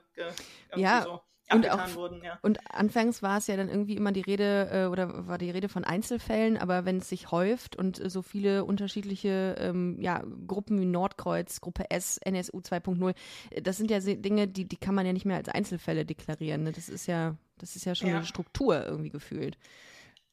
ja. 0.74 1.02
so 1.02 1.22
und 1.52 1.70
auch, 1.70 1.94
wurden. 1.94 2.22
Ja. 2.24 2.38
Und 2.42 2.58
anfangs 2.70 3.22
war 3.22 3.38
es 3.38 3.46
ja 3.46 3.56
dann 3.56 3.68
irgendwie 3.68 3.96
immer 3.96 4.12
die 4.12 4.20
Rede 4.20 4.68
äh, 4.72 4.86
oder 4.86 5.28
war 5.28 5.38
die 5.38 5.50
Rede 5.50 5.68
von 5.68 5.84
Einzelfällen, 5.84 6.56
aber 6.56 6.84
wenn 6.84 6.98
es 6.98 7.08
sich 7.08 7.30
häuft 7.30 7.76
und 7.76 8.00
äh, 8.00 8.10
so 8.10 8.22
viele 8.22 8.64
unterschiedliche 8.64 9.56
ähm, 9.58 9.96
ja, 10.00 10.24
Gruppen 10.46 10.80
wie 10.80 10.86
Nordkreuz, 10.86 11.60
Gruppe 11.60 11.90
S, 11.90 12.18
NSU 12.18 12.58
2.0, 12.58 13.14
äh, 13.50 13.62
das 13.62 13.76
sind 13.76 13.90
ja 13.90 14.00
Dinge, 14.00 14.48
die, 14.48 14.66
die 14.66 14.76
kann 14.76 14.94
man 14.94 15.06
ja 15.06 15.12
nicht 15.12 15.24
mehr 15.24 15.36
als 15.36 15.48
Einzelfälle 15.48 16.04
deklarieren. 16.04 16.64
Ne? 16.64 16.72
Das 16.72 16.88
ist 16.88 17.06
ja, 17.06 17.36
das 17.58 17.76
ist 17.76 17.84
ja 17.84 17.94
schon 17.94 18.08
ja. 18.08 18.16
eine 18.16 18.26
Struktur 18.26 18.84
irgendwie 18.84 19.10
gefühlt. 19.10 19.56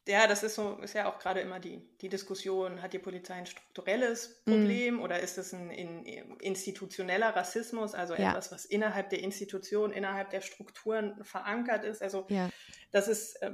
Ja, 0.05 0.27
das 0.27 0.43
ist 0.43 0.55
so, 0.55 0.79
ist 0.81 0.95
ja 0.95 1.09
auch 1.09 1.17
gerade 1.17 1.39
immer 1.39 1.59
die, 1.59 1.81
die 2.01 2.09
Diskussion, 2.09 2.81
hat 2.81 2.91
die 2.91 2.99
Polizei 2.99 3.35
ein 3.35 3.45
strukturelles 3.45 4.41
mhm. 4.45 4.51
Problem 4.51 4.95
mm. 4.95 5.01
oder 5.01 5.19
ist 5.21 5.37
es 5.37 5.53
ein, 5.53 5.69
ein, 5.71 6.37
institutioneller 6.41 7.33
Rassismus, 7.33 7.93
also 7.93 8.13
ja. 8.15 8.31
etwas, 8.31 8.51
was 8.51 8.65
innerhalb 8.65 9.09
der 9.11 9.19
Institution, 9.19 9.93
innerhalb 9.93 10.29
der 10.31 10.41
Strukturen 10.41 11.23
verankert 11.23 11.85
ist? 11.85 12.01
Also 12.01 12.25
ja. 12.27 12.49
das 12.91 13.07
ist, 13.07 13.41
äh, 13.41 13.51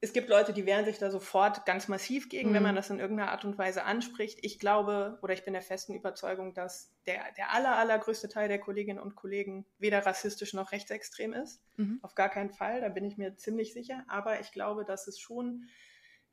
es 0.00 0.12
gibt 0.12 0.28
Leute, 0.28 0.52
die 0.52 0.66
wehren 0.66 0.84
sich 0.84 0.98
da 0.98 1.10
sofort 1.10 1.64
ganz 1.64 1.86
massiv 1.86 2.28
gegen, 2.28 2.50
mm. 2.50 2.54
wenn 2.54 2.62
man 2.64 2.72
mhm. 2.72 2.76
das 2.76 2.90
in 2.90 2.98
irgendeiner 2.98 3.30
Art 3.30 3.44
und 3.44 3.56
Weise 3.56 3.84
anspricht. 3.84 4.40
Ich 4.42 4.58
glaube 4.58 5.18
oder 5.22 5.32
ich 5.32 5.44
bin 5.44 5.54
der 5.54 5.62
festen 5.62 5.94
Überzeugung, 5.94 6.54
dass 6.54 6.92
der, 7.06 7.20
der 7.38 7.52
aller, 7.52 7.76
allergrößte 7.76 8.28
Teil 8.28 8.48
der 8.48 8.58
Kolleginnen 8.58 8.98
und 8.98 9.14
Kollegen 9.14 9.64
weder 9.78 10.04
rassistisch 10.04 10.54
noch 10.54 10.72
rechtsextrem 10.72 11.32
ist. 11.32 11.62
Mm. 11.76 11.98
Auf 12.02 12.16
gar 12.16 12.28
keinen 12.30 12.50
Fall, 12.50 12.80
da 12.80 12.88
bin 12.88 13.04
ich 13.04 13.16
mir 13.16 13.36
ziemlich 13.36 13.72
sicher. 13.72 14.04
Aber 14.08 14.40
ich 14.40 14.50
glaube, 14.50 14.84
dass 14.84 15.06
es 15.06 15.20
schon 15.20 15.68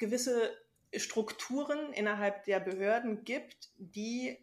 gewisse 0.02 0.52
Strukturen 0.96 1.94
innerhalb 1.94 2.44
der 2.44 2.60
Behörden 2.60 3.24
gibt, 3.24 3.70
die 3.78 4.38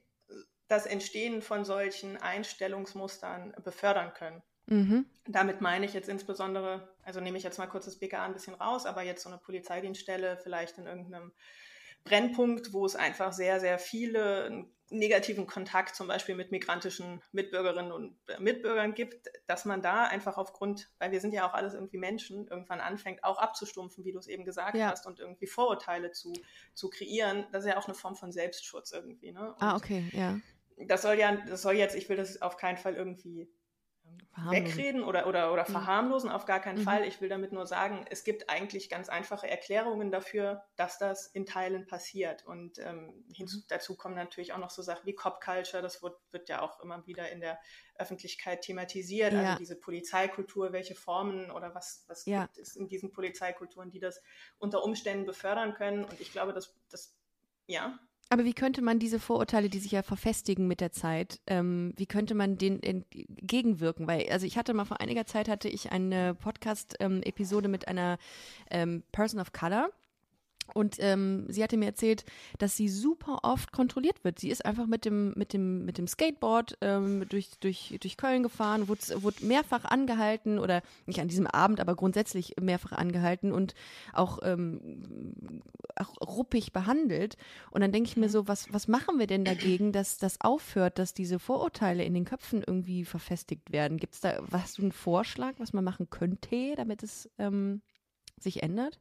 das 0.68 0.86
Entstehen 0.86 1.42
von 1.42 1.64
solchen 1.64 2.16
Einstellungsmustern 2.16 3.54
befördern 3.64 4.14
können. 4.14 4.42
Mhm. 4.66 5.06
Damit 5.26 5.60
meine 5.60 5.84
ich 5.84 5.94
jetzt 5.94 6.08
insbesondere, 6.08 6.94
also 7.02 7.20
nehme 7.20 7.38
ich 7.38 7.44
jetzt 7.44 7.58
mal 7.58 7.66
kurz 7.66 7.86
das 7.86 7.98
BKA 7.98 8.24
ein 8.24 8.34
bisschen 8.34 8.54
raus, 8.54 8.86
aber 8.86 9.02
jetzt 9.02 9.22
so 9.22 9.30
eine 9.30 9.38
Polizeidienststelle 9.38 10.38
vielleicht 10.42 10.78
in 10.78 10.86
irgendeinem 10.86 11.32
Brennpunkt, 12.04 12.72
wo 12.72 12.86
es 12.86 12.96
einfach 12.96 13.32
sehr, 13.32 13.60
sehr 13.60 13.78
viele 13.78 14.66
negativen 14.90 15.46
Kontakt 15.46 15.94
zum 15.94 16.08
Beispiel 16.08 16.34
mit 16.34 16.50
migrantischen 16.50 17.22
Mitbürgerinnen 17.32 17.92
und 17.92 18.16
Mitbürgern 18.38 18.94
gibt, 18.94 19.28
dass 19.46 19.64
man 19.64 19.82
da 19.82 20.04
einfach 20.04 20.38
aufgrund, 20.38 20.90
weil 20.98 21.12
wir 21.12 21.20
sind 21.20 21.34
ja 21.34 21.48
auch 21.48 21.54
alles 21.54 21.74
irgendwie 21.74 21.98
Menschen, 21.98 22.46
irgendwann 22.48 22.80
anfängt 22.80 23.22
auch 23.24 23.38
abzustumpfen, 23.38 24.04
wie 24.04 24.12
du 24.12 24.18
es 24.18 24.28
eben 24.28 24.44
gesagt 24.44 24.76
ja. 24.76 24.90
hast, 24.90 25.06
und 25.06 25.20
irgendwie 25.20 25.46
Vorurteile 25.46 26.12
zu, 26.12 26.32
zu 26.74 26.88
kreieren. 26.88 27.46
Das 27.52 27.64
ist 27.64 27.70
ja 27.70 27.76
auch 27.76 27.86
eine 27.86 27.94
Form 27.94 28.16
von 28.16 28.32
Selbstschutz 28.32 28.92
irgendwie. 28.92 29.32
Ne? 29.32 29.54
ah, 29.58 29.76
okay, 29.76 30.04
ja. 30.12 30.38
Das 30.86 31.02
soll 31.02 31.18
ja, 31.18 31.32
das 31.46 31.62
soll 31.62 31.74
jetzt, 31.74 31.96
ich 31.96 32.08
will 32.08 32.16
das 32.16 32.40
auf 32.40 32.56
keinen 32.56 32.76
Fall 32.76 32.94
irgendwie 32.94 33.50
wegreden 34.50 35.02
oder, 35.02 35.26
oder, 35.26 35.52
oder 35.52 35.64
mhm. 35.68 35.72
verharmlosen, 35.72 36.30
auf 36.30 36.44
gar 36.46 36.60
keinen 36.60 36.78
mhm. 36.78 36.84
Fall. 36.84 37.04
Ich 37.04 37.20
will 37.20 37.28
damit 37.28 37.52
nur 37.52 37.66
sagen, 37.66 38.04
es 38.10 38.24
gibt 38.24 38.48
eigentlich 38.48 38.88
ganz 38.88 39.08
einfache 39.08 39.48
Erklärungen 39.48 40.10
dafür, 40.10 40.64
dass 40.76 40.98
das 40.98 41.26
in 41.26 41.46
Teilen 41.46 41.86
passiert. 41.86 42.46
Und 42.46 42.78
ähm, 42.78 43.24
hinzu, 43.32 43.58
mhm. 43.58 43.64
dazu 43.68 43.96
kommen 43.96 44.14
natürlich 44.14 44.52
auch 44.52 44.58
noch 44.58 44.70
so 44.70 44.82
Sachen 44.82 45.06
wie 45.06 45.14
Cop 45.14 45.40
Culture, 45.40 45.82
das 45.82 46.02
wird, 46.02 46.16
wird 46.30 46.48
ja 46.48 46.62
auch 46.62 46.80
immer 46.80 47.06
wieder 47.06 47.30
in 47.30 47.40
der 47.40 47.58
Öffentlichkeit 47.96 48.62
thematisiert. 48.62 49.32
Also 49.32 49.42
ja. 49.42 49.48
Also 49.50 49.58
diese 49.58 49.76
Polizeikultur, 49.76 50.72
welche 50.72 50.94
Formen 50.94 51.50
oder 51.50 51.74
was, 51.74 52.04
was 52.06 52.24
ja. 52.26 52.44
gibt 52.44 52.58
es 52.58 52.76
in 52.76 52.88
diesen 52.88 53.12
Polizeikulturen, 53.12 53.90
die 53.90 54.00
das 54.00 54.22
unter 54.58 54.84
Umständen 54.84 55.26
befördern 55.26 55.74
können. 55.74 56.04
Und 56.04 56.20
ich 56.20 56.32
glaube, 56.32 56.52
dass 56.52 56.74
das, 56.90 57.14
ja. 57.66 57.98
Aber 58.30 58.44
wie 58.44 58.52
könnte 58.52 58.82
man 58.82 58.98
diese 58.98 59.18
Vorurteile, 59.18 59.70
die 59.70 59.78
sich 59.78 59.92
ja 59.92 60.02
verfestigen 60.02 60.68
mit 60.68 60.80
der 60.82 60.92
Zeit, 60.92 61.40
ähm, 61.46 61.94
wie 61.96 62.06
könnte 62.06 62.34
man 62.34 62.58
denen 62.58 62.82
entgegenwirken? 62.82 64.06
Weil, 64.06 64.28
also 64.30 64.44
ich 64.44 64.58
hatte 64.58 64.74
mal 64.74 64.84
vor 64.84 65.00
einiger 65.00 65.24
Zeit 65.24 65.48
hatte 65.48 65.68
ich 65.68 65.92
eine 65.92 66.34
Podcast-Episode 66.34 67.66
ähm, 67.66 67.70
mit 67.70 67.88
einer 67.88 68.18
ähm, 68.70 69.02
Person 69.12 69.40
of 69.40 69.52
Color 69.52 69.90
und 70.74 70.96
ähm, 70.98 71.46
sie 71.48 71.62
hatte 71.62 71.76
mir 71.76 71.86
erzählt, 71.86 72.24
dass 72.58 72.76
sie 72.76 72.88
super 72.88 73.40
oft 73.42 73.72
kontrolliert 73.72 74.22
wird. 74.24 74.38
Sie 74.38 74.50
ist 74.50 74.64
einfach 74.64 74.86
mit 74.86 75.04
dem, 75.04 75.32
mit 75.36 75.52
dem, 75.52 75.84
mit 75.84 75.98
dem 75.98 76.06
Skateboard 76.06 76.78
ähm, 76.80 77.26
durch, 77.28 77.50
durch, 77.60 77.96
durch 78.00 78.16
Köln 78.16 78.42
gefahren, 78.42 78.88
wurde, 78.88 79.22
wurde 79.22 79.44
mehrfach 79.44 79.84
angehalten 79.84 80.58
oder 80.58 80.82
nicht 81.06 81.20
an 81.20 81.28
diesem 81.28 81.46
Abend, 81.46 81.80
aber 81.80 81.94
grundsätzlich 81.94 82.54
mehrfach 82.60 82.92
angehalten 82.92 83.52
und 83.52 83.74
auch, 84.12 84.40
ähm, 84.42 85.62
auch 85.96 86.14
ruppig 86.20 86.72
behandelt. 86.72 87.36
Und 87.70 87.80
dann 87.80 87.92
denke 87.92 88.08
ich 88.08 88.16
mir 88.16 88.26
mhm. 88.26 88.32
so, 88.32 88.48
was, 88.48 88.72
was 88.72 88.88
machen 88.88 89.18
wir 89.18 89.26
denn 89.26 89.44
dagegen, 89.44 89.92
dass 89.92 90.18
das 90.18 90.40
aufhört, 90.40 90.98
dass 90.98 91.14
diese 91.14 91.38
Vorurteile 91.38 92.04
in 92.04 92.14
den 92.14 92.24
Köpfen 92.24 92.62
irgendwie 92.66 93.04
verfestigt 93.04 93.72
werden? 93.72 93.98
Gibt 93.98 94.14
es 94.14 94.20
da, 94.20 94.40
hast 94.52 94.78
du 94.78 94.82
einen 94.82 94.92
Vorschlag, 94.92 95.54
was 95.58 95.72
man 95.72 95.84
machen 95.84 96.10
könnte, 96.10 96.74
damit 96.76 97.02
es 97.02 97.30
ähm, 97.38 97.82
sich 98.38 98.62
ändert? 98.62 99.00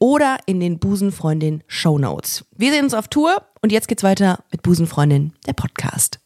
oder 0.01 0.39
in 0.47 0.59
den 0.59 0.79
Busenfreundin 0.79 1.63
Show 1.67 1.99
Notes. 1.99 2.43
Wir 2.57 2.71
sehen 2.71 2.85
uns 2.85 2.95
auf 2.95 3.07
Tour 3.07 3.45
und 3.61 3.71
jetzt 3.71 3.87
geht's 3.87 4.03
weiter 4.03 4.43
mit 4.51 4.63
Busenfreundin, 4.63 5.33
der 5.45 5.53
Podcast. 5.53 6.19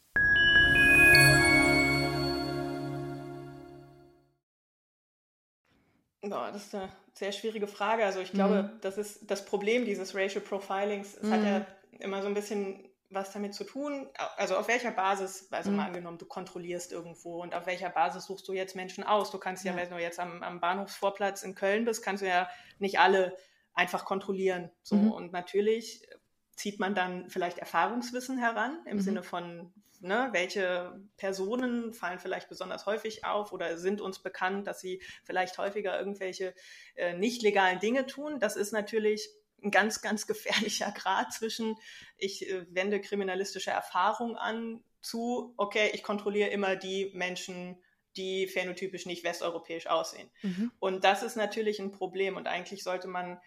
Boah, 6.22 6.50
das 6.50 6.64
ist 6.64 6.74
eine 6.74 6.88
sehr 7.12 7.32
schwierige 7.32 7.66
Frage. 7.66 8.04
Also 8.04 8.20
ich 8.20 8.32
glaube, 8.32 8.62
mhm. 8.62 8.80
das 8.80 8.96
ist 8.96 9.30
das 9.30 9.44
Problem 9.44 9.84
dieses 9.84 10.14
Racial 10.14 10.42
Profilings. 10.42 11.14
Es 11.14 11.22
mhm. 11.24 11.32
hat 11.32 11.44
ja 11.44 11.66
immer 12.00 12.22
so 12.22 12.28
ein 12.28 12.34
bisschen 12.34 12.88
was 13.10 13.30
damit 13.32 13.54
zu 13.54 13.64
tun. 13.64 14.08
Also 14.38 14.56
auf 14.56 14.68
welcher 14.68 14.90
Basis, 14.90 15.48
also 15.52 15.70
mhm. 15.70 15.76
mal 15.76 15.86
angenommen, 15.88 16.16
du 16.16 16.24
kontrollierst 16.24 16.92
irgendwo 16.92 17.42
und 17.42 17.54
auf 17.54 17.66
welcher 17.66 17.90
Basis 17.90 18.24
suchst 18.24 18.48
du 18.48 18.54
jetzt 18.54 18.74
Menschen 18.74 19.04
aus? 19.04 19.30
Du 19.30 19.38
kannst 19.38 19.66
ja, 19.66 19.72
ja. 19.72 19.78
wenn 19.78 19.90
du 19.90 19.98
jetzt 19.98 20.18
am, 20.18 20.42
am 20.42 20.60
Bahnhofsvorplatz 20.60 21.42
in 21.42 21.54
Köln 21.54 21.84
bist, 21.84 22.02
kannst 22.02 22.22
du 22.22 22.26
ja 22.26 22.48
nicht 22.78 22.98
alle 22.98 23.36
einfach 23.76 24.04
kontrollieren. 24.04 24.70
So. 24.82 24.96
Mhm. 24.96 25.12
Und 25.12 25.32
natürlich 25.32 26.08
zieht 26.56 26.80
man 26.80 26.94
dann 26.94 27.30
vielleicht 27.30 27.58
Erfahrungswissen 27.58 28.38
heran 28.38 28.78
im 28.86 28.96
mhm. 28.96 29.00
Sinne 29.02 29.22
von, 29.22 29.72
ne, 30.00 30.30
welche 30.32 30.98
Personen 31.16 31.92
fallen 31.92 32.18
vielleicht 32.18 32.48
besonders 32.48 32.86
häufig 32.86 33.24
auf 33.24 33.52
oder 33.52 33.76
sind 33.76 34.00
uns 34.00 34.18
bekannt, 34.18 34.66
dass 34.66 34.80
sie 34.80 35.02
vielleicht 35.24 35.58
häufiger 35.58 35.98
irgendwelche 35.98 36.54
äh, 36.96 37.14
nicht 37.14 37.42
legalen 37.42 37.78
Dinge 37.78 38.06
tun. 38.06 38.40
Das 38.40 38.56
ist 38.56 38.72
natürlich 38.72 39.28
ein 39.62 39.70
ganz, 39.70 40.00
ganz 40.00 40.26
gefährlicher 40.26 40.90
Grad 40.96 41.32
zwischen, 41.32 41.76
ich 42.16 42.50
äh, 42.50 42.66
wende 42.70 43.00
kriminalistische 43.00 43.70
Erfahrung 43.70 44.36
an, 44.36 44.82
zu, 45.02 45.54
okay, 45.56 45.90
ich 45.92 46.02
kontrolliere 46.02 46.48
immer 46.48 46.74
die 46.74 47.12
Menschen, 47.14 47.78
die 48.16 48.48
phänotypisch 48.48 49.06
nicht 49.06 49.24
westeuropäisch 49.24 49.86
aussehen. 49.86 50.30
Mhm. 50.42 50.72
Und 50.80 51.04
das 51.04 51.22
ist 51.22 51.36
natürlich 51.36 51.78
ein 51.78 51.92
Problem 51.92 52.36
und 52.36 52.48
eigentlich 52.48 52.82
sollte 52.82 53.06
man 53.06 53.38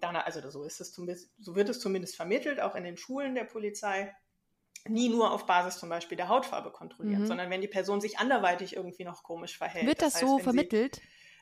danach, 0.00 0.26
also 0.26 0.48
so 0.50 0.64
ist 0.64 0.80
es 0.80 0.92
zumindest, 0.92 1.30
so 1.38 1.54
wird 1.54 1.68
es 1.68 1.80
zumindest 1.80 2.16
vermittelt, 2.16 2.60
auch 2.60 2.74
in 2.74 2.84
den 2.84 2.96
Schulen 2.96 3.34
der 3.34 3.44
Polizei, 3.44 4.14
nie 4.88 5.08
nur 5.08 5.32
auf 5.32 5.46
Basis 5.46 5.78
zum 5.78 5.88
Beispiel 5.88 6.16
der 6.16 6.28
Hautfarbe 6.28 6.70
kontrollieren, 6.70 7.22
mhm. 7.22 7.26
sondern 7.26 7.50
wenn 7.50 7.60
die 7.60 7.68
Person 7.68 8.00
sich 8.00 8.18
anderweitig 8.18 8.76
irgendwie 8.76 9.04
noch 9.04 9.22
komisch 9.22 9.56
verhält. 9.56 9.86
Wird 9.86 10.02
das, 10.02 10.14
das 10.14 10.22
heißt, 10.22 10.30
so 10.30 10.38
vermittelt? 10.38 11.00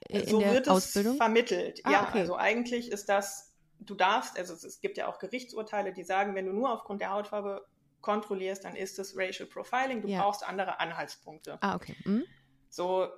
Sie, 0.09 0.17
in 0.17 0.27
so 0.29 0.41
der 0.41 0.53
wird 0.53 0.69
Ausbildung? 0.69 1.13
es 1.13 1.19
vermittelt. 1.19 1.81
Ah, 1.85 1.91
ja, 1.91 2.09
okay. 2.09 2.21
also 2.21 2.37
eigentlich 2.37 2.91
ist 2.91 3.09
das, 3.09 3.53
du 3.81 3.95
darfst, 3.95 4.39
also 4.39 4.55
es, 4.55 4.65
es 4.65 4.81
gibt 4.81 4.97
ja 4.97 5.09
auch 5.09 5.19
Gerichtsurteile, 5.19 5.93
die 5.93 6.05
sagen, 6.05 6.35
wenn 6.35 6.47
du 6.47 6.53
nur 6.53 6.73
aufgrund 6.73 7.01
der 7.01 7.11
Hautfarbe 7.11 7.67
kontrollierst, 8.01 8.65
dann 8.65 8.77
ist 8.77 8.99
es 8.99 9.17
Racial 9.17 9.49
Profiling. 9.49 10.03
Du 10.03 10.09
ja. 10.09 10.21
brauchst 10.21 10.47
andere 10.47 10.81
Anhaltspunkte. 10.81 11.59
Ah, 11.61 11.77
okay. 11.77 11.97
Mhm. 12.05 12.25
So, 12.69 13.09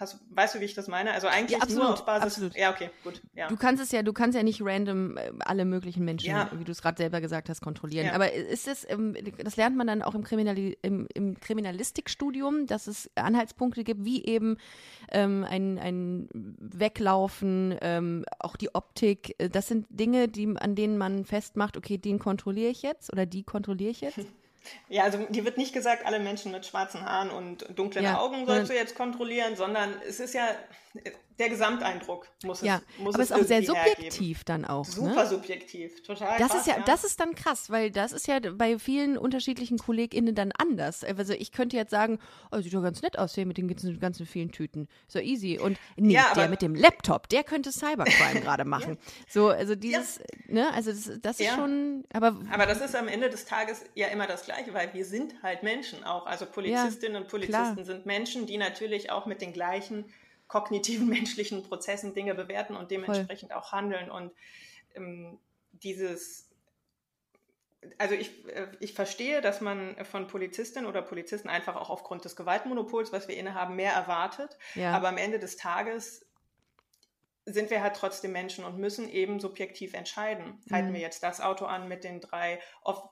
Hast, 0.00 0.18
weißt 0.30 0.54
du, 0.54 0.60
wie 0.60 0.64
ich 0.64 0.72
das 0.72 0.88
meine? 0.88 1.12
Also 1.12 1.26
eigentlich 1.26 1.58
ja, 1.58 1.62
absolut, 1.62 1.82
nur 1.84 1.92
auf 1.92 2.06
Basis. 2.06 2.24
Absolut. 2.24 2.56
Ja, 2.56 2.70
okay, 2.70 2.88
gut. 3.04 3.20
Ja. 3.34 3.48
Du 3.48 3.56
kannst 3.58 3.82
es 3.82 3.92
ja, 3.92 4.02
du 4.02 4.14
kannst 4.14 4.34
ja 4.34 4.42
nicht 4.42 4.62
random 4.64 5.18
äh, 5.18 5.30
alle 5.40 5.66
möglichen 5.66 6.06
Menschen, 6.06 6.30
ja. 6.30 6.50
wie 6.54 6.64
du 6.64 6.72
es 6.72 6.80
gerade 6.80 6.96
selber 6.96 7.20
gesagt 7.20 7.50
hast, 7.50 7.60
kontrollieren. 7.60 8.08
Aber 8.14 8.32
ist 8.32 8.66
es, 8.66 8.88
ähm, 8.88 9.14
das 9.44 9.56
lernt 9.56 9.76
man 9.76 9.86
dann 9.86 10.00
auch 10.00 10.14
im, 10.14 10.24
Kriminali 10.24 10.78
im, 10.80 11.06
im 11.12 11.38
Kriminalistikstudium, 11.38 12.66
dass 12.66 12.86
es 12.86 13.10
Anhaltspunkte 13.14 13.84
gibt, 13.84 14.02
wie 14.06 14.24
eben 14.24 14.56
ähm, 15.12 15.44
ein, 15.46 15.78
ein 15.78 16.28
Weglaufen, 16.32 17.76
ähm, 17.82 18.24
auch 18.38 18.56
die 18.56 18.74
Optik. 18.74 19.34
Äh, 19.36 19.50
das 19.50 19.68
sind 19.68 19.86
Dinge, 19.90 20.28
die, 20.28 20.46
an 20.56 20.76
denen 20.76 20.96
man 20.96 21.26
festmacht, 21.26 21.76
okay, 21.76 21.98
den 21.98 22.18
kontrolliere 22.18 22.70
ich 22.70 22.80
jetzt 22.80 23.12
oder 23.12 23.26
die 23.26 23.42
kontrolliere 23.42 23.90
ich 23.90 24.00
jetzt. 24.00 24.20
Ja, 24.88 25.04
also 25.04 25.18
dir 25.28 25.44
wird 25.44 25.56
nicht 25.56 25.72
gesagt, 25.72 26.06
alle 26.06 26.18
Menschen 26.18 26.52
mit 26.52 26.66
schwarzen 26.66 27.04
Haaren 27.04 27.30
und 27.30 27.66
dunklen 27.76 28.04
ja. 28.04 28.18
Augen 28.18 28.46
sollst 28.46 28.70
du 28.70 28.74
jetzt 28.74 28.94
kontrollieren, 28.94 29.56
sondern 29.56 29.94
es 30.06 30.20
ist 30.20 30.34
ja 30.34 30.48
der 31.38 31.48
Gesamteindruck 31.48 32.26
muss 32.44 32.60
ja, 32.62 32.82
es 32.96 33.02
muss 33.02 33.14
aber 33.14 33.22
es 33.22 33.30
ist 33.30 33.36
auch 33.36 33.44
sehr 33.44 33.62
subjektiv 33.62 34.38
hergeben. 34.38 34.42
dann 34.44 34.64
auch. 34.64 34.84
Super 34.84 35.22
ne? 35.22 35.26
subjektiv, 35.26 36.02
total. 36.02 36.38
Das 36.38 36.50
krass, 36.50 36.60
ist 36.60 36.66
ja, 36.66 36.76
ja, 36.76 36.82
das 36.84 37.04
ist 37.04 37.20
dann 37.20 37.34
krass, 37.34 37.70
weil 37.70 37.90
das 37.90 38.12
ist 38.12 38.26
ja 38.26 38.40
bei 38.40 38.78
vielen 38.78 39.16
unterschiedlichen 39.16 39.78
KollegInnen 39.78 40.34
dann 40.34 40.52
anders. 40.58 41.04
Also 41.04 41.32
ich 41.32 41.52
könnte 41.52 41.76
jetzt 41.76 41.90
sagen, 41.90 42.18
oh, 42.50 42.60
sieht 42.60 42.74
doch 42.74 42.82
ganz 42.82 43.02
nett 43.02 43.18
aus 43.18 43.34
hier 43.34 43.46
mit 43.46 43.56
den 43.56 43.68
ganzen, 43.68 43.98
ganzen 44.00 44.26
vielen 44.26 44.50
Tüten. 44.50 44.88
So 45.06 45.18
easy. 45.20 45.58
Und 45.58 45.78
nee, 45.96 46.14
ja, 46.14 46.34
der 46.34 46.48
mit 46.48 46.60
dem 46.60 46.74
Laptop, 46.74 47.28
der 47.28 47.44
könnte 47.44 47.72
Cybercrime 47.72 48.40
gerade 48.42 48.64
machen. 48.64 48.98
ja. 49.00 49.12
So, 49.28 49.48
also 49.48 49.76
dieses, 49.76 50.20
ne, 50.46 50.72
also 50.74 50.90
das, 50.90 51.20
das 51.22 51.40
ist 51.40 51.54
schon, 51.54 52.04
aber. 52.12 52.36
Aber 52.50 52.66
das 52.66 52.80
ist 52.80 52.94
am 52.96 53.08
Ende 53.08 53.30
des 53.30 53.46
Tages 53.46 53.84
ja 53.94 54.08
immer 54.08 54.26
das 54.26 54.44
Gleiche, 54.44 54.74
weil 54.74 54.92
wir 54.92 55.04
sind 55.04 55.42
halt 55.42 55.62
Menschen 55.62 56.04
auch. 56.04 56.26
Also 56.26 56.44
Polizistinnen 56.44 57.22
und 57.22 57.28
Polizisten 57.28 57.74
klar. 57.74 57.84
sind 57.84 58.06
Menschen, 58.06 58.46
die 58.46 58.58
natürlich 58.58 59.10
auch 59.10 59.26
mit 59.26 59.40
den 59.40 59.52
gleichen 59.52 60.04
kognitiven 60.50 61.08
menschlichen 61.08 61.62
Prozessen 61.62 62.12
Dinge 62.12 62.34
bewerten 62.34 62.76
und 62.76 62.90
dementsprechend 62.90 63.52
Voll. 63.52 63.60
auch 63.60 63.72
handeln. 63.72 64.10
Und 64.10 64.32
ähm, 64.94 65.38
dieses, 65.72 66.50
also 67.96 68.14
ich, 68.14 68.46
äh, 68.48 68.66
ich 68.80 68.92
verstehe, 68.92 69.40
dass 69.40 69.60
man 69.60 69.96
von 70.04 70.26
Polizistinnen 70.26 70.88
oder 70.88 71.02
Polizisten 71.02 71.48
einfach 71.48 71.76
auch 71.76 71.88
aufgrund 71.88 72.24
des 72.24 72.36
Gewaltmonopols, 72.36 73.12
was 73.12 73.28
wir 73.28 73.36
innehaben, 73.36 73.76
mehr 73.76 73.92
erwartet. 73.92 74.58
Ja. 74.74 74.92
Aber 74.92 75.08
am 75.08 75.16
Ende 75.16 75.38
des 75.38 75.56
Tages 75.56 76.26
sind 77.46 77.70
wir 77.70 77.80
halt 77.82 77.94
trotzdem 77.94 78.32
Menschen 78.32 78.64
und 78.64 78.76
müssen 78.76 79.08
eben 79.08 79.38
subjektiv 79.38 79.94
entscheiden. 79.94 80.60
Mhm. 80.64 80.74
Halten 80.74 80.92
wir 80.92 81.00
jetzt 81.00 81.22
das 81.22 81.40
Auto 81.40 81.64
an 81.64 81.88
mit 81.88 82.02
den 82.02 82.20
drei 82.20 82.60
oft, 82.82 83.08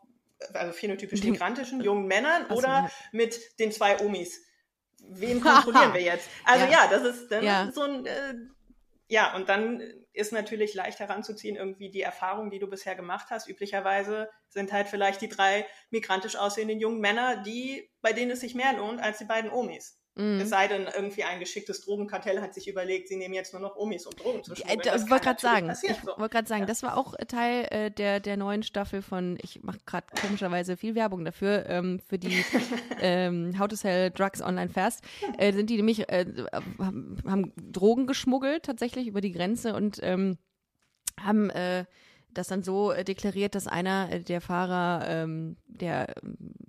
also 0.54 0.72
phänotypisch 0.72 1.22
migrantischen 1.22 1.80
jungen 1.80 2.06
Männern 2.06 2.42
also, 2.42 2.56
oder 2.56 2.68
ja. 2.68 2.90
mit 3.12 3.58
den 3.60 3.70
zwei 3.70 4.00
Omis? 4.00 4.47
Wen 5.08 5.40
kontrollieren 5.40 5.94
wir 5.94 6.02
jetzt? 6.02 6.28
Also 6.44 6.64
ja, 6.66 6.70
ja 6.70 6.88
das 6.88 7.02
ist 7.02 7.28
dann 7.30 7.44
ja. 7.44 7.70
so 7.72 7.82
ein, 7.82 8.06
äh, 8.06 8.34
ja, 9.08 9.34
und 9.34 9.48
dann 9.48 9.82
ist 10.12 10.32
natürlich 10.32 10.74
leicht 10.74 10.98
heranzuziehen, 11.00 11.56
irgendwie 11.56 11.90
die 11.90 12.02
Erfahrung, 12.02 12.50
die 12.50 12.58
du 12.58 12.66
bisher 12.66 12.94
gemacht 12.94 13.28
hast. 13.30 13.48
Üblicherweise 13.48 14.28
sind 14.48 14.72
halt 14.72 14.88
vielleicht 14.88 15.22
die 15.22 15.28
drei 15.28 15.66
migrantisch 15.90 16.36
aussehenden 16.36 16.78
jungen 16.78 17.00
Männer, 17.00 17.42
die, 17.42 17.90
bei 18.02 18.12
denen 18.12 18.32
es 18.32 18.40
sich 18.40 18.54
mehr 18.54 18.74
lohnt 18.74 19.00
als 19.00 19.18
die 19.18 19.24
beiden 19.24 19.50
Omis. 19.50 19.97
Mhm. 20.18 20.40
Es 20.40 20.50
sei 20.50 20.66
denn, 20.66 20.88
irgendwie 20.92 21.22
ein 21.22 21.38
geschicktes 21.38 21.82
Drogenkartell 21.82 22.40
hat 22.40 22.52
sich 22.52 22.66
überlegt, 22.66 23.06
sie 23.06 23.14
nehmen 23.14 23.34
jetzt 23.34 23.52
nur 23.52 23.62
noch 23.62 23.76
Omis, 23.76 24.04
um 24.04 24.16
Drogen 24.16 24.42
zu 24.42 24.56
schmuggeln. 24.56 24.80
Äh, 24.80 24.96
ich 24.96 25.10
wollte 25.10 25.24
gerade 25.24 25.40
sagen, 25.40 25.70
ich 25.70 25.96
so. 26.04 26.08
wollte 26.18 26.34
gerade 26.34 26.48
sagen, 26.48 26.62
ja. 26.62 26.66
das 26.66 26.82
war 26.82 26.96
auch 26.96 27.14
Teil 27.28 27.68
äh, 27.70 27.90
der, 27.92 28.18
der 28.18 28.36
neuen 28.36 28.64
Staffel 28.64 29.00
von, 29.00 29.38
ich 29.40 29.62
mache 29.62 29.78
gerade 29.86 30.06
komischerweise 30.20 30.76
viel 30.76 30.96
Werbung 30.96 31.24
dafür, 31.24 31.66
ähm, 31.68 32.00
für 32.00 32.18
die 32.18 32.44
ähm, 33.00 33.56
How 33.60 33.68
to 33.68 33.76
Sell 33.76 34.10
Drugs 34.10 34.42
Online 34.42 34.68
Fast, 34.68 35.04
äh, 35.38 35.52
sind 35.52 35.70
die 35.70 35.76
nämlich, 35.76 36.08
äh, 36.08 36.26
haben 36.80 37.52
Drogen 37.56 38.08
geschmuggelt 38.08 38.64
tatsächlich 38.64 39.06
über 39.06 39.20
die 39.20 39.30
Grenze 39.30 39.76
und 39.76 40.00
ähm, 40.02 40.36
haben 41.20 41.50
äh, 41.50 41.84
das 42.38 42.48
dann 42.48 42.62
so 42.62 42.92
äh, 42.92 43.04
deklariert, 43.04 43.54
dass 43.54 43.66
einer 43.66 44.10
äh, 44.10 44.20
der 44.20 44.40
Fahrer, 44.40 45.04
ähm, 45.08 45.56
der 45.66 46.14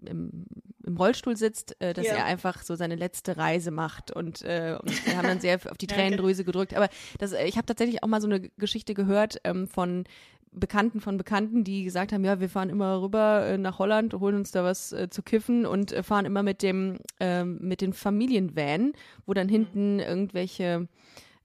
im 0.06 0.46
im 0.90 0.98
Rollstuhl 0.98 1.38
sitzt, 1.38 1.80
äh, 1.82 1.94
dass 1.94 2.06
ja. 2.06 2.16
er 2.16 2.26
einfach 2.26 2.62
so 2.64 2.76
seine 2.76 2.96
letzte 2.96 3.38
Reise 3.38 3.72
macht 3.72 4.12
und, 4.12 4.42
äh, 4.42 4.78
und 4.82 5.06
wir 5.06 5.18
haben 5.18 5.28
dann 5.28 5.40
sehr 5.40 5.60
auf 5.70 5.78
die 5.78 5.88
Tränendrüse 5.88 6.44
gedrückt. 6.44 6.74
Aber 6.74 6.90
das, 7.20 7.32
äh, 7.32 7.46
ich 7.46 7.56
habe 7.56 7.66
tatsächlich 7.66 8.04
auch 8.04 8.08
mal 8.08 8.22
so 8.22 8.28
eine 8.28 8.42
Geschichte 8.42 8.94
gehört 8.94 9.40
ähm, 9.46 9.68
von 9.68 10.04
Bekannten 10.52 11.00
von 11.00 11.18
Bekannten, 11.18 11.64
die 11.64 11.84
gesagt 11.84 12.12
haben, 12.12 12.26
ja, 12.26 12.40
wir 12.40 12.50
fahren 12.50 12.72
immer 12.72 13.04
rüber 13.04 13.46
äh, 13.46 13.58
nach 13.60 13.78
Holland, 13.78 14.16
holen 14.16 14.36
uns 14.36 14.50
da 14.50 14.64
was 14.64 14.92
äh, 14.92 15.08
zu 15.08 15.22
kiffen 15.22 15.68
und 15.68 15.92
äh, 15.92 16.02
fahren 16.02 16.26
immer 16.26 16.42
mit 16.42 16.64
dem 16.64 16.98
ähm, 17.20 17.60
mit 17.62 17.82
den 17.82 17.94
Familienvan, 17.94 18.94
wo 19.28 19.36
dann 19.36 19.48
hinten 19.48 20.00
irgendwelche 20.00 20.88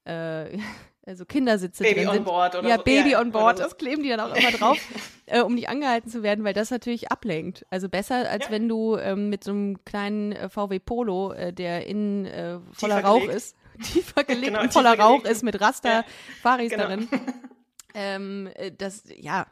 äh, 0.07 0.57
also 1.07 1.25
Kindersitze 1.27 1.83
Baby 1.83 1.97
drin 2.05 2.09
sind. 2.09 2.19
on 2.21 2.25
board 2.25 2.55
oder 2.57 2.69
Ja, 2.69 2.77
so. 2.79 2.83
Baby 2.85 3.11
ja, 3.13 3.21
on 3.21 3.31
board, 3.33 3.59
so. 3.59 3.65
das 3.65 3.77
kleben 3.77 4.03
die 4.03 4.09
dann 4.09 4.21
auch 4.21 4.35
immer 4.35 4.51
drauf, 4.53 4.79
äh, 5.27 5.41
um 5.41 5.55
nicht 5.55 5.69
angehalten 5.69 6.11
zu 6.11 6.23
werden, 6.23 6.45
weil 6.45 6.55
das 6.55 6.71
natürlich 6.71 7.11
ablenkt. 7.13 7.67
Also 7.71 7.89
besser, 7.89 8.29
als 8.31 8.47
ja. 8.47 8.51
wenn 8.51 8.69
du 8.69 8.97
ähm, 8.97 9.29
mit 9.29 9.45
so 9.45 9.51
einem 9.53 9.85
kleinen 9.85 10.33
äh, 10.33 10.49
VW 10.49 10.79
Polo, 10.79 11.33
äh, 11.33 11.53
der 11.53 11.87
innen 11.87 12.27
äh, 12.27 12.59
voller 12.73 12.97
tiefer 12.97 13.09
Rauch 13.09 13.21
gelegt. 13.21 13.35
ist, 13.37 13.57
tiefer 13.93 14.25
gelegt 14.25 14.47
genau, 14.47 14.61
und 14.63 14.73
voller 14.73 14.99
Rauch 14.99 15.19
gelegt. 15.23 15.37
ist 15.37 15.43
mit 15.43 15.61
Raster-Faris 15.61 16.73
ja, 16.73 16.77
genau. 16.89 16.89
darin. 17.07 17.09
Ähm, 17.97 18.49
äh, 18.57 18.73
das, 18.77 19.05
ja, 19.17 19.47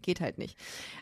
geht 0.00 0.20
halt 0.22 0.38
nicht. 0.38 0.56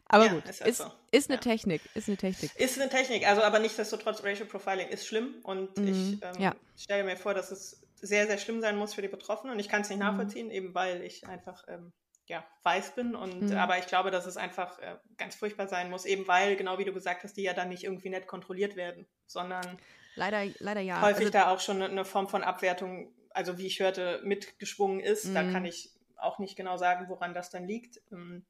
Aber 0.08 0.26
Ja, 0.26 0.32
gut, 0.32 0.44
ist 0.48 0.60
ist, 0.60 0.60
halt 0.62 0.74
so. 0.76 0.84
ist 1.12 1.30
eine 1.30 1.36
Ja. 1.36 1.40
Technik, 1.40 1.80
ist 1.94 2.08
eine 2.08 2.16
Technik. 2.16 2.50
Ist 2.56 2.80
eine 2.80 2.90
Technik, 2.90 3.28
also 3.28 3.42
aber 3.42 3.60
nichtsdestotrotz, 3.60 4.24
Racial 4.24 4.48
Profiling 4.48 4.88
ist 4.88 5.06
schlimm 5.06 5.36
und 5.44 5.76
Mhm, 5.78 5.86
ich 5.86 6.22
ähm, 6.24 6.40
ja. 6.42 6.54
stelle 6.76 7.04
mir 7.04 7.16
vor, 7.16 7.32
dass 7.32 7.52
es 7.52 7.80
sehr, 8.00 8.26
sehr 8.26 8.38
schlimm 8.38 8.60
sein 8.60 8.76
muss 8.76 8.94
für 8.94 9.02
die 9.02 9.08
Betroffenen 9.08 9.54
und 9.54 9.60
ich 9.60 9.68
kann 9.68 9.82
es 9.82 9.90
nicht 9.90 9.98
Mhm. 9.98 10.00
nachvollziehen, 10.00 10.50
eben 10.50 10.74
weil 10.74 11.02
ich 11.02 11.26
einfach 11.28 11.64
ähm, 11.68 11.92
ja, 12.26 12.44
weiß 12.62 12.94
bin 12.94 13.14
und 13.16 13.50
Mhm. 13.50 13.52
aber 13.52 13.78
ich 13.78 13.86
glaube, 13.86 14.10
dass 14.10 14.26
es 14.26 14.36
einfach 14.36 14.78
äh, 14.78 14.98
ganz 15.16 15.34
furchtbar 15.34 15.68
sein 15.68 15.90
muss, 15.90 16.04
eben 16.04 16.28
weil, 16.28 16.56
genau 16.56 16.78
wie 16.78 16.84
du 16.84 16.92
gesagt 16.92 17.24
hast, 17.24 17.36
die 17.36 17.42
ja 17.42 17.54
dann 17.54 17.68
nicht 17.70 17.84
irgendwie 17.84 18.10
nett 18.10 18.26
kontrolliert 18.26 18.76
werden, 18.76 19.08
sondern 19.26 19.80
Leider, 20.14 20.44
leider 20.60 20.80
ja. 20.80 21.00
häufig 21.00 21.30
Also, 21.30 21.30
da 21.30 21.50
auch 21.50 21.60
schon 21.60 21.82
eine 21.82 22.04
Form 22.04 22.28
von 22.28 22.42
Abwertung, 22.44 23.14
also 23.30 23.58
wie 23.58 23.66
ich 23.66 23.80
hörte, 23.80 24.20
mitgeschwungen 24.24 25.00
ist. 25.00 25.34
Da 25.34 25.42
Mhm. 25.42 25.52
kann 25.52 25.64
ich 25.64 25.92
auch 26.16 26.38
nicht 26.38 26.56
genau 26.56 26.76
sagen, 26.76 27.08
woran 27.08 27.34
das 27.34 27.50
dann 27.50 27.64
liegt. 27.66 28.00
Ähm, 28.12 28.46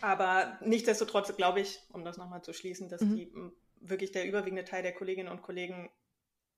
Aber 0.00 0.58
nichtsdestotrotz 0.60 1.34
glaube 1.36 1.60
ich, 1.60 1.80
um 1.92 2.04
das 2.04 2.16
nochmal 2.18 2.42
zu 2.42 2.52
schließen, 2.52 2.88
dass 2.88 3.00
Mhm. 3.00 3.08
die 3.08 3.32
wirklich 3.76 4.12
der 4.12 4.26
überwiegende 4.26 4.64
Teil 4.64 4.82
der 4.82 4.94
Kolleginnen 4.94 5.28
und 5.30 5.42
Kollegen 5.42 5.90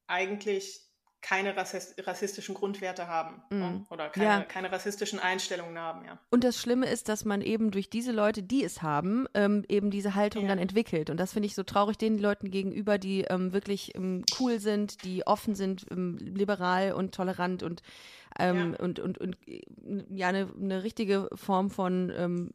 eigentlich 0.07 0.86
keine 1.27 1.57
rassist 1.57 2.07
rassistischen 2.07 2.55
Grundwerte 2.55 3.09
haben 3.09 3.43
ne? 3.51 3.85
oder 3.91 4.09
keine, 4.11 4.25
Ja. 4.27 4.41
keine 4.43 4.71
rassistischen 4.71 5.19
Einstellungen 5.19 5.77
haben. 5.77 6.05
Ja. 6.05 6.21
Und 6.31 6.45
das 6.45 6.57
Schlimme 6.61 6.87
ist, 6.87 7.09
dass 7.09 7.25
man 7.25 7.41
eben 7.43 7.73
durch 7.73 7.91
diese 7.91 8.13
Leute, 8.13 8.45
die 8.45 8.63
es 8.63 8.81
haben, 8.81 9.27
ähm, 9.35 9.65
eben 9.69 9.91
diese 9.91 10.15
Haltung 10.15 10.43
Ja. 10.45 10.51
dann 10.51 10.59
entwickelt. 10.61 11.11
Und 11.11 11.19
das 11.19 11.33
finde 11.33 11.47
ich 11.49 11.57
so 11.57 11.65
traurig 11.65 11.99
den 11.99 12.19
Leuten 12.19 12.53
gegenüber, 12.53 12.97
die 12.99 13.23
ähm, 13.23 13.53
wirklich 13.53 13.97
ähm, 13.97 14.23
cool 14.39 14.61
sind, 14.61 15.03
die 15.03 15.27
offen 15.27 15.57
sind, 15.57 15.85
ähm, 15.91 16.17
liberal 16.19 16.93
und 16.93 17.13
tolerant 17.13 17.65
und 17.65 17.83
ähm, 18.39 18.77
Ja. 18.79 18.85
und, 18.85 19.01
und, 19.01 19.19
und 19.19 19.37
äh, 19.49 19.63
ja, 20.11 20.29
eine, 20.29 20.49
eine 20.61 20.85
richtige 20.85 21.29
Form 21.35 21.71
von 21.71 22.13
ähm, 22.17 22.51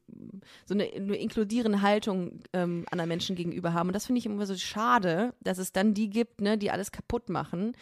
so 0.66 0.76
eine, 0.76 0.86
eine 0.86 1.18
inkludierende 1.18 1.82
Haltung 1.82 2.40
anderen 2.54 3.08
Menschen 3.10 3.36
gegenüber 3.36 3.74
haben. 3.74 3.90
Und 3.90 3.94
das 3.94 4.06
finde 4.06 4.20
ich 4.20 4.26
immer 4.28 4.46
so 4.46 4.56
schade, 4.56 5.34
dass 5.42 5.58
es 5.58 5.74
dann 5.74 5.94
die 5.94 6.10
gibt, 6.10 6.40
ne, 6.40 6.58
die 6.58 6.72
alles 6.72 6.94
kaputt 6.94 7.28
machen. 7.28 7.74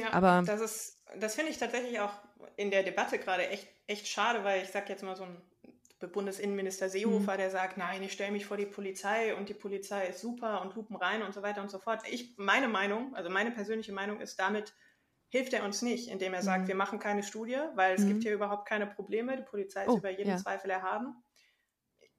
Ja, 0.00 0.12
Aber- 0.12 0.42
das 0.46 0.60
ist, 0.60 1.02
das 1.18 1.34
finde 1.34 1.50
ich 1.50 1.58
tatsächlich 1.58 2.00
auch 2.00 2.12
in 2.56 2.70
der 2.70 2.82
Debatte 2.82 3.18
gerade 3.18 3.48
echt, 3.48 3.66
echt 3.86 4.06
schade, 4.08 4.44
weil 4.44 4.62
ich 4.62 4.70
sage 4.70 4.88
jetzt 4.88 5.02
mal 5.02 5.16
so 5.16 5.24
ein 5.24 5.36
Bundesinnenminister 6.12 6.88
Seehofer, 6.88 7.32
Mhm. 7.34 7.38
der 7.38 7.50
sagt, 7.50 7.78
nein, 7.78 8.02
ich 8.02 8.12
stelle 8.12 8.30
mich 8.32 8.44
vor 8.46 8.56
die 8.56 8.66
Polizei 8.66 9.34
und 9.34 9.48
die 9.48 9.54
Polizei 9.54 10.06
ist 10.08 10.20
super 10.20 10.60
und 10.62 10.74
Lupen 10.74 10.96
rein 10.96 11.22
und 11.22 11.32
so 11.32 11.42
weiter 11.42 11.62
und 11.62 11.70
so 11.70 11.78
fort. 11.78 12.02
Ich, 12.10 12.34
meine 12.36 12.68
Meinung, 12.68 13.14
also 13.14 13.30
meine 13.30 13.50
persönliche 13.50 13.92
Meinung 13.92 14.20
ist, 14.20 14.38
damit 14.38 14.74
hilft 15.28 15.52
er 15.54 15.64
uns 15.64 15.82
nicht, 15.82 16.08
indem 16.08 16.34
er 16.34 16.42
sagt, 16.42 16.64
Mhm. 16.64 16.68
wir 16.68 16.74
machen 16.76 16.98
keine 16.98 17.22
Studie, 17.22 17.58
weil 17.74 17.94
es 17.94 18.02
Mhm. 18.02 18.08
gibt 18.08 18.22
hier 18.24 18.34
überhaupt 18.34 18.68
keine 18.68 18.86
Probleme, 18.86 19.36
die 19.36 19.42
Polizei 19.42 19.82
ist 19.82 19.88
Oh, 19.88 19.96
über 19.98 20.10
jeden 20.10 20.30
ja. 20.30 20.36
Zweifel 20.36 20.70
erhaben. 20.70 21.16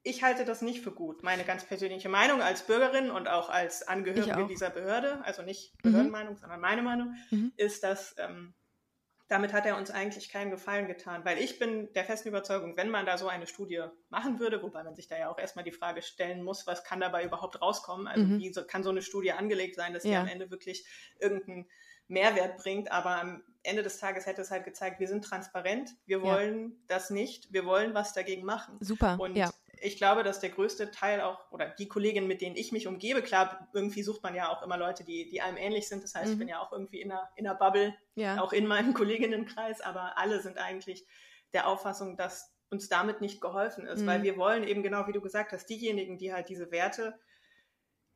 Ich 0.07 0.23
halte 0.23 0.45
das 0.45 0.61
nicht 0.61 0.81
für 0.81 0.91
gut. 0.91 1.21
Meine 1.21 1.43
ganz 1.43 1.65
persönliche 1.65 2.07
Meinung 2.07 2.41
als 2.41 2.63
Bürgerin 2.65 3.11
und 3.11 3.27
auch 3.27 3.49
als 3.49 3.85
Angehörige 3.87 4.37
auch. 4.43 4.47
dieser 4.47 4.69
Behörde, 4.69 5.19
also 5.25 5.41
nicht 5.41 5.73
Mhm. 5.83 5.91
Behördenmeinung, 5.91 6.37
sondern 6.37 6.61
meine 6.61 6.81
Meinung, 6.81 7.15
Mhm. 7.29 7.51
ist, 7.57 7.83
dass 7.83 8.15
ähm, 8.17 8.53
damit 9.27 9.51
hat 9.51 9.65
er 9.65 9.75
uns 9.75 9.91
eigentlich 9.91 10.29
keinen 10.29 10.51
Gefallen 10.51 10.87
getan, 10.87 11.25
weil 11.25 11.37
ich 11.39 11.59
bin 11.59 11.91
der 11.91 12.05
festen 12.05 12.29
Überzeugung, 12.29 12.77
wenn 12.77 12.89
man 12.89 13.05
da 13.05 13.17
so 13.17 13.27
eine 13.27 13.45
Studie 13.47 13.83
machen 14.07 14.39
würde, 14.39 14.63
wobei 14.63 14.81
man 14.85 14.95
sich 14.95 15.09
da 15.09 15.17
ja 15.19 15.29
auch 15.29 15.37
erstmal 15.37 15.65
die 15.65 15.73
Frage 15.73 16.01
stellen 16.01 16.41
muss, 16.41 16.65
was 16.65 16.85
kann 16.85 17.01
dabei 17.01 17.25
überhaupt 17.25 17.61
rauskommen? 17.61 18.07
Also 18.07 18.23
Mhm. 18.23 18.39
wie 18.39 18.53
so, 18.53 18.63
kann 18.65 18.83
so 18.83 18.89
eine 18.89 19.01
Studie 19.01 19.33
angelegt 19.33 19.75
sein, 19.75 19.93
dass 19.93 20.03
die 20.03 20.11
Ja. 20.11 20.21
am 20.21 20.27
Ende 20.29 20.49
wirklich 20.49 20.87
irgendeinen 21.19 21.67
Mehrwert 22.07 22.55
bringt, 22.57 22.89
aber 22.89 23.19
am 23.19 23.43
Ende 23.63 23.83
des 23.83 23.97
Tages 23.97 24.25
hätte 24.25 24.39
es 24.41 24.49
halt 24.51 24.63
gezeigt, 24.63 25.01
wir 25.01 25.09
sind 25.09 25.25
transparent, 25.25 25.89
wir 26.05 26.19
Ja. 26.19 26.23
wollen 26.23 26.81
das 26.87 27.09
nicht, 27.09 27.51
wir 27.51 27.65
wollen 27.65 27.93
was 27.93 28.13
dagegen 28.13 28.45
machen. 28.45 28.77
Super. 28.79 29.17
Und 29.19 29.35
ja. 29.35 29.51
Ich 29.81 29.97
glaube, 29.97 30.23
dass 30.23 30.39
der 30.39 30.49
größte 30.49 30.91
Teil 30.91 31.21
auch, 31.21 31.51
oder 31.51 31.69
die 31.69 31.87
Kolleginnen, 31.87 32.27
mit 32.27 32.41
denen 32.41 32.55
ich 32.55 32.71
mich 32.71 32.87
umgebe, 32.87 33.21
klar, 33.21 33.67
irgendwie 33.73 34.03
sucht 34.03 34.23
man 34.23 34.35
ja 34.35 34.49
auch 34.49 34.61
immer 34.63 34.77
Leute, 34.77 35.03
die, 35.03 35.29
die 35.29 35.41
einem 35.41 35.57
ähnlich 35.57 35.87
sind. 35.87 36.03
Das 36.03 36.15
heißt, 36.15 36.29
ich 36.29 36.35
Mhm. 36.35 36.39
bin 36.39 36.47
ja 36.49 36.59
auch 36.61 36.71
irgendwie 36.71 37.01
in 37.01 37.11
einer, 37.11 37.29
in 37.35 37.47
einer 37.47 37.57
Bubble, 37.57 37.95
ja. 38.15 38.39
auch 38.41 38.53
in 38.53 38.67
meinem 38.67 38.93
Kolleginnenkreis, 39.57 39.81
aber 39.81 40.17
alle 40.17 40.41
sind 40.41 40.57
eigentlich 40.57 41.05
der 41.53 41.67
Auffassung, 41.67 42.17
dass 42.17 42.53
uns 42.69 42.89
damit 42.89 43.21
nicht 43.21 43.39
geholfen 43.39 43.87
ist, 43.87 44.01
Mhm. 44.01 44.07
weil 44.07 44.23
wir 44.23 44.35
wollen 44.37 44.63
eben 44.65 44.83
genau, 44.83 45.07
wie 45.07 45.13
du 45.13 45.21
gesagt 45.21 45.53
hast, 45.53 45.67
diejenigen, 45.69 46.17
die 46.17 46.33
halt 46.33 46.49
diese 46.49 46.69
Werte, 46.71 47.17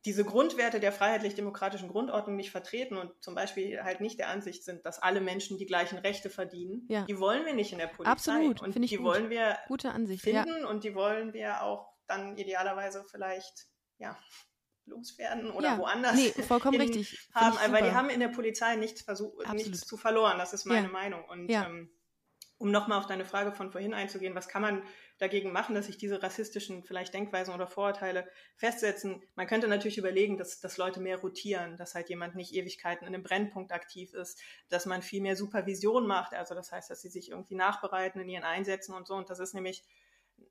diese 0.06 0.26
Grundwerte 0.26 0.80
der 0.80 0.92
freiheitlich-demokratischen 0.92 1.88
Grundordnung 1.90 2.36
nicht 2.36 2.50
vertreten 2.52 2.98
und 2.98 3.12
zum 3.22 3.36
Beispiel 3.36 3.84
halt 3.84 4.02
nicht 4.02 4.18
der 4.18 4.30
Ansicht 4.30 4.64
sind, 4.64 4.84
dass 4.86 4.98
alle 5.00 5.22
Menschen 5.22 5.58
die 5.60 5.66
gleichen 5.68 6.00
Rechte 6.00 6.30
verdienen, 6.30 6.86
Ja. 6.90 7.06
die 7.06 7.20
wollen 7.20 7.46
wir 7.46 7.54
nicht 7.54 7.72
in 7.72 7.78
der 7.78 7.88
Polizei. 7.88 8.12
Absolut, 8.12 8.62
und 8.64 8.74
finde 8.74 8.86
ich 8.86 8.92
die 8.92 8.98
gut. 8.98 9.06
wollen 9.06 9.30
wir 9.30 9.58
Gute 9.68 9.92
Ansicht. 9.92 10.26
Ja. 10.26 10.44
finden 10.44 10.66
und 10.66 10.84
die 10.84 10.96
wollen 10.96 11.34
wir 11.34 11.62
auch 11.62 11.94
dann 12.08 12.36
idealerweise 12.38 13.06
vielleicht 13.12 13.68
ja, 14.00 14.18
loswerden 14.86 15.52
oder 15.52 15.70
ja. 15.74 15.78
woanders 15.78 16.16
Nee, 16.16 16.32
vollkommen 16.44 16.74
hin 16.80 16.90
richtig. 16.90 17.20
Find 17.20 17.36
haben, 17.36 17.58
weil 17.72 17.82
die 17.84 17.90
super. 17.90 17.94
haben 17.96 18.10
in 18.10 18.20
der 18.20 18.30
Polizei 18.30 18.76
nichts, 18.78 19.02
versuch, 19.04 19.38
Absolut. 19.40 19.58
nichts 19.68 19.82
zu 19.82 19.98
verloren. 19.98 20.38
Das 20.40 20.54
ist 20.54 20.66
meine 20.66 20.88
Ja. 20.88 20.92
Meinung. 20.94 21.24
Und 21.26 21.48
Ja. 21.50 21.66
ähm, 21.68 21.92
um 22.58 22.72
nochmal 22.72 22.98
auf 23.00 23.06
deine 23.08 23.26
Frage 23.26 23.52
von 23.54 23.72
vorhin 23.72 23.94
einzugehen, 23.94 24.36
was 24.36 24.48
kann 24.48 24.62
man 24.62 24.84
dagegen 25.22 25.52
machen, 25.52 25.76
dass 25.76 25.86
sich 25.86 25.98
diese 25.98 26.24
rassistischen 26.24 26.84
vielleicht 26.84 27.14
Denkweisen 27.14 27.54
oder 27.54 27.68
Vorurteile 27.68 28.28
festsetzen? 28.56 29.22
Man 29.36 29.48
könnte 29.48 29.68
natürlich 29.68 29.98
überlegen, 30.00 30.38
dass, 30.38 30.60
dass 30.60 30.78
Leute 30.78 31.00
mehr 31.00 31.20
rotieren, 31.20 31.78
dass 31.78 31.94
halt 31.94 32.10
jemand 32.10 32.36
nicht 32.36 32.54
Ewigkeiten 32.54 33.08
in 33.08 33.14
einem 33.14 33.24
Brennpunkt 33.24 33.72
aktiv 33.72 34.14
ist, 34.14 34.42
dass 34.70 34.86
man 34.86 35.04
viel 35.04 35.22
mehr 35.22 35.36
Supervision 35.36 36.08
macht. 36.08 36.34
Also 36.34 36.56
das 36.56 36.72
heißt, 36.72 36.90
dass 36.90 37.02
sie 37.02 37.10
sich 37.10 37.30
irgendwie 37.30 37.56
nachbereiten 37.56 38.20
in 38.22 38.30
ihren 38.30 38.44
Einsätzen 38.44 38.94
und 38.96 39.08
so. 39.08 39.14
Und 39.14 39.30
das 39.30 39.40
ist 39.40 39.54
nämlich 39.54 39.84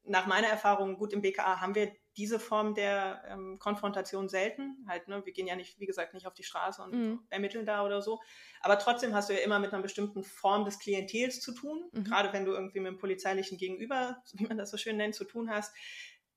nach 0.04 0.26
meiner 0.26 0.48
Erfahrung, 0.48 0.96
gut 0.96 1.12
im 1.12 1.22
BKA 1.22 1.60
haben 1.60 1.74
wir 1.74 1.92
diese 2.16 2.40
Form 2.40 2.74
der 2.74 3.22
ähm, 3.28 3.58
Konfrontation 3.60 4.28
selten. 4.28 4.84
Halt, 4.88 5.06
ne, 5.08 5.24
wir 5.24 5.32
gehen 5.32 5.46
ja 5.46 5.54
nicht, 5.56 5.78
wie 5.78 5.86
gesagt, 5.86 6.12
nicht 6.12 6.26
auf 6.26 6.34
die 6.34 6.42
Straße 6.42 6.82
und 6.82 6.92
Mhm. 6.92 7.20
ermitteln 7.30 7.64
da 7.64 7.84
oder 7.86 8.02
so. 8.02 8.20
Aber 8.60 8.78
trotzdem 8.78 9.14
hast 9.14 9.30
du 9.30 9.34
ja 9.34 9.40
immer 9.40 9.58
mit 9.58 9.72
einer 9.72 9.82
bestimmten 9.82 10.24
Form 10.24 10.64
des 10.64 10.78
Klientels 10.80 11.40
zu 11.40 11.52
tun. 11.54 11.88
Mhm. 11.92 12.04
Gerade 12.04 12.32
wenn 12.32 12.44
du 12.44 12.52
irgendwie 12.52 12.80
mit 12.80 12.92
dem 12.92 12.98
polizeilichen 12.98 13.58
Gegenüber, 13.58 14.22
wie 14.34 14.46
man 14.46 14.58
das 14.58 14.70
so 14.70 14.76
schön 14.76 14.96
nennt, 14.96 15.14
zu 15.14 15.24
tun 15.24 15.50
hast. 15.50 15.72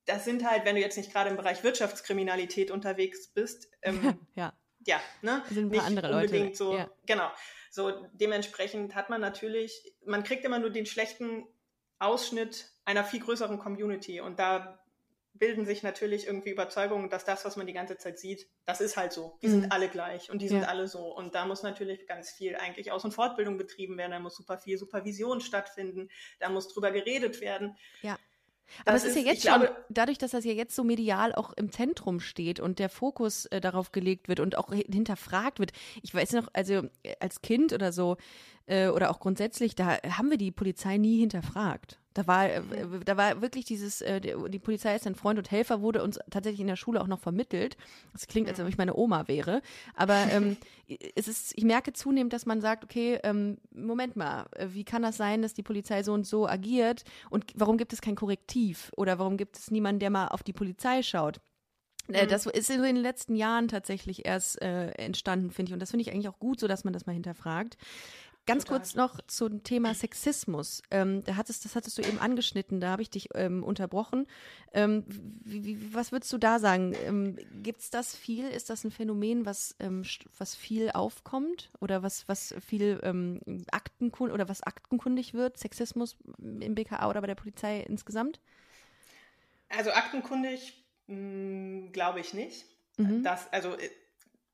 Das 0.06 0.26
sind 0.26 0.46
halt, 0.50 0.66
wenn 0.66 0.76
du 0.76 0.82
jetzt 0.82 0.98
nicht 0.98 1.12
gerade 1.12 1.30
im 1.30 1.38
Bereich 1.38 1.64
Wirtschaftskriminalität 1.64 2.72
unterwegs 2.72 3.30
bist, 3.34 3.72
ähm, 3.82 4.20
ja. 4.36 4.54
ja, 4.86 5.02
ne? 5.22 5.42
Sind 5.50 5.66
ein 5.68 5.70
paar 5.70 5.78
nicht 5.80 5.86
andere 5.88 6.12
Leute. 6.12 6.26
unbedingt 6.28 6.56
so, 6.56 6.76
Ja. 6.76 6.90
genau. 7.06 7.30
So 7.72 8.06
dementsprechend 8.14 8.94
hat 8.94 9.10
man 9.10 9.20
natürlich, 9.22 9.96
man 10.06 10.24
kriegt 10.24 10.46
immer 10.46 10.60
nur 10.60 10.70
den 10.70 10.86
schlechten 10.86 11.48
Ausschnitt 12.04 12.72
einer 12.86 13.04
viel 13.04 13.20
größeren 13.22 13.60
Community 13.60 14.20
und 14.22 14.40
da 14.40 14.80
bilden 15.36 15.66
sich 15.66 15.82
natürlich 15.82 16.28
irgendwie 16.28 16.52
Überzeugungen, 16.52 17.10
dass 17.10 17.26
das, 17.26 17.44
was 17.44 17.56
man 17.56 17.66
die 17.66 17.74
ganze 17.74 17.98
Zeit 17.98 18.20
sieht, 18.20 18.48
das 18.66 18.82
ist 18.82 18.98
halt 18.98 19.12
so. 19.14 19.40
Die 19.42 19.48
Mhm. 19.48 19.52
sind 19.62 19.72
alle 19.72 19.90
gleich 19.90 20.30
und 20.30 20.42
die 20.44 20.48
sind 20.48 20.62
Ja. 20.62 20.68
alle 20.68 20.88
so. 20.88 21.06
Und 21.16 21.34
da 21.34 21.46
muss 21.48 21.64
natürlich 21.64 22.06
ganz 22.06 22.30
viel 22.30 22.56
eigentlich 22.56 22.92
Aus- 22.92 23.04
und 23.04 23.14
Fortbildung 23.16 23.58
betrieben 23.58 23.98
werden, 23.98 24.12
da 24.12 24.20
muss 24.20 24.36
super 24.36 24.60
viel 24.60 24.78
Supervision 24.78 25.42
stattfinden, 25.42 26.10
da 26.40 26.50
muss 26.50 26.68
drüber 26.72 26.92
geredet 26.92 27.42
werden. 27.42 27.76
Ja. 28.04 28.18
Aber 28.86 28.94
Das 28.94 29.04
es 29.04 29.10
ist 29.10 29.16
ja 29.16 29.22
ist- 29.22 29.28
jetzt 29.28 29.44
ich 29.46 29.50
schon, 29.52 29.62
glaube- 29.62 29.86
dadurch, 29.90 30.18
dass 30.20 30.32
das 30.32 30.46
ja 30.46 30.54
jetzt 30.54 30.76
so 30.76 30.84
medial 30.84 31.34
auch 31.36 31.52
im 31.54 31.72
Zentrum 31.72 32.20
steht 32.20 32.60
und 32.60 32.78
der 32.80 32.90
Fokus 32.90 33.46
äh, 33.48 33.60
darauf 33.60 33.92
gelegt 33.92 34.28
wird 34.30 34.40
und 34.40 34.56
auch 34.58 34.70
hi- 34.72 34.86
hinterfragt 34.90 35.60
wird. 35.60 35.72
Ich 36.04 36.14
weiß 36.14 36.32
noch, 36.34 36.48
also 36.54 36.84
äh, 37.04 37.16
als 37.20 37.42
Kind 37.42 37.74
oder 37.74 37.92
so, 37.92 38.18
äh, 38.66 38.88
oder 38.88 39.10
auch 39.12 39.20
grundsätzlich, 39.20 39.76
da 39.76 39.98
haben 40.04 40.30
wir 40.30 40.38
die 40.38 40.52
Polizei 40.52 40.98
nie 40.98 41.20
hinterfragt. 41.20 42.00
Da 42.14 42.28
war, 42.28 42.48
äh, 42.48 42.62
Mhm. 42.62 43.04
da 43.06 43.18
war 43.18 43.42
wirklich 43.42 43.66
dieses, 43.66 44.02
äh, 44.02 44.22
die 44.22 44.60
Polizei 44.60 44.96
ist 44.96 45.08
ein 45.08 45.16
Freund 45.16 45.40
und 45.40 45.50
Helfer, 45.50 45.82
wurde 45.82 46.04
uns 46.04 46.20
tatsächlich 46.30 46.62
in 46.62 46.68
der 46.68 46.76
Schule 46.76 47.02
auch 47.02 47.08
noch 47.08 47.20
vermittelt. 47.20 47.76
Das 48.14 48.28
klingt, 48.28 48.48
als 48.48 48.60
ob 48.60 48.68
ich 48.68 48.78
meine 48.78 48.96
Oma 48.96 49.28
wäre. 49.28 49.62
Aber 49.96 50.28
ähm, 50.32 50.56
es 51.16 51.28
ist, 51.28 51.54
ich 51.58 51.64
merke 51.64 51.92
zunehmend, 51.92 52.32
dass 52.32 52.46
man 52.46 52.62
sagt, 52.62 52.84
okay, 52.84 53.20
ähm, 53.24 53.58
Moment 53.74 54.16
mal, 54.16 54.46
äh, 54.52 54.68
wie 54.70 54.84
kann 54.84 55.02
das 55.02 55.18
sein, 55.18 55.42
dass 55.42 55.56
die 55.56 55.64
Polizei 55.64 56.04
so 56.04 56.14
und 56.14 56.28
so 56.28 56.48
agiert? 56.48 57.04
Und 57.32 57.46
warum 57.56 57.78
gibt 57.78 57.94
es 57.94 58.02
kein 58.02 58.16
Korrektiv? 58.16 58.92
Oder 58.96 59.18
warum 59.18 59.36
gibt 59.38 59.58
es 59.58 59.72
niemanden, 59.72 60.00
der 60.00 60.12
mal 60.12 60.28
auf 60.28 60.44
die 60.44 60.54
Polizei 60.54 61.02
schaut? 61.02 61.42
Äh, 62.10 62.28
Das 62.28 62.46
ist 62.46 62.70
in 62.70 62.84
den 62.84 62.96
letzten 62.98 63.34
Jahren 63.36 63.68
tatsächlich 63.70 64.26
erst 64.26 64.62
äh, 64.62 64.90
entstanden, 64.92 65.50
finde 65.50 65.70
ich. 65.72 65.74
Und 65.74 65.80
das 65.80 65.90
finde 65.90 66.04
ich 66.04 66.12
eigentlich 66.14 66.28
auch 66.30 66.38
gut, 66.38 66.60
so 66.60 66.68
dass 66.68 66.84
man 66.84 66.94
das 66.94 67.08
mal 67.08 67.14
hinterfragt. 67.14 67.76
Ganz 68.46 68.66
Total. 68.66 68.80
kurz 68.80 68.96
noch 68.96 69.22
zum 69.28 69.64
Thema 69.64 69.94
Sexismus. 69.94 70.82
Ähm, 70.92 71.24
da 71.24 71.38
hattest, 71.38 71.64
das 71.64 71.78
hattest 71.78 71.98
du 71.98 72.02
eben 72.02 72.20
angeschnitten, 72.20 72.82
da 72.82 72.90
habe 72.90 73.02
ich 73.02 73.10
dich 73.10 73.30
ähm, 73.36 73.64
unterbrochen. 73.64 74.28
Ähm, 74.74 75.06
wie, 75.08 75.64
wie, 75.64 75.94
was 75.94 76.12
würdest 76.12 76.34
du 76.34 76.38
da 76.38 76.60
sagen? 76.60 76.94
Ähm, 77.06 77.38
Gibt 77.62 77.80
es 77.80 77.90
das 77.90 78.18
viel? 78.18 78.46
Ist 78.50 78.70
das 78.70 78.84
ein 78.84 78.92
Phänomen, 78.92 79.46
was, 79.46 79.76
ähm, 79.80 80.04
was 80.38 80.56
viel 80.56 80.92
aufkommt 80.92 81.72
oder 81.80 82.04
was, 82.04 82.28
was 82.28 82.54
viel 82.60 83.00
ähm, 83.04 83.40
Aktenkund 83.72 84.34
oder 84.34 84.50
was 84.50 84.62
aktenkundig 84.62 85.34
wird? 85.34 85.58
Sexismus 85.58 86.18
im 86.38 86.76
BKA 86.76 87.10
oder 87.10 87.22
bei 87.22 87.28
der 87.28 87.36
Polizei 87.36 87.80
insgesamt? 87.80 88.42
Also 89.70 89.92
aktenkundig 89.92 90.84
mh, 91.08 91.92
glaube 91.92 92.20
ich 92.20 92.34
nicht. 92.34 92.66
Mhm. 92.98 93.24
Das, 93.24 93.52
also 93.54 93.78
äh, 93.78 93.90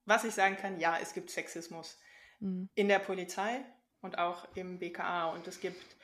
was 0.06 0.24
ich 0.24 0.34
sagen 0.34 0.58
kann, 0.58 0.80
ja, 0.80 0.98
es 1.02 1.14
gibt 1.14 1.30
Sexismus 1.32 1.98
Mhm. 2.42 2.70
in 2.76 2.88
der 2.88 3.00
Polizei 3.00 3.66
und 4.02 4.18
auch 4.18 4.48
im 4.56 4.80
BKA 4.80 5.32
und 5.32 5.48
es 5.48 5.60
gibt 5.60 5.96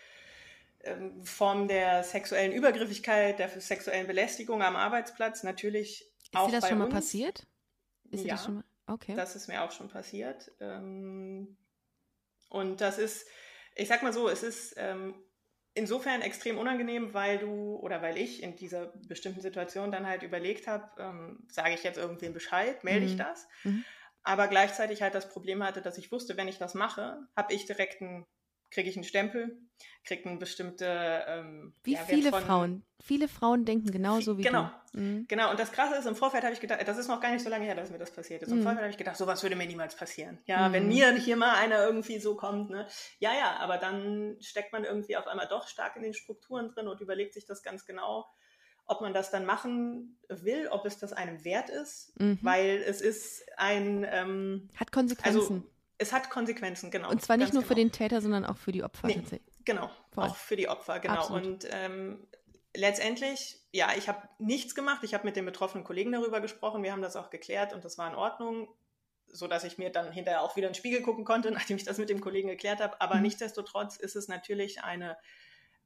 ähm, 0.84 1.24
Form 1.26 1.68
der 1.68 2.04
sexuellen 2.04 2.52
Übergriffigkeit, 2.52 3.40
der 3.40 3.50
sexuellen 3.50 4.08
Belästigung 4.08 4.62
am 4.62 4.76
Arbeitsplatz 4.76 5.44
natürlich 5.44 6.06
ist 6.32 6.34
auch 6.34 6.48
dir 6.48 6.54
das 6.54 6.64
bei 6.64 6.70
schon 6.70 6.78
mal 6.80 6.88
passiert? 6.88 7.48
Ist 8.12 8.24
dir 8.24 8.30
ja, 8.30 8.36
das 8.36 8.46
schon 8.46 8.56
mal? 8.56 8.64
Okay. 8.88 9.16
das 9.16 9.36
ist 9.36 9.48
mir 9.48 9.64
auch 9.64 9.72
schon 9.72 9.90
passiert. 9.90 10.52
Ähm, 10.60 11.58
und 12.50 12.82
das 12.82 12.98
ist, 12.98 13.28
ich 13.76 13.88
sag 13.88 14.04
mal 14.04 14.14
so, 14.14 14.30
es 14.30 14.44
ist 14.44 14.76
ähm, 14.78 15.16
insofern 15.74 16.22
extrem 16.22 16.58
unangenehm, 16.58 17.14
weil 17.14 17.40
du 17.40 17.76
oder 17.78 18.02
weil 18.02 18.18
ich 18.18 18.44
in 18.44 18.56
dieser 18.56 18.88
bestimmten 19.08 19.42
Situation 19.42 19.92
dann 19.92 20.08
halt 20.08 20.24
überlegt 20.24 20.68
habe, 20.68 20.90
ähm, 21.02 21.48
sage 21.50 21.74
ich 21.74 21.84
jetzt 21.84 21.98
irgendwem 21.98 22.34
Bescheid, 22.34 22.84
melde 22.84 23.06
ich 23.06 23.14
Mhm. 23.14 23.18
das? 23.18 23.48
Mhm. 23.64 23.86
Aber 24.26 24.48
gleichzeitig 24.48 25.02
halt 25.02 25.14
das 25.16 25.30
Problem 25.30 25.64
hatte, 25.64 25.82
dass 25.82 25.98
ich 25.98 26.12
wusste, 26.12 26.36
wenn 26.36 26.48
ich 26.48 26.58
das 26.58 26.74
mache, 26.74 27.20
habe 27.38 27.54
ich 27.54 27.66
direkt 27.66 28.02
einen, 28.02 28.26
kriege 28.72 28.90
ich 28.90 28.96
einen 28.98 29.04
Stempel, 29.06 29.58
kriege 30.04 30.28
eine 30.28 30.40
bestimmte. 30.40 31.24
Ähm, 31.28 31.74
Wie 31.84 31.94
ja, 31.94 32.00
viele 32.00 32.32
von- 32.32 32.44
Frauen? 32.44 32.84
Viele 33.04 33.28
Frauen 33.28 33.66
denken 33.66 33.92
genauso 33.92 34.38
wie 34.38 34.42
Genau. 34.42 34.70
du. 34.94 35.00
Mhm. 35.00 35.26
Genau, 35.28 35.52
und 35.52 35.60
das 35.60 35.72
Krasse 35.72 35.96
ist, 35.96 36.06
im 36.08 36.16
Vorfeld 36.16 36.44
habe 36.44 36.54
ich 36.54 36.60
gedacht, 36.62 36.80
das 36.88 36.98
ist 36.98 37.08
noch 37.08 37.22
gar 37.22 37.32
nicht 37.32 37.44
so 37.44 37.50
lange 37.50 37.66
her, 37.66 37.76
dass 37.76 37.92
mir 37.92 37.98
das 38.00 38.10
passiert 38.12 38.42
ist. 38.42 38.50
Im 38.52 38.60
Mhm. 38.60 38.64
Vorfeld 38.64 38.82
habe 38.84 38.92
ich 38.92 38.98
gedacht, 38.98 39.18
sowas 39.18 39.44
würde 39.44 39.56
mir 39.56 39.68
niemals 39.68 39.96
passieren. 39.96 40.40
Ja, 40.46 40.70
Mhm. 40.70 40.74
wenn 40.74 40.88
mir 40.88 41.14
hier 41.18 41.36
mal 41.38 41.56
einer 41.56 41.86
irgendwie 41.86 42.18
so 42.20 42.36
kommt, 42.36 42.72
ne? 42.72 42.88
Ja, 43.20 43.34
ja, 43.34 43.58
aber 43.58 43.78
dann 43.78 44.38
steckt 44.42 44.72
man 44.74 44.86
irgendwie 44.86 45.18
auf 45.18 45.28
einmal 45.28 45.48
doch 45.48 45.68
stark 45.68 45.96
in 45.98 46.02
den 46.04 46.14
Strukturen 46.16 46.70
drin 46.70 46.88
und 46.88 47.00
überlegt 47.02 47.34
sich 47.36 47.46
das 47.46 47.62
ganz 47.62 47.86
genau, 47.86 48.26
ob 48.88 49.02
man 49.02 49.14
das 49.14 49.32
dann 49.32 49.46
machen 49.46 50.18
will, 50.30 50.68
ob 50.70 50.86
es 50.86 50.98
das 51.00 51.14
einem 51.14 51.44
wert 51.44 51.70
ist, 51.70 52.14
Mhm. 52.20 52.40
weil 52.42 52.84
es 52.88 53.02
ist 53.02 53.44
ein, 53.58 54.06
ähm, 54.10 54.70
Hat 54.76 54.92
Konsequenzen. 54.92 55.40
also 55.40 55.64
es 55.98 56.12
hat 56.14 56.30
Konsequenzen, 56.30 56.92
genau. 56.92 57.10
Und 57.10 57.22
zwar 57.22 57.38
nicht 57.38 57.54
nur 57.54 57.64
für 57.64 57.70
genau. 57.76 57.88
den 57.88 57.92
Täter, 57.92 58.22
sondern 58.22 58.46
auch 58.46 58.58
für 58.58 58.72
die 58.72 58.84
Opfer 58.84 59.08
Nee. 59.08 59.16
tatsächlich. 59.16 59.56
Genau, 59.66 59.90
Voll. 60.12 60.26
auch 60.26 60.36
für 60.36 60.56
die 60.56 60.68
Opfer, 60.70 61.00
genau. 61.00 61.16
Absolut. 61.16 61.46
Und 61.46 61.68
ähm, 61.72 62.28
letztendlich, 62.76 63.58
ja, 63.72 63.90
ich 63.98 64.08
habe 64.08 64.28
nichts 64.40 64.76
gemacht. 64.76 65.04
Ich 65.04 65.14
habe 65.14 65.26
mit 65.26 65.36
den 65.36 65.46
betroffenen 65.46 65.84
Kollegen 65.84 66.12
darüber 66.12 66.42
gesprochen. 66.42 66.84
Wir 66.84 66.92
haben 66.92 67.02
das 67.02 67.16
auch 67.16 67.30
geklärt 67.30 67.74
und 67.74 67.84
das 67.86 67.98
war 67.98 68.08
in 68.10 68.16
Ordnung, 68.16 68.68
so 69.28 69.48
dass 69.48 69.64
ich 69.64 69.78
mir 69.78 69.90
dann 69.90 70.12
hinterher 70.12 70.42
auch 70.42 70.56
wieder 70.56 70.68
in 70.68 70.74
den 70.74 70.78
Spiegel 70.78 71.02
gucken 71.02 71.26
konnte, 71.26 71.50
nachdem 71.70 71.78
ich 71.78 71.84
das 71.86 71.98
mit 71.98 72.10
dem 72.10 72.22
Kollegen 72.22 72.50
geklärt 72.50 72.80
habe. 72.82 73.00
Aber 73.02 73.16
Mhm. 73.16 73.24
nichtsdestotrotz 73.24 73.98
ist 73.98 74.16
es 74.16 74.28
natürlich 74.28 74.84
eine, 74.84 75.18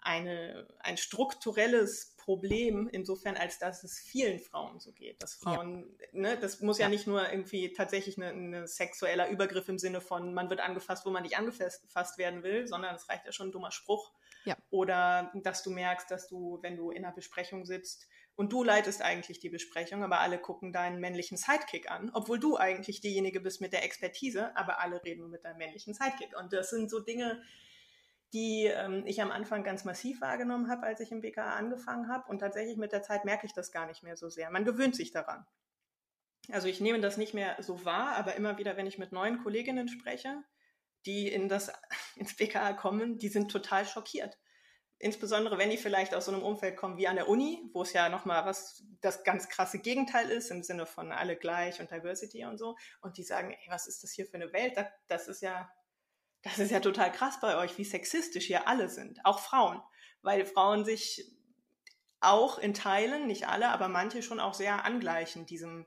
eine, 0.02 0.68
ein 0.80 0.98
strukturelles 0.98 2.16
Problem, 2.18 2.88
insofern 2.92 3.36
als 3.38 3.58
dass 3.60 3.84
es 3.84 4.00
vielen 4.00 4.40
Frauen 4.40 4.80
so 4.80 4.92
geht. 4.92 5.22
Dass 5.22 5.40
Ja. 5.44 5.54
Frauen, 5.56 5.98
ne, 6.12 6.38
das 6.38 6.62
muss 6.62 6.78
ja, 6.78 6.86
Ja. 6.86 6.90
nicht 6.90 7.08
nur 7.08 7.30
irgendwie 7.30 7.74
tatsächlich 7.74 8.18
ein 8.18 8.24
eine 8.24 8.68
sexueller 8.68 9.30
Übergriff 9.30 9.68
im 9.68 9.80
Sinne 9.80 10.00
von, 10.02 10.34
man 10.34 10.50
wird 10.50 10.60
angefasst, 10.60 11.06
wo 11.06 11.10
man 11.10 11.24
nicht 11.24 11.38
angefasst 11.38 12.18
werden 12.18 12.44
will, 12.44 12.68
sondern 12.68 12.96
es 12.96 13.10
reicht 13.10 13.26
ja 13.26 13.32
schon 13.32 13.50
ein 13.50 13.52
dummer 13.52 13.72
Spruch. 13.72 14.14
Ja. 14.46 14.56
Oder 14.70 15.32
dass 15.44 15.64
du 15.64 15.72
merkst, 15.72 16.10
dass 16.12 16.28
du, 16.28 16.60
wenn 16.62 16.78
du 16.78 16.92
in 16.92 17.04
einer 17.04 17.14
Besprechung 17.14 17.66
sitzt 17.66 18.08
und 18.36 18.54
du 18.54 18.64
leitest 18.64 19.02
eigentlich 19.02 19.40
die 19.40 19.50
Besprechung, 19.50 20.04
aber 20.04 20.20
alle 20.22 20.38
gucken 20.40 20.72
deinen 20.72 21.00
männlichen 21.02 21.36
Sidekick 21.36 21.92
an, 21.92 22.10
obwohl 22.14 22.40
du 22.40 22.56
eigentlich 22.58 23.02
diejenige 23.02 23.42
bist 23.42 23.60
mit 23.60 23.74
der 23.74 23.84
Expertise, 23.84 24.56
aber 24.56 24.80
alle 24.80 25.04
reden 25.04 25.22
nur 25.22 25.30
mit 25.30 25.44
deinem 25.44 25.58
männlichen 25.58 25.94
Sidekick. 25.94 26.38
Und 26.40 26.54
das 26.54 26.70
sind 26.70 26.90
so 26.90 27.00
Dinge, 27.00 27.42
die 28.34 28.66
ähm, 28.66 29.04
ich 29.06 29.22
am 29.22 29.32
Anfang 29.32 29.64
ganz 29.64 29.86
massiv 29.86 30.22
wahrgenommen 30.22 30.70
habe, 30.70 30.84
als 30.84 31.00
ich 31.00 31.12
im 31.12 31.22
BKA 31.22 31.56
angefangen 31.56 32.08
habe. 32.08 32.30
Und 32.30 32.40
tatsächlich 32.40 32.78
mit 32.78 32.92
der 32.92 33.02
Zeit 33.02 33.26
merke 33.26 33.46
ich 33.46 33.54
das 33.54 33.72
gar 33.72 33.88
nicht 33.88 34.04
mehr 34.04 34.16
so 34.16 34.30
sehr. 34.30 34.50
Man 34.52 34.66
gewöhnt 34.66 34.96
sich 34.96 35.12
daran. 35.12 35.46
Also 36.52 36.68
ich 36.68 36.82
nehme 36.82 37.00
das 37.00 37.18
nicht 37.18 37.34
mehr 37.34 37.56
so 37.60 37.86
wahr, 37.86 38.16
aber 38.16 38.36
immer 38.36 38.58
wieder, 38.58 38.78
wenn 38.78 38.88
ich 38.88 38.98
mit 38.98 39.12
neuen 39.12 39.42
Kolleginnen 39.44 39.88
spreche, 39.88 40.44
die 41.06 41.28
in 41.28 41.50
das, 41.50 41.72
ins 42.16 42.36
BKA 42.36 42.74
kommen, 42.74 43.18
die 43.18 43.30
sind 43.30 43.52
total 43.52 43.86
schockiert. 43.86 44.38
Insbesondere, 45.02 45.58
wenn 45.58 45.70
die 45.70 45.78
vielleicht 45.78 46.14
aus 46.14 46.26
so 46.26 46.34
einem 46.34 46.44
Umfeld 46.44 46.76
kommen 46.76 46.98
wie 46.98 47.08
an 47.08 47.16
der 47.16 47.30
Uni, 47.30 47.64
wo 47.72 47.84
es 47.84 47.94
ja 47.94 48.10
nochmal 48.10 48.46
was, 48.46 48.84
das 49.00 49.24
ganz 49.24 49.48
krasse 49.48 49.80
Gegenteil 49.80 50.30
ist, 50.30 50.52
im 50.52 50.62
Sinne 50.62 50.86
von 50.86 51.14
alle 51.14 51.38
gleich 51.38 51.80
und 51.80 51.90
Diversity 51.90 52.44
und 52.44 52.58
so. 52.58 52.76
Und 53.02 53.18
die 53.18 53.24
sagen, 53.24 53.52
ey, 53.52 53.68
was 53.70 53.88
ist 53.88 54.04
das 54.04 54.12
hier 54.12 54.26
für 54.26 54.34
eine 54.34 54.52
Welt? 54.52 54.76
Das, 54.76 54.88
das 55.08 55.28
ist 55.30 55.42
ja, 55.42 55.72
das 56.44 56.60
ist 56.60 56.72
ja 56.72 56.80
total 56.80 57.12
krass 57.12 57.40
bei 57.42 57.58
euch, 57.58 57.78
wie 57.78 57.84
sexistisch 57.86 58.46
hier 58.46 58.68
alle 58.68 58.90
sind, 58.90 59.20
auch 59.26 59.40
Frauen, 59.40 59.82
weil 60.22 60.46
Frauen 60.46 60.86
sich 60.86 61.26
auch 62.22 62.58
in 62.60 62.74
Teilen, 62.74 63.28
nicht 63.28 63.48
alle, 63.48 63.70
aber 63.70 63.88
manche 63.88 64.22
schon 64.22 64.40
auch 64.40 64.54
sehr 64.54 64.84
angleichen, 64.86 65.46
diesem 65.46 65.86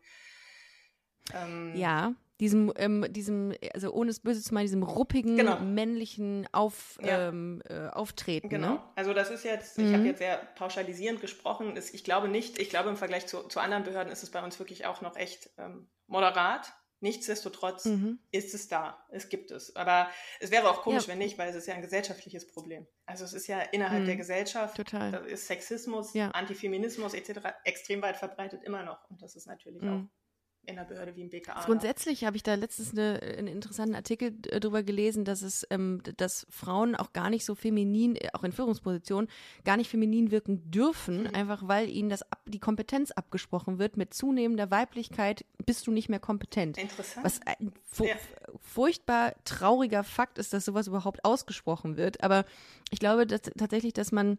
ähm, 1.34 1.72
Ja, 1.76 2.14
diesem, 2.40 2.72
ähm, 2.76 3.06
diesem, 3.10 3.54
also 3.72 3.92
ohne 3.92 4.10
es 4.10 4.20
böse 4.20 4.42
zu 4.42 4.52
meinen, 4.54 4.64
diesem 4.64 4.82
ruppigen, 4.82 5.36
Genau. 5.36 5.60
männlichen 5.60 6.48
Auf, 6.52 6.98
Ja. 7.00 7.28
ähm, 7.28 7.62
äh, 7.68 7.88
Auftreten. 7.88 8.48
Genau. 8.48 8.74
Ne? 8.74 8.82
Also 8.96 9.12
das 9.14 9.30
ist 9.30 9.44
jetzt, 9.44 9.78
ich 9.78 9.84
Mhm. 9.88 9.92
habe 9.94 10.06
jetzt 10.06 10.18
sehr 10.18 10.38
pauschalisierend 10.56 11.20
gesprochen. 11.20 11.76
Es- 11.76 11.94
Ich 11.94 12.02
glaube 12.02 12.28
nicht, 12.28 12.58
ich 12.58 12.68
glaube 12.70 12.88
im 12.88 12.96
Vergleich 12.96 13.26
zu, 13.26 13.46
zu 13.48 13.60
anderen 13.60 13.84
Behörden 13.84 14.12
ist 14.12 14.22
es 14.22 14.30
bei 14.30 14.42
uns 14.42 14.58
wirklich 14.58 14.86
auch 14.86 15.00
noch 15.02 15.16
echt 15.16 15.50
ähm, 15.58 15.88
moderat. 16.06 16.72
Nichtsdestotrotz 17.02 17.84
Mhm. 17.84 18.18
ist 18.30 18.54
es 18.54 18.68
da. 18.68 19.04
Es 19.10 19.28
gibt 19.28 19.50
es. 19.50 19.74
Aber 19.76 20.08
es 20.40 20.50
wäre 20.50 20.70
auch 20.70 20.82
komisch, 20.82 21.02
Ja. 21.02 21.08
wenn 21.08 21.18
nicht, 21.18 21.36
weil 21.36 21.50
es 21.50 21.56
ist 21.56 21.66
ja 21.66 21.74
ein 21.74 21.82
gesellschaftliches 21.82 22.46
Problem. 22.46 22.86
Also 23.06 23.24
es 23.24 23.32
ist 23.32 23.48
ja 23.48 23.60
innerhalb 23.60 24.02
Mhm. 24.02 24.06
der 24.06 24.16
Gesellschaft, 24.16 24.76
Total. 24.76 25.10
da 25.12 25.18
ist 25.18 25.46
Sexismus, 25.46 26.14
Ja. 26.14 26.30
Antifeminismus 26.30 27.12
etc. 27.14 27.40
extrem 27.64 28.00
weit 28.02 28.16
verbreitet 28.16 28.62
immer 28.64 28.82
noch. 28.84 29.10
Und 29.10 29.20
das 29.20 29.34
ist 29.36 29.46
natürlich 29.46 29.82
Mhm. 29.82 30.08
auch 30.08 30.21
in 30.66 30.78
einer 30.78 30.86
Behörde 30.86 31.16
wie 31.16 31.22
im 31.22 31.28
BKA. 31.30 31.64
Grundsätzlich 31.64 32.24
habe 32.24 32.36
ich 32.36 32.42
da 32.44 32.54
letztens 32.54 32.92
eine, 32.92 33.20
einen 33.20 33.48
interessanten 33.48 33.94
Artikel 33.96 34.32
äh, 34.48 34.60
drüber 34.60 34.82
gelesen, 34.82 35.24
dass 35.24 35.42
es, 35.42 35.66
ähm, 35.70 36.02
dass 36.18 36.46
Frauen 36.50 36.94
auch 36.94 37.12
gar 37.12 37.30
nicht 37.30 37.44
so 37.44 37.54
feminin, 37.54 38.14
äh, 38.16 38.28
auch 38.32 38.44
in 38.44 38.52
Führungspositionen, 38.52 39.28
gar 39.64 39.76
nicht 39.76 39.90
feminin 39.90 40.30
wirken 40.30 40.70
dürfen, 40.70 41.22
Mhm. 41.24 41.34
einfach 41.34 41.66
weil 41.66 41.88
ihnen 41.90 42.08
das 42.08 42.22
ab, 42.30 42.40
die 42.46 42.60
Kompetenz 42.60 43.10
abgesprochen 43.10 43.78
wird. 43.78 43.96
Mit 43.96 44.14
zunehmender 44.14 44.70
Weiblichkeit 44.70 45.44
bist 45.66 45.86
du 45.86 45.90
nicht 45.90 46.08
mehr 46.08 46.20
kompetent. 46.20 46.78
Interessant. 46.78 47.24
Was 47.24 47.40
ein 47.44 47.72
Ja. 47.98 48.14
furchtbar 48.60 49.34
trauriger 49.44 50.04
Fakt 50.04 50.38
ist, 50.38 50.52
dass 50.52 50.64
sowas 50.64 50.86
überhaupt 50.86 51.24
ausgesprochen 51.24 51.96
wird. 51.96 52.22
Aber 52.22 52.44
ich 52.90 52.98
glaube 53.00 53.26
dass, 53.26 53.42
tatsächlich, 53.42 53.92
dass 53.94 54.12
man 54.12 54.38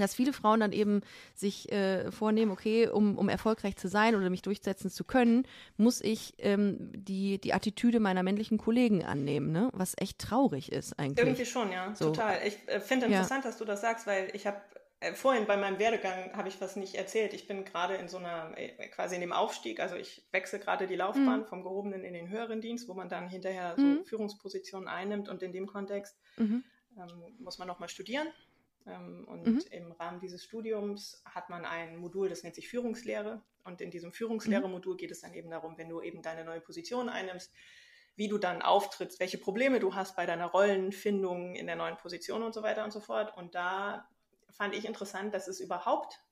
dass 0.00 0.14
viele 0.14 0.32
Frauen 0.32 0.60
dann 0.60 0.72
eben 0.72 1.00
sich 1.34 1.70
äh, 1.72 2.10
vornehmen, 2.10 2.50
okay, 2.52 2.88
um, 2.88 3.16
um 3.18 3.28
erfolgreich 3.28 3.76
zu 3.76 3.88
sein 3.88 4.14
oder 4.14 4.30
mich 4.30 4.42
durchsetzen 4.42 4.90
zu 4.90 5.04
können, 5.04 5.46
muss 5.76 6.00
ich 6.00 6.34
ähm, 6.38 6.90
die, 6.94 7.40
die 7.40 7.52
Attitüde 7.54 8.00
meiner 8.00 8.22
männlichen 8.22 8.58
Kollegen 8.58 9.04
annehmen, 9.04 9.52
ne? 9.52 9.70
was 9.72 9.94
echt 9.98 10.18
traurig 10.18 10.72
ist 10.72 10.98
eigentlich. 10.98 11.24
Irgendwie 11.26 11.46
schon, 11.46 11.72
ja, 11.72 11.94
So. 11.94 12.06
total. 12.06 12.40
Ich 12.46 12.56
äh, 12.68 12.80
finde 12.80 13.06
Ja. 13.06 13.12
interessant, 13.12 13.44
dass 13.44 13.58
du 13.58 13.64
das 13.64 13.80
sagst, 13.80 14.06
weil 14.06 14.30
ich 14.34 14.46
habe 14.46 14.60
äh, 15.00 15.12
vorhin 15.12 15.46
bei 15.46 15.56
meinem 15.58 15.78
Werdegang 15.78 16.32
habe 16.34 16.48
ich 16.48 16.58
was 16.60 16.74
nicht 16.76 16.94
erzählt. 16.94 17.34
Ich 17.34 17.46
bin 17.46 17.64
gerade 17.66 17.94
in 17.96 18.08
so 18.08 18.16
einer 18.16 18.52
äh, 18.56 18.88
quasi 18.88 19.14
in 19.14 19.20
dem 19.20 19.32
Aufstieg, 19.32 19.78
also 19.80 19.94
ich 19.96 20.26
wechsle 20.32 20.58
gerade 20.58 20.86
die 20.86 20.96
Laufbahn 20.96 21.40
Mhm. 21.40 21.46
vom 21.46 21.62
gehobenen 21.62 22.02
in 22.02 22.14
den 22.14 22.28
höheren 22.30 22.60
Dienst, 22.62 22.88
wo 22.88 22.94
man 22.94 23.08
dann 23.08 23.28
hinterher 23.28 23.74
so 23.76 23.82
Mhm. 23.86 24.04
Führungspositionen 24.06 24.88
einnimmt 24.88 25.28
und 25.28 25.42
in 25.42 25.52
dem 25.52 25.66
Kontext 25.66 26.16
Mhm. 26.38 26.64
ähm, 26.98 27.36
muss 27.40 27.58
man 27.58 27.68
nochmal 27.68 27.90
studieren. 27.90 28.26
Ähm, 28.86 29.26
und 29.28 29.46
Mhm. 29.46 29.62
im 29.70 29.92
Rahmen 29.92 30.20
dieses 30.20 30.44
Studiums 30.44 31.22
hat 31.24 31.48
man 31.50 31.64
ein 31.64 31.96
Modul, 31.96 32.28
das 32.28 32.42
nennt 32.42 32.54
sich 32.54 32.68
Führungslehre. 32.68 33.42
Und 33.64 33.80
in 33.80 33.90
diesem 33.90 34.12
Führungslehre-Modul 34.12 34.96
geht 34.96 35.10
es 35.10 35.20
dann 35.20 35.34
eben 35.34 35.50
darum, 35.50 35.76
wenn 35.76 35.88
du 35.88 36.00
eben 36.00 36.22
deine 36.22 36.44
neue 36.44 36.60
Position 36.60 37.08
einnimmst, 37.08 37.52
wie 38.14 38.28
du 38.28 38.38
dann 38.38 38.62
auftrittst, 38.62 39.20
welche 39.20 39.38
Probleme 39.38 39.80
du 39.80 39.94
hast 39.94 40.16
bei 40.16 40.24
deiner 40.24 40.46
Rollenfindung 40.46 41.54
in 41.54 41.66
der 41.66 41.76
neuen 41.76 41.96
Position 41.96 42.42
und 42.42 42.54
so 42.54 42.62
weiter 42.62 42.84
und 42.84 42.92
so 42.92 43.00
fort. 43.00 43.36
Und 43.36 43.54
da 43.54 44.08
fand 44.50 44.74
ich 44.74 44.84
interessant, 44.84 45.34
dass 45.34 45.48
es 45.48 45.60
überhaupt 45.60 46.22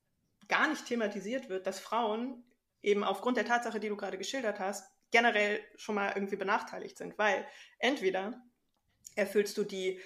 gar 0.48 0.68
nicht 0.68 0.86
thematisiert 0.86 1.48
wird, 1.48 1.66
dass 1.66 1.80
Frauen 1.80 2.44
eben 2.82 3.02
aufgrund 3.04 3.36
der 3.36 3.44
Tatsache, 3.44 3.80
die 3.80 3.88
du 3.88 3.96
gerade 3.96 4.16
geschildert 4.18 4.60
hast, 4.60 4.90
generell 5.10 5.60
schon 5.76 5.94
mal 5.94 6.12
irgendwie 6.14 6.36
benachteiligt 6.36 6.98
sind, 6.98 7.18
weil 7.18 7.46
entweder 7.78 8.42
erfüllst 9.16 9.56
du 9.58 9.64
die 9.64 10.00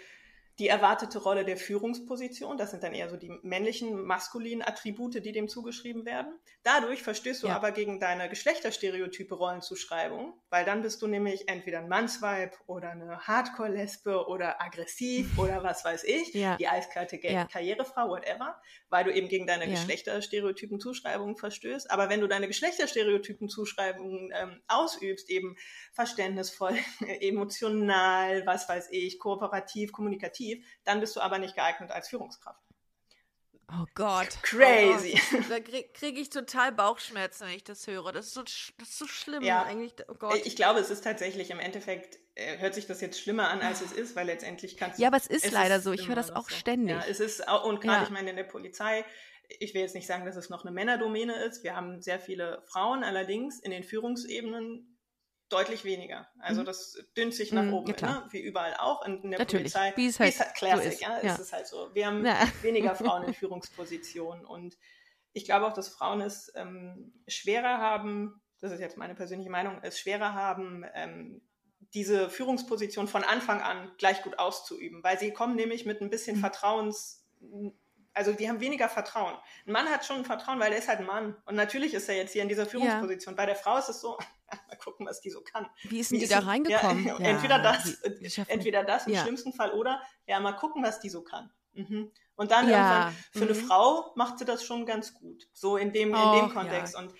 die 0.58 0.68
erwartete 0.68 1.18
Rolle 1.18 1.44
der 1.44 1.56
Führungsposition, 1.56 2.56
das 2.56 2.72
sind 2.72 2.82
dann 2.82 2.94
eher 2.94 3.08
so 3.08 3.16
die 3.16 3.30
männlichen, 3.42 4.02
maskulinen 4.04 4.62
Attribute, 4.62 5.24
die 5.24 5.32
dem 5.32 5.48
zugeschrieben 5.48 6.04
werden. 6.04 6.32
Dadurch 6.64 7.02
verstößt 7.02 7.44
du 7.44 7.46
Ja. 7.46 7.56
aber 7.56 7.70
gegen 7.70 8.00
deine 8.00 8.28
geschlechterstereotype 8.28 9.34
Rollenzuschreibung, 9.34 10.34
weil 10.50 10.64
dann 10.64 10.82
bist 10.82 11.02
du 11.02 11.06
nämlich 11.06 11.48
entweder 11.48 11.78
ein 11.78 11.88
Mannsweib 11.88 12.56
oder 12.66 12.90
eine 12.90 13.18
Hardcore-Lesbe 13.26 14.26
oder 14.28 14.60
aggressiv 14.62 15.38
oder 15.38 15.62
was 15.62 15.84
weiß 15.84 16.04
ich, 16.04 16.32
Ja. 16.34 16.56
die 16.56 16.68
eiskalte 16.68 17.18
Ge 17.18 17.32
Ja. 17.32 17.44
Karrierefrau, 17.46 18.08
whatever, 18.08 18.60
weil 18.88 19.04
du 19.04 19.12
eben 19.12 19.28
gegen 19.28 19.46
deine 19.46 19.64
Ja. 19.66 19.70
Geschlechterstereotypen 19.72 20.80
Zuschreibungen 20.80 21.36
verstößt. 21.36 21.90
Aber 21.90 22.08
wenn 22.08 22.20
du 22.20 22.26
deine 22.26 22.46
Geschlechterstereotypen 22.46 23.48
Zuschreibungen 23.48 24.30
ähm, 24.34 24.62
ausübst, 24.68 25.28
eben 25.30 25.56
verständnisvoll, 25.92 26.76
emotional, 27.20 28.44
was 28.46 28.68
weiß 28.68 28.88
ich, 28.90 29.18
kooperativ, 29.18 29.92
kommunikativ, 29.92 30.64
dann 30.84 31.00
bist 31.00 31.16
du 31.16 31.20
aber 31.20 31.38
nicht 31.38 31.54
geeignet 31.54 31.90
als 31.90 32.08
Führungskraft. 32.08 32.67
Oh 33.70 33.84
Gott. 33.94 34.28
Crazy. 34.42 35.20
Oh, 35.34 35.42
da 35.48 35.60
kriege 35.60 35.88
krieg 35.92 36.16
ich 36.18 36.30
total 36.30 36.72
Bauchschmerzen, 36.72 37.46
wenn 37.46 37.54
ich 37.54 37.64
das 37.64 37.86
höre. 37.86 38.12
Das 38.12 38.28
ist 38.28 38.34
so, 38.34 38.42
das 38.42 38.88
ist 38.88 38.98
so 38.98 39.06
schlimm 39.06 39.42
Ja. 39.42 39.62
eigentlich. 39.64 39.92
Oh 40.08 40.14
Gott. 40.14 40.40
Ich 40.46 40.56
glaube, 40.56 40.80
es 40.80 40.88
ist 40.88 41.04
tatsächlich 41.04 41.50
im 41.50 41.60
Endeffekt, 41.60 42.18
äh, 42.34 42.56
hört 42.58 42.74
sich 42.74 42.86
das 42.86 43.00
jetzt 43.02 43.20
schlimmer 43.20 43.50
an, 43.50 43.60
als 43.60 43.82
es 43.82 43.92
ist, 43.92 44.16
weil 44.16 44.26
letztendlich 44.26 44.76
kannst 44.78 44.98
du. 44.98 45.02
Ja, 45.02 45.08
aber 45.08 45.18
es 45.18 45.26
ist 45.26 45.50
leider 45.52 45.80
so. 45.80 45.92
Ich 45.92 46.08
höre 46.08 46.14
das 46.16 46.30
auch 46.30 46.48
ständig. 46.48 46.96
Ja, 46.96 47.04
es 47.08 47.20
ist 47.20 47.46
auch, 47.46 47.64
und 47.64 47.80
gerade, 47.82 47.98
Ja. 47.98 48.02
ich 48.04 48.10
meine, 48.10 48.30
in 48.30 48.36
der 48.36 48.44
Polizei, 48.44 49.04
ich 49.58 49.74
will 49.74 49.82
jetzt 49.82 49.94
nicht 49.94 50.06
sagen, 50.06 50.24
dass 50.24 50.36
es 50.36 50.48
noch 50.48 50.62
eine 50.64 50.70
Männerdomäne 50.72 51.34
ist. 51.44 51.62
Wir 51.62 51.76
haben 51.76 52.00
sehr 52.00 52.18
viele 52.20 52.62
Frauen, 52.66 53.04
allerdings 53.04 53.58
in 53.60 53.70
den 53.70 53.82
Führungsebenen 53.84 54.97
deutlich 55.48 55.84
weniger. 55.84 56.28
Also 56.40 56.60
Mhm. 56.62 56.66
das 56.66 56.98
dünnt 57.16 57.34
sich 57.34 57.52
nach 57.52 57.64
Mhm, 57.64 57.72
oben, 57.74 57.94
ja, 58.00 58.06
ne? 58.06 58.26
wie 58.30 58.40
überall 58.40 58.76
auch 58.78 59.04
in, 59.06 59.22
in 59.22 59.30
der 59.30 59.38
Natürlich, 59.40 59.72
Polizei. 59.72 59.92
wie 59.96 60.06
es 60.06 60.20
halt 60.20 60.34
so 60.34 60.44
Classic, 60.54 60.92
ist, 60.92 61.00
ja, 61.00 61.18
ja. 61.22 61.32
es 61.34 61.38
ist 61.38 61.52
halt 61.52 61.66
so. 61.66 61.90
Wir 61.94 62.06
haben 62.06 62.24
Ja. 62.24 62.36
weniger 62.62 62.94
Frauen 62.94 63.24
in 63.24 63.34
Führungspositionen 63.34 64.44
und 64.44 64.76
ich 65.32 65.44
glaube 65.44 65.66
auch, 65.66 65.72
dass 65.72 65.88
Frauen 65.88 66.20
es 66.20 66.52
ähm, 66.56 67.12
schwerer 67.28 67.78
haben, 67.78 68.40
das 68.60 68.72
ist 68.72 68.80
jetzt 68.80 68.96
meine 68.96 69.14
persönliche 69.14 69.50
Meinung, 69.50 69.78
es 69.82 69.98
schwerer 70.00 70.34
haben, 70.34 70.84
ähm, 70.94 71.40
diese 71.94 72.28
Führungsposition 72.28 73.08
von 73.08 73.24
Anfang 73.24 73.62
an 73.62 73.92
gleich 73.98 74.22
gut 74.22 74.38
auszuüben, 74.38 75.02
weil 75.04 75.18
sie 75.18 75.32
kommen 75.32 75.54
nämlich 75.56 75.86
mit 75.86 76.00
ein 76.00 76.10
bisschen 76.10 76.36
Mhm. 76.36 76.40
Vertrauens, 76.40 77.24
also 78.12 78.32
die 78.32 78.48
haben 78.48 78.60
weniger 78.60 78.88
Vertrauen. 78.88 79.34
Ein 79.66 79.72
Mann 79.72 79.86
hat 79.88 80.04
schon 80.04 80.24
Vertrauen, 80.24 80.58
weil 80.60 80.72
er 80.72 80.78
ist 80.78 80.88
halt 80.88 80.98
ein 80.98 81.06
Mann. 81.06 81.36
Und 81.46 81.54
natürlich 81.54 81.94
ist 81.94 82.08
er 82.08 82.16
jetzt 82.16 82.32
hier 82.32 82.42
in 82.42 82.48
dieser 82.48 82.66
Führungsposition. 82.66 83.36
Bei 83.36 83.46
der 83.46 83.54
Frau 83.54 83.78
ist 83.78 83.88
es 83.88 84.00
so, 84.00 84.18
mal 84.68 84.76
gucken, 84.76 85.06
was 85.06 85.20
die 85.20 85.30
so 85.30 85.40
kann. 85.42 85.68
Wie 85.82 85.98
ist 86.00 86.10
denn 86.10 86.18
die 86.18 86.24
ist 86.24 86.32
da 86.32 86.40
reingekommen? 86.40 87.06
Ja, 87.06 87.18
entweder 87.18 87.58
das, 87.58 87.98
wie- 88.02 88.42
entweder 88.48 88.84
das 88.84 89.06
im 89.06 89.14
Ja. 89.14 89.22
schlimmsten 89.22 89.52
Fall 89.52 89.72
oder 89.72 90.00
ja, 90.26 90.40
mal 90.40 90.52
gucken, 90.52 90.82
was 90.82 91.00
die 91.00 91.08
so 91.10 91.22
kann. 91.22 91.50
Mhm. 91.74 92.10
Und 92.36 92.50
dann 92.50 92.68
Ja, 92.68 92.76
irgendwann, 92.76 93.24
für 93.32 93.44
eine 93.44 93.54
mhm. 93.54 93.66
Frau 93.66 94.12
macht 94.14 94.38
sie 94.38 94.44
das 94.44 94.64
schon 94.64 94.86
ganz 94.86 95.14
gut. 95.14 95.48
So 95.52 95.76
in 95.76 95.92
dem, 95.92 96.08
in 96.14 96.32
dem 96.32 96.46
ja. 96.46 96.48
Kontext. 96.52 96.96
Und 96.96 97.12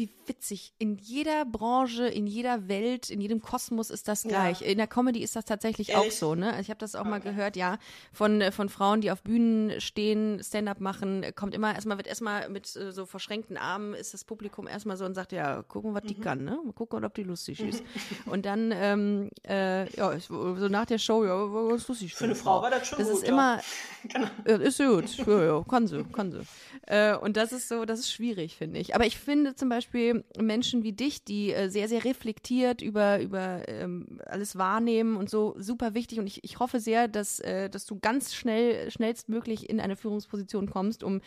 Wie 0.00 0.08
witzig. 0.24 0.72
In 0.78 0.96
jeder 0.96 1.44
Branche, 1.44 2.06
in 2.06 2.26
jeder 2.26 2.68
Welt, 2.68 3.10
in 3.10 3.20
jedem 3.20 3.42
Kosmos 3.42 3.90
ist 3.90 4.08
das 4.08 4.22
Ja. 4.24 4.30
gleich. 4.30 4.62
In 4.62 4.78
der 4.78 4.86
Comedy 4.86 5.22
ist 5.22 5.36
das 5.36 5.44
tatsächlich 5.44 5.94
auch 5.94 6.04
Ehrlich? 6.04 6.14
so, 6.14 6.34
ne? 6.34 6.48
Also 6.52 6.62
ich 6.62 6.70
habe 6.70 6.78
das 6.78 6.94
auch 6.94 7.04
mal 7.04 7.18
Okay. 7.18 7.28
gehört, 7.32 7.54
ja, 7.56 7.76
von, 8.14 8.40
von 8.50 8.70
Frauen, 8.70 9.02
die 9.02 9.10
auf 9.10 9.22
Bühnen 9.22 9.78
stehen, 9.78 10.42
Stand-up 10.42 10.80
machen, 10.80 11.26
kommt 11.36 11.54
immer, 11.54 11.74
erstmal 11.74 11.98
wird 11.98 12.06
erstmal 12.06 12.48
mit 12.48 12.74
äh, 12.76 12.92
so 12.92 13.04
verschränkten 13.04 13.58
Armen 13.58 13.92
ist 13.92 14.14
das 14.14 14.24
Publikum 14.24 14.66
erstmal 14.66 14.96
so 14.96 15.04
und 15.04 15.14
sagt, 15.14 15.32
ja, 15.32 15.62
gucken, 15.64 15.92
was 15.92 16.04
die 16.04 16.14
Mhm. 16.14 16.20
kann, 16.22 16.44
ne? 16.44 16.58
Mal 16.64 16.72
gucken, 16.72 17.04
ob 17.04 17.12
die 17.14 17.24
lustig 17.24 17.60
ist. 17.62 17.82
und 18.24 18.46
dann, 18.46 18.72
ähm, 18.74 19.28
äh, 19.46 19.94
ja, 19.98 20.18
so 20.18 20.34
nach 20.68 20.86
der 20.86 20.98
Show, 20.98 21.26
ja, 21.26 21.34
was 21.52 21.86
lustig 21.88 22.14
für 22.14 22.24
eine 22.24 22.34
Frau 22.34 22.62
war 22.62 22.70
das 22.70 22.86
schon 22.88 22.98
Das 22.98 23.08
gut. 23.08 23.16
ist 23.18 23.22
ja. 23.24 23.28
immer, 23.34 23.60
Genau. 24.04 24.28
ja, 24.46 24.56
ist 24.56 24.78
gut. 24.78 25.26
Ja, 25.26 25.44
ja, 25.44 25.64
kann 25.68 25.86
sie, 25.86 26.02
kann 26.04 26.32
sie. 26.32 26.46
Äh, 26.86 27.14
und 27.16 27.36
das 27.36 27.52
ist 27.52 27.68
so, 27.68 27.84
das 27.84 27.98
ist 28.00 28.10
schwierig, 28.12 28.56
finde 28.56 28.78
ich. 28.80 28.94
Aber 28.94 29.04
ich 29.04 29.18
finde 29.18 29.54
zum 29.56 29.68
Beispiel 29.68 29.89
Menschen 29.92 30.82
wie 30.82 30.92
dich, 30.92 31.24
die 31.24 31.52
äh, 31.52 31.68
sehr, 31.68 31.88
sehr 31.88 32.04
reflektiert 32.04 32.82
über, 32.82 33.20
über 33.20 33.68
ähm, 33.68 34.20
alles 34.26 34.56
wahrnehmen 34.56 35.16
und 35.16 35.30
so 35.30 35.54
super 35.58 35.94
wichtig. 35.94 36.18
Und 36.18 36.26
ich, 36.26 36.44
ich 36.44 36.58
hoffe 36.58 36.80
sehr, 36.80 37.08
dass, 37.08 37.40
äh, 37.40 37.68
dass 37.68 37.86
du 37.86 37.98
ganz 37.98 38.34
schnell, 38.34 38.90
schnellstmöglich 38.90 39.68
in 39.68 39.80
eine 39.80 39.96
Führungsposition 39.96 40.70
kommst, 40.70 41.02
um 41.02 41.20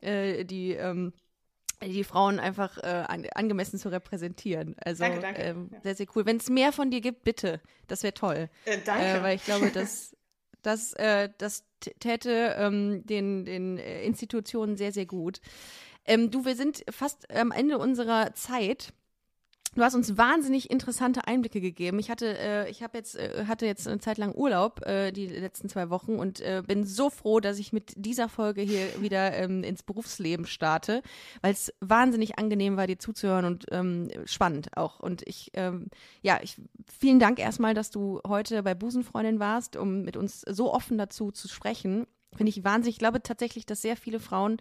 äh, 0.00 0.44
die, 0.44 0.72
ähm, 0.72 1.12
die 1.84 2.04
Frauen 2.04 2.40
einfach 2.40 2.78
äh, 2.78 3.04
an, 3.06 3.26
angemessen 3.34 3.78
zu 3.78 3.90
repräsentieren. 3.90 4.76
Also 4.82 5.02
Danke, 5.04 5.20
danke. 5.20 5.42
Ähm, 5.42 5.70
sehr, 5.82 5.94
sehr 5.94 6.06
cool. 6.14 6.24
Wenn 6.26 6.38
es 6.38 6.48
mehr 6.48 6.72
von 6.72 6.90
dir 6.90 7.00
gibt, 7.00 7.24
bitte. 7.24 7.60
Das 7.86 8.02
wäre 8.02 8.14
toll. 8.14 8.48
Äh, 8.64 8.78
danke. 8.84 9.04
Äh, 9.04 9.22
weil 9.22 9.36
ich 9.36 9.44
glaube, 9.44 9.70
dass 9.70 10.16
das, 10.62 10.92
äh, 10.94 11.28
das 11.38 11.64
täte 12.00 12.56
ähm, 12.58 13.04
den, 13.06 13.44
den 13.44 13.78
äh, 13.78 14.02
Institutionen 14.04 14.76
sehr, 14.76 14.92
sehr 14.92 15.06
gut. 15.06 15.40
Ähm, 16.06 16.30
du, 16.30 16.44
wir 16.44 16.56
sind 16.56 16.84
fast 16.90 17.30
am 17.34 17.50
Ende 17.50 17.78
unserer 17.78 18.32
Zeit. 18.34 18.92
Du 19.76 19.82
hast 19.82 19.94
uns 19.94 20.16
wahnsinnig 20.16 20.70
interessante 20.70 21.26
Einblicke 21.26 21.60
gegeben. 21.60 21.98
Ich 21.98 22.10
hatte, 22.10 22.38
äh, 22.38 22.70
ich 22.70 22.82
habe 22.82 22.96
jetzt, 22.96 23.14
äh, 23.14 23.44
hatte 23.46 23.66
jetzt 23.66 23.86
eine 23.86 24.00
Zeit 24.00 24.16
lang 24.16 24.34
Urlaub 24.34 24.80
äh, 24.86 25.12
die 25.12 25.26
letzten 25.26 25.68
zwei 25.68 25.90
Wochen 25.90 26.18
und 26.18 26.40
äh, 26.40 26.62
bin 26.66 26.86
so 26.86 27.10
froh, 27.10 27.40
dass 27.40 27.58
ich 27.58 27.74
mit 27.74 27.92
dieser 27.94 28.30
Folge 28.30 28.62
hier 28.62 29.02
wieder 29.02 29.34
ähm, 29.34 29.62
ins 29.62 29.82
Berufsleben 29.82 30.46
starte, 30.46 31.02
weil 31.42 31.52
es 31.52 31.74
wahnsinnig 31.80 32.38
angenehm 32.38 32.78
war, 32.78 32.86
dir 32.86 32.98
zuzuhören 32.98 33.44
und 33.44 33.66
ähm, 33.70 34.08
spannend 34.24 34.74
auch. 34.78 34.98
Und 34.98 35.20
ich, 35.28 35.50
ähm, 35.52 35.88
ja, 36.22 36.40
ich 36.42 36.56
vielen 36.98 37.18
Dank 37.18 37.38
erstmal, 37.38 37.74
dass 37.74 37.90
du 37.90 38.22
heute 38.26 38.62
bei 38.62 38.74
Busenfreundin 38.74 39.40
warst, 39.40 39.76
um 39.76 40.04
mit 40.04 40.16
uns 40.16 40.40
so 40.40 40.72
offen 40.72 40.96
dazu 40.96 41.32
zu 41.32 41.48
sprechen. 41.48 42.06
Finde 42.34 42.50
ich 42.50 42.64
wahnsinnig. 42.64 42.96
Ich 42.96 42.98
glaube 42.98 43.22
tatsächlich, 43.22 43.66
dass 43.66 43.82
sehr 43.82 43.96
viele 43.96 44.20
Frauen 44.20 44.58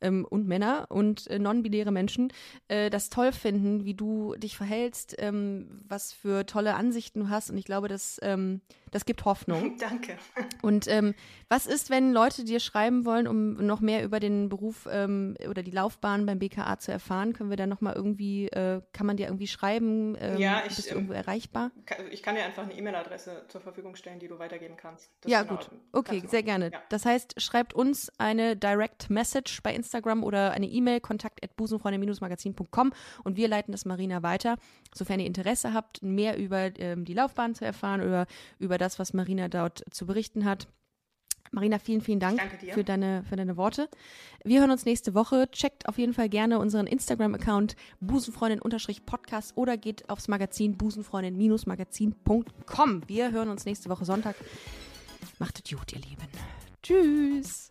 ähm, 0.00 0.24
und 0.28 0.46
Männer 0.46 0.86
und 0.88 1.26
äh, 1.28 1.38
non-binäre 1.38 1.92
Menschen 1.92 2.32
äh, 2.68 2.90
das 2.90 3.10
toll 3.10 3.32
finden, 3.32 3.84
wie 3.84 3.94
du 3.94 4.34
dich 4.36 4.56
verhältst, 4.56 5.14
ähm, 5.18 5.82
was 5.88 6.12
für 6.12 6.46
tolle 6.46 6.74
Ansichten 6.74 7.20
du 7.20 7.28
hast. 7.28 7.50
Und 7.50 7.58
ich 7.58 7.64
glaube, 7.64 7.88
das, 7.88 8.18
ähm, 8.22 8.60
das 8.90 9.04
gibt 9.04 9.24
Hoffnung. 9.24 9.76
danke. 9.80 10.16
Und 10.62 10.88
ähm, 10.88 11.14
was 11.48 11.66
ist, 11.66 11.90
wenn 11.90 12.12
Leute 12.12 12.44
dir 12.44 12.60
schreiben 12.60 13.04
wollen, 13.04 13.26
um 13.26 13.54
noch 13.54 13.80
mehr 13.80 14.04
über 14.04 14.20
den 14.20 14.48
Beruf 14.48 14.88
ähm, 14.90 15.36
oder 15.48 15.62
die 15.62 15.70
Laufbahn 15.70 16.26
beim 16.26 16.38
BKA 16.38 16.78
zu 16.78 16.92
erfahren? 16.92 17.32
Können 17.32 17.50
wir 17.50 17.56
da 17.56 17.66
nochmal 17.66 17.94
irgendwie, 17.94 18.48
äh, 18.48 18.80
kann 18.92 19.06
man 19.06 19.16
dir 19.16 19.26
irgendwie 19.26 19.46
schreiben? 19.46 20.16
Ähm, 20.20 20.38
Ja, 20.38 20.62
ich, 20.66 20.76
bist 20.76 20.88
du 20.88 20.92
ähm, 20.92 20.96
irgendwo 20.98 21.14
erreichbar? 21.14 21.70
Ich 22.10 22.22
kann 22.22 22.34
dir 22.34 22.44
einfach 22.44 22.64
eine 22.64 22.74
E-Mail-Adresse 22.74 23.44
zur 23.48 23.60
Verfügung 23.60 23.96
stellen, 23.96 24.18
die 24.18 24.28
du 24.28 24.38
weitergeben 24.38 24.76
kannst. 24.76 25.10
Das 25.20 25.30
Ja, 25.30 25.42
in 25.42 25.48
gut. 25.48 25.70
Okay, 25.92 26.22
sehr 26.26 26.42
gerne. 26.42 26.70
Ja. 26.72 26.82
Das 26.88 27.04
heißt, 27.04 27.40
schreibt 27.40 27.74
uns 27.74 28.10
eine 28.18 28.56
Direct 28.56 29.10
Message 29.10 29.62
bei 29.62 29.74
Instagram 29.74 29.89
oder 30.22 30.52
eine 30.52 30.66
E-Mail, 30.66 31.00
kontakt 31.00 31.42
at 31.42 31.56
busenfreunde-magazin.com 31.56 32.92
und 33.24 33.36
wir 33.36 33.48
leiten 33.48 33.72
das 33.72 33.84
Marina 33.84 34.22
weiter. 34.22 34.56
Sofern 34.94 35.20
ihr 35.20 35.26
Interesse 35.26 35.74
habt, 35.74 36.02
mehr 36.02 36.38
über 36.38 36.70
ähm, 36.78 37.04
die 37.04 37.14
Laufbahn 37.14 37.54
zu 37.54 37.64
erfahren 37.64 38.00
oder 38.00 38.26
über 38.58 38.78
das, 38.78 38.98
was 38.98 39.12
Marina 39.12 39.48
dort 39.48 39.84
zu 39.90 40.06
berichten 40.06 40.44
hat. 40.44 40.68
Marina, 41.52 41.80
vielen, 41.80 42.00
vielen 42.00 42.20
Dank 42.20 42.40
für 42.72 42.84
deine, 42.84 43.24
für 43.24 43.34
deine 43.34 43.56
Worte. 43.56 43.88
Wir 44.44 44.60
hören 44.60 44.70
uns 44.70 44.84
nächste 44.84 45.14
Woche. 45.14 45.50
Checkt 45.50 45.88
auf 45.88 45.98
jeden 45.98 46.14
Fall 46.14 46.28
gerne 46.28 46.60
unseren 46.60 46.86
Instagram-Account 46.86 47.74
busenfreundin-podcast 48.00 49.56
oder 49.56 49.76
geht 49.76 50.08
aufs 50.08 50.28
Magazin 50.28 50.76
busenfreundin-magazin.com. 50.76 53.02
Wir 53.08 53.32
hören 53.32 53.48
uns 53.48 53.64
nächste 53.64 53.90
Woche 53.90 54.04
Sonntag. 54.04 54.36
Macht 55.40 55.58
es 55.58 55.64
gut, 55.76 55.92
ihr 55.92 55.98
Lieben. 55.98 56.28
Tschüss. 56.82 57.70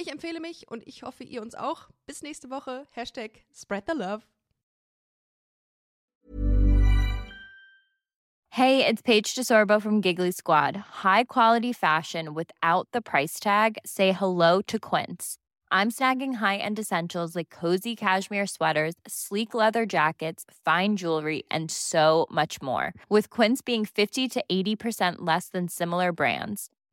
Ich 0.00 0.10
empfehle 0.10 0.40
mich 0.40 0.66
und 0.70 0.86
ich 0.88 1.02
hoffe, 1.02 1.24
ihr 1.24 1.42
uns 1.42 1.54
auch. 1.54 1.90
Bis 2.06 2.22
nächste 2.22 2.48
Woche. 2.48 2.86
Hashtag 2.92 3.42
Spread 3.54 3.84
the 3.86 3.94
Love. 3.94 4.22
Hey, 8.48 8.84
it's 8.86 9.02
Paige 9.02 9.34
DeSorbo 9.34 9.80
from 9.80 10.00
Giggly 10.00 10.32
Squad. 10.32 10.76
High 11.04 11.24
quality 11.24 11.74
fashion 11.74 12.32
without 12.34 12.88
the 12.92 13.02
price 13.02 13.38
tag. 13.38 13.76
Say 13.84 14.12
hello 14.12 14.62
to 14.68 14.78
Quince. 14.78 15.36
I'm 15.70 15.90
snagging 15.90 16.36
high-end 16.36 16.78
essentials 16.78 17.36
like 17.36 17.50
cozy 17.50 17.94
cashmere 17.94 18.46
sweaters, 18.46 18.94
sleek 19.06 19.54
leather 19.54 19.86
jackets, 19.86 20.44
fine 20.64 20.96
jewelry, 20.96 21.44
and 21.50 21.70
so 21.70 22.26
much 22.30 22.60
more. 22.60 22.92
With 23.08 23.30
Quince 23.30 23.60
being 23.60 23.84
50 23.84 24.28
to 24.30 24.44
80% 24.50 25.16
less 25.18 25.48
than 25.48 25.68
similar 25.68 26.10
brands. 26.10 26.70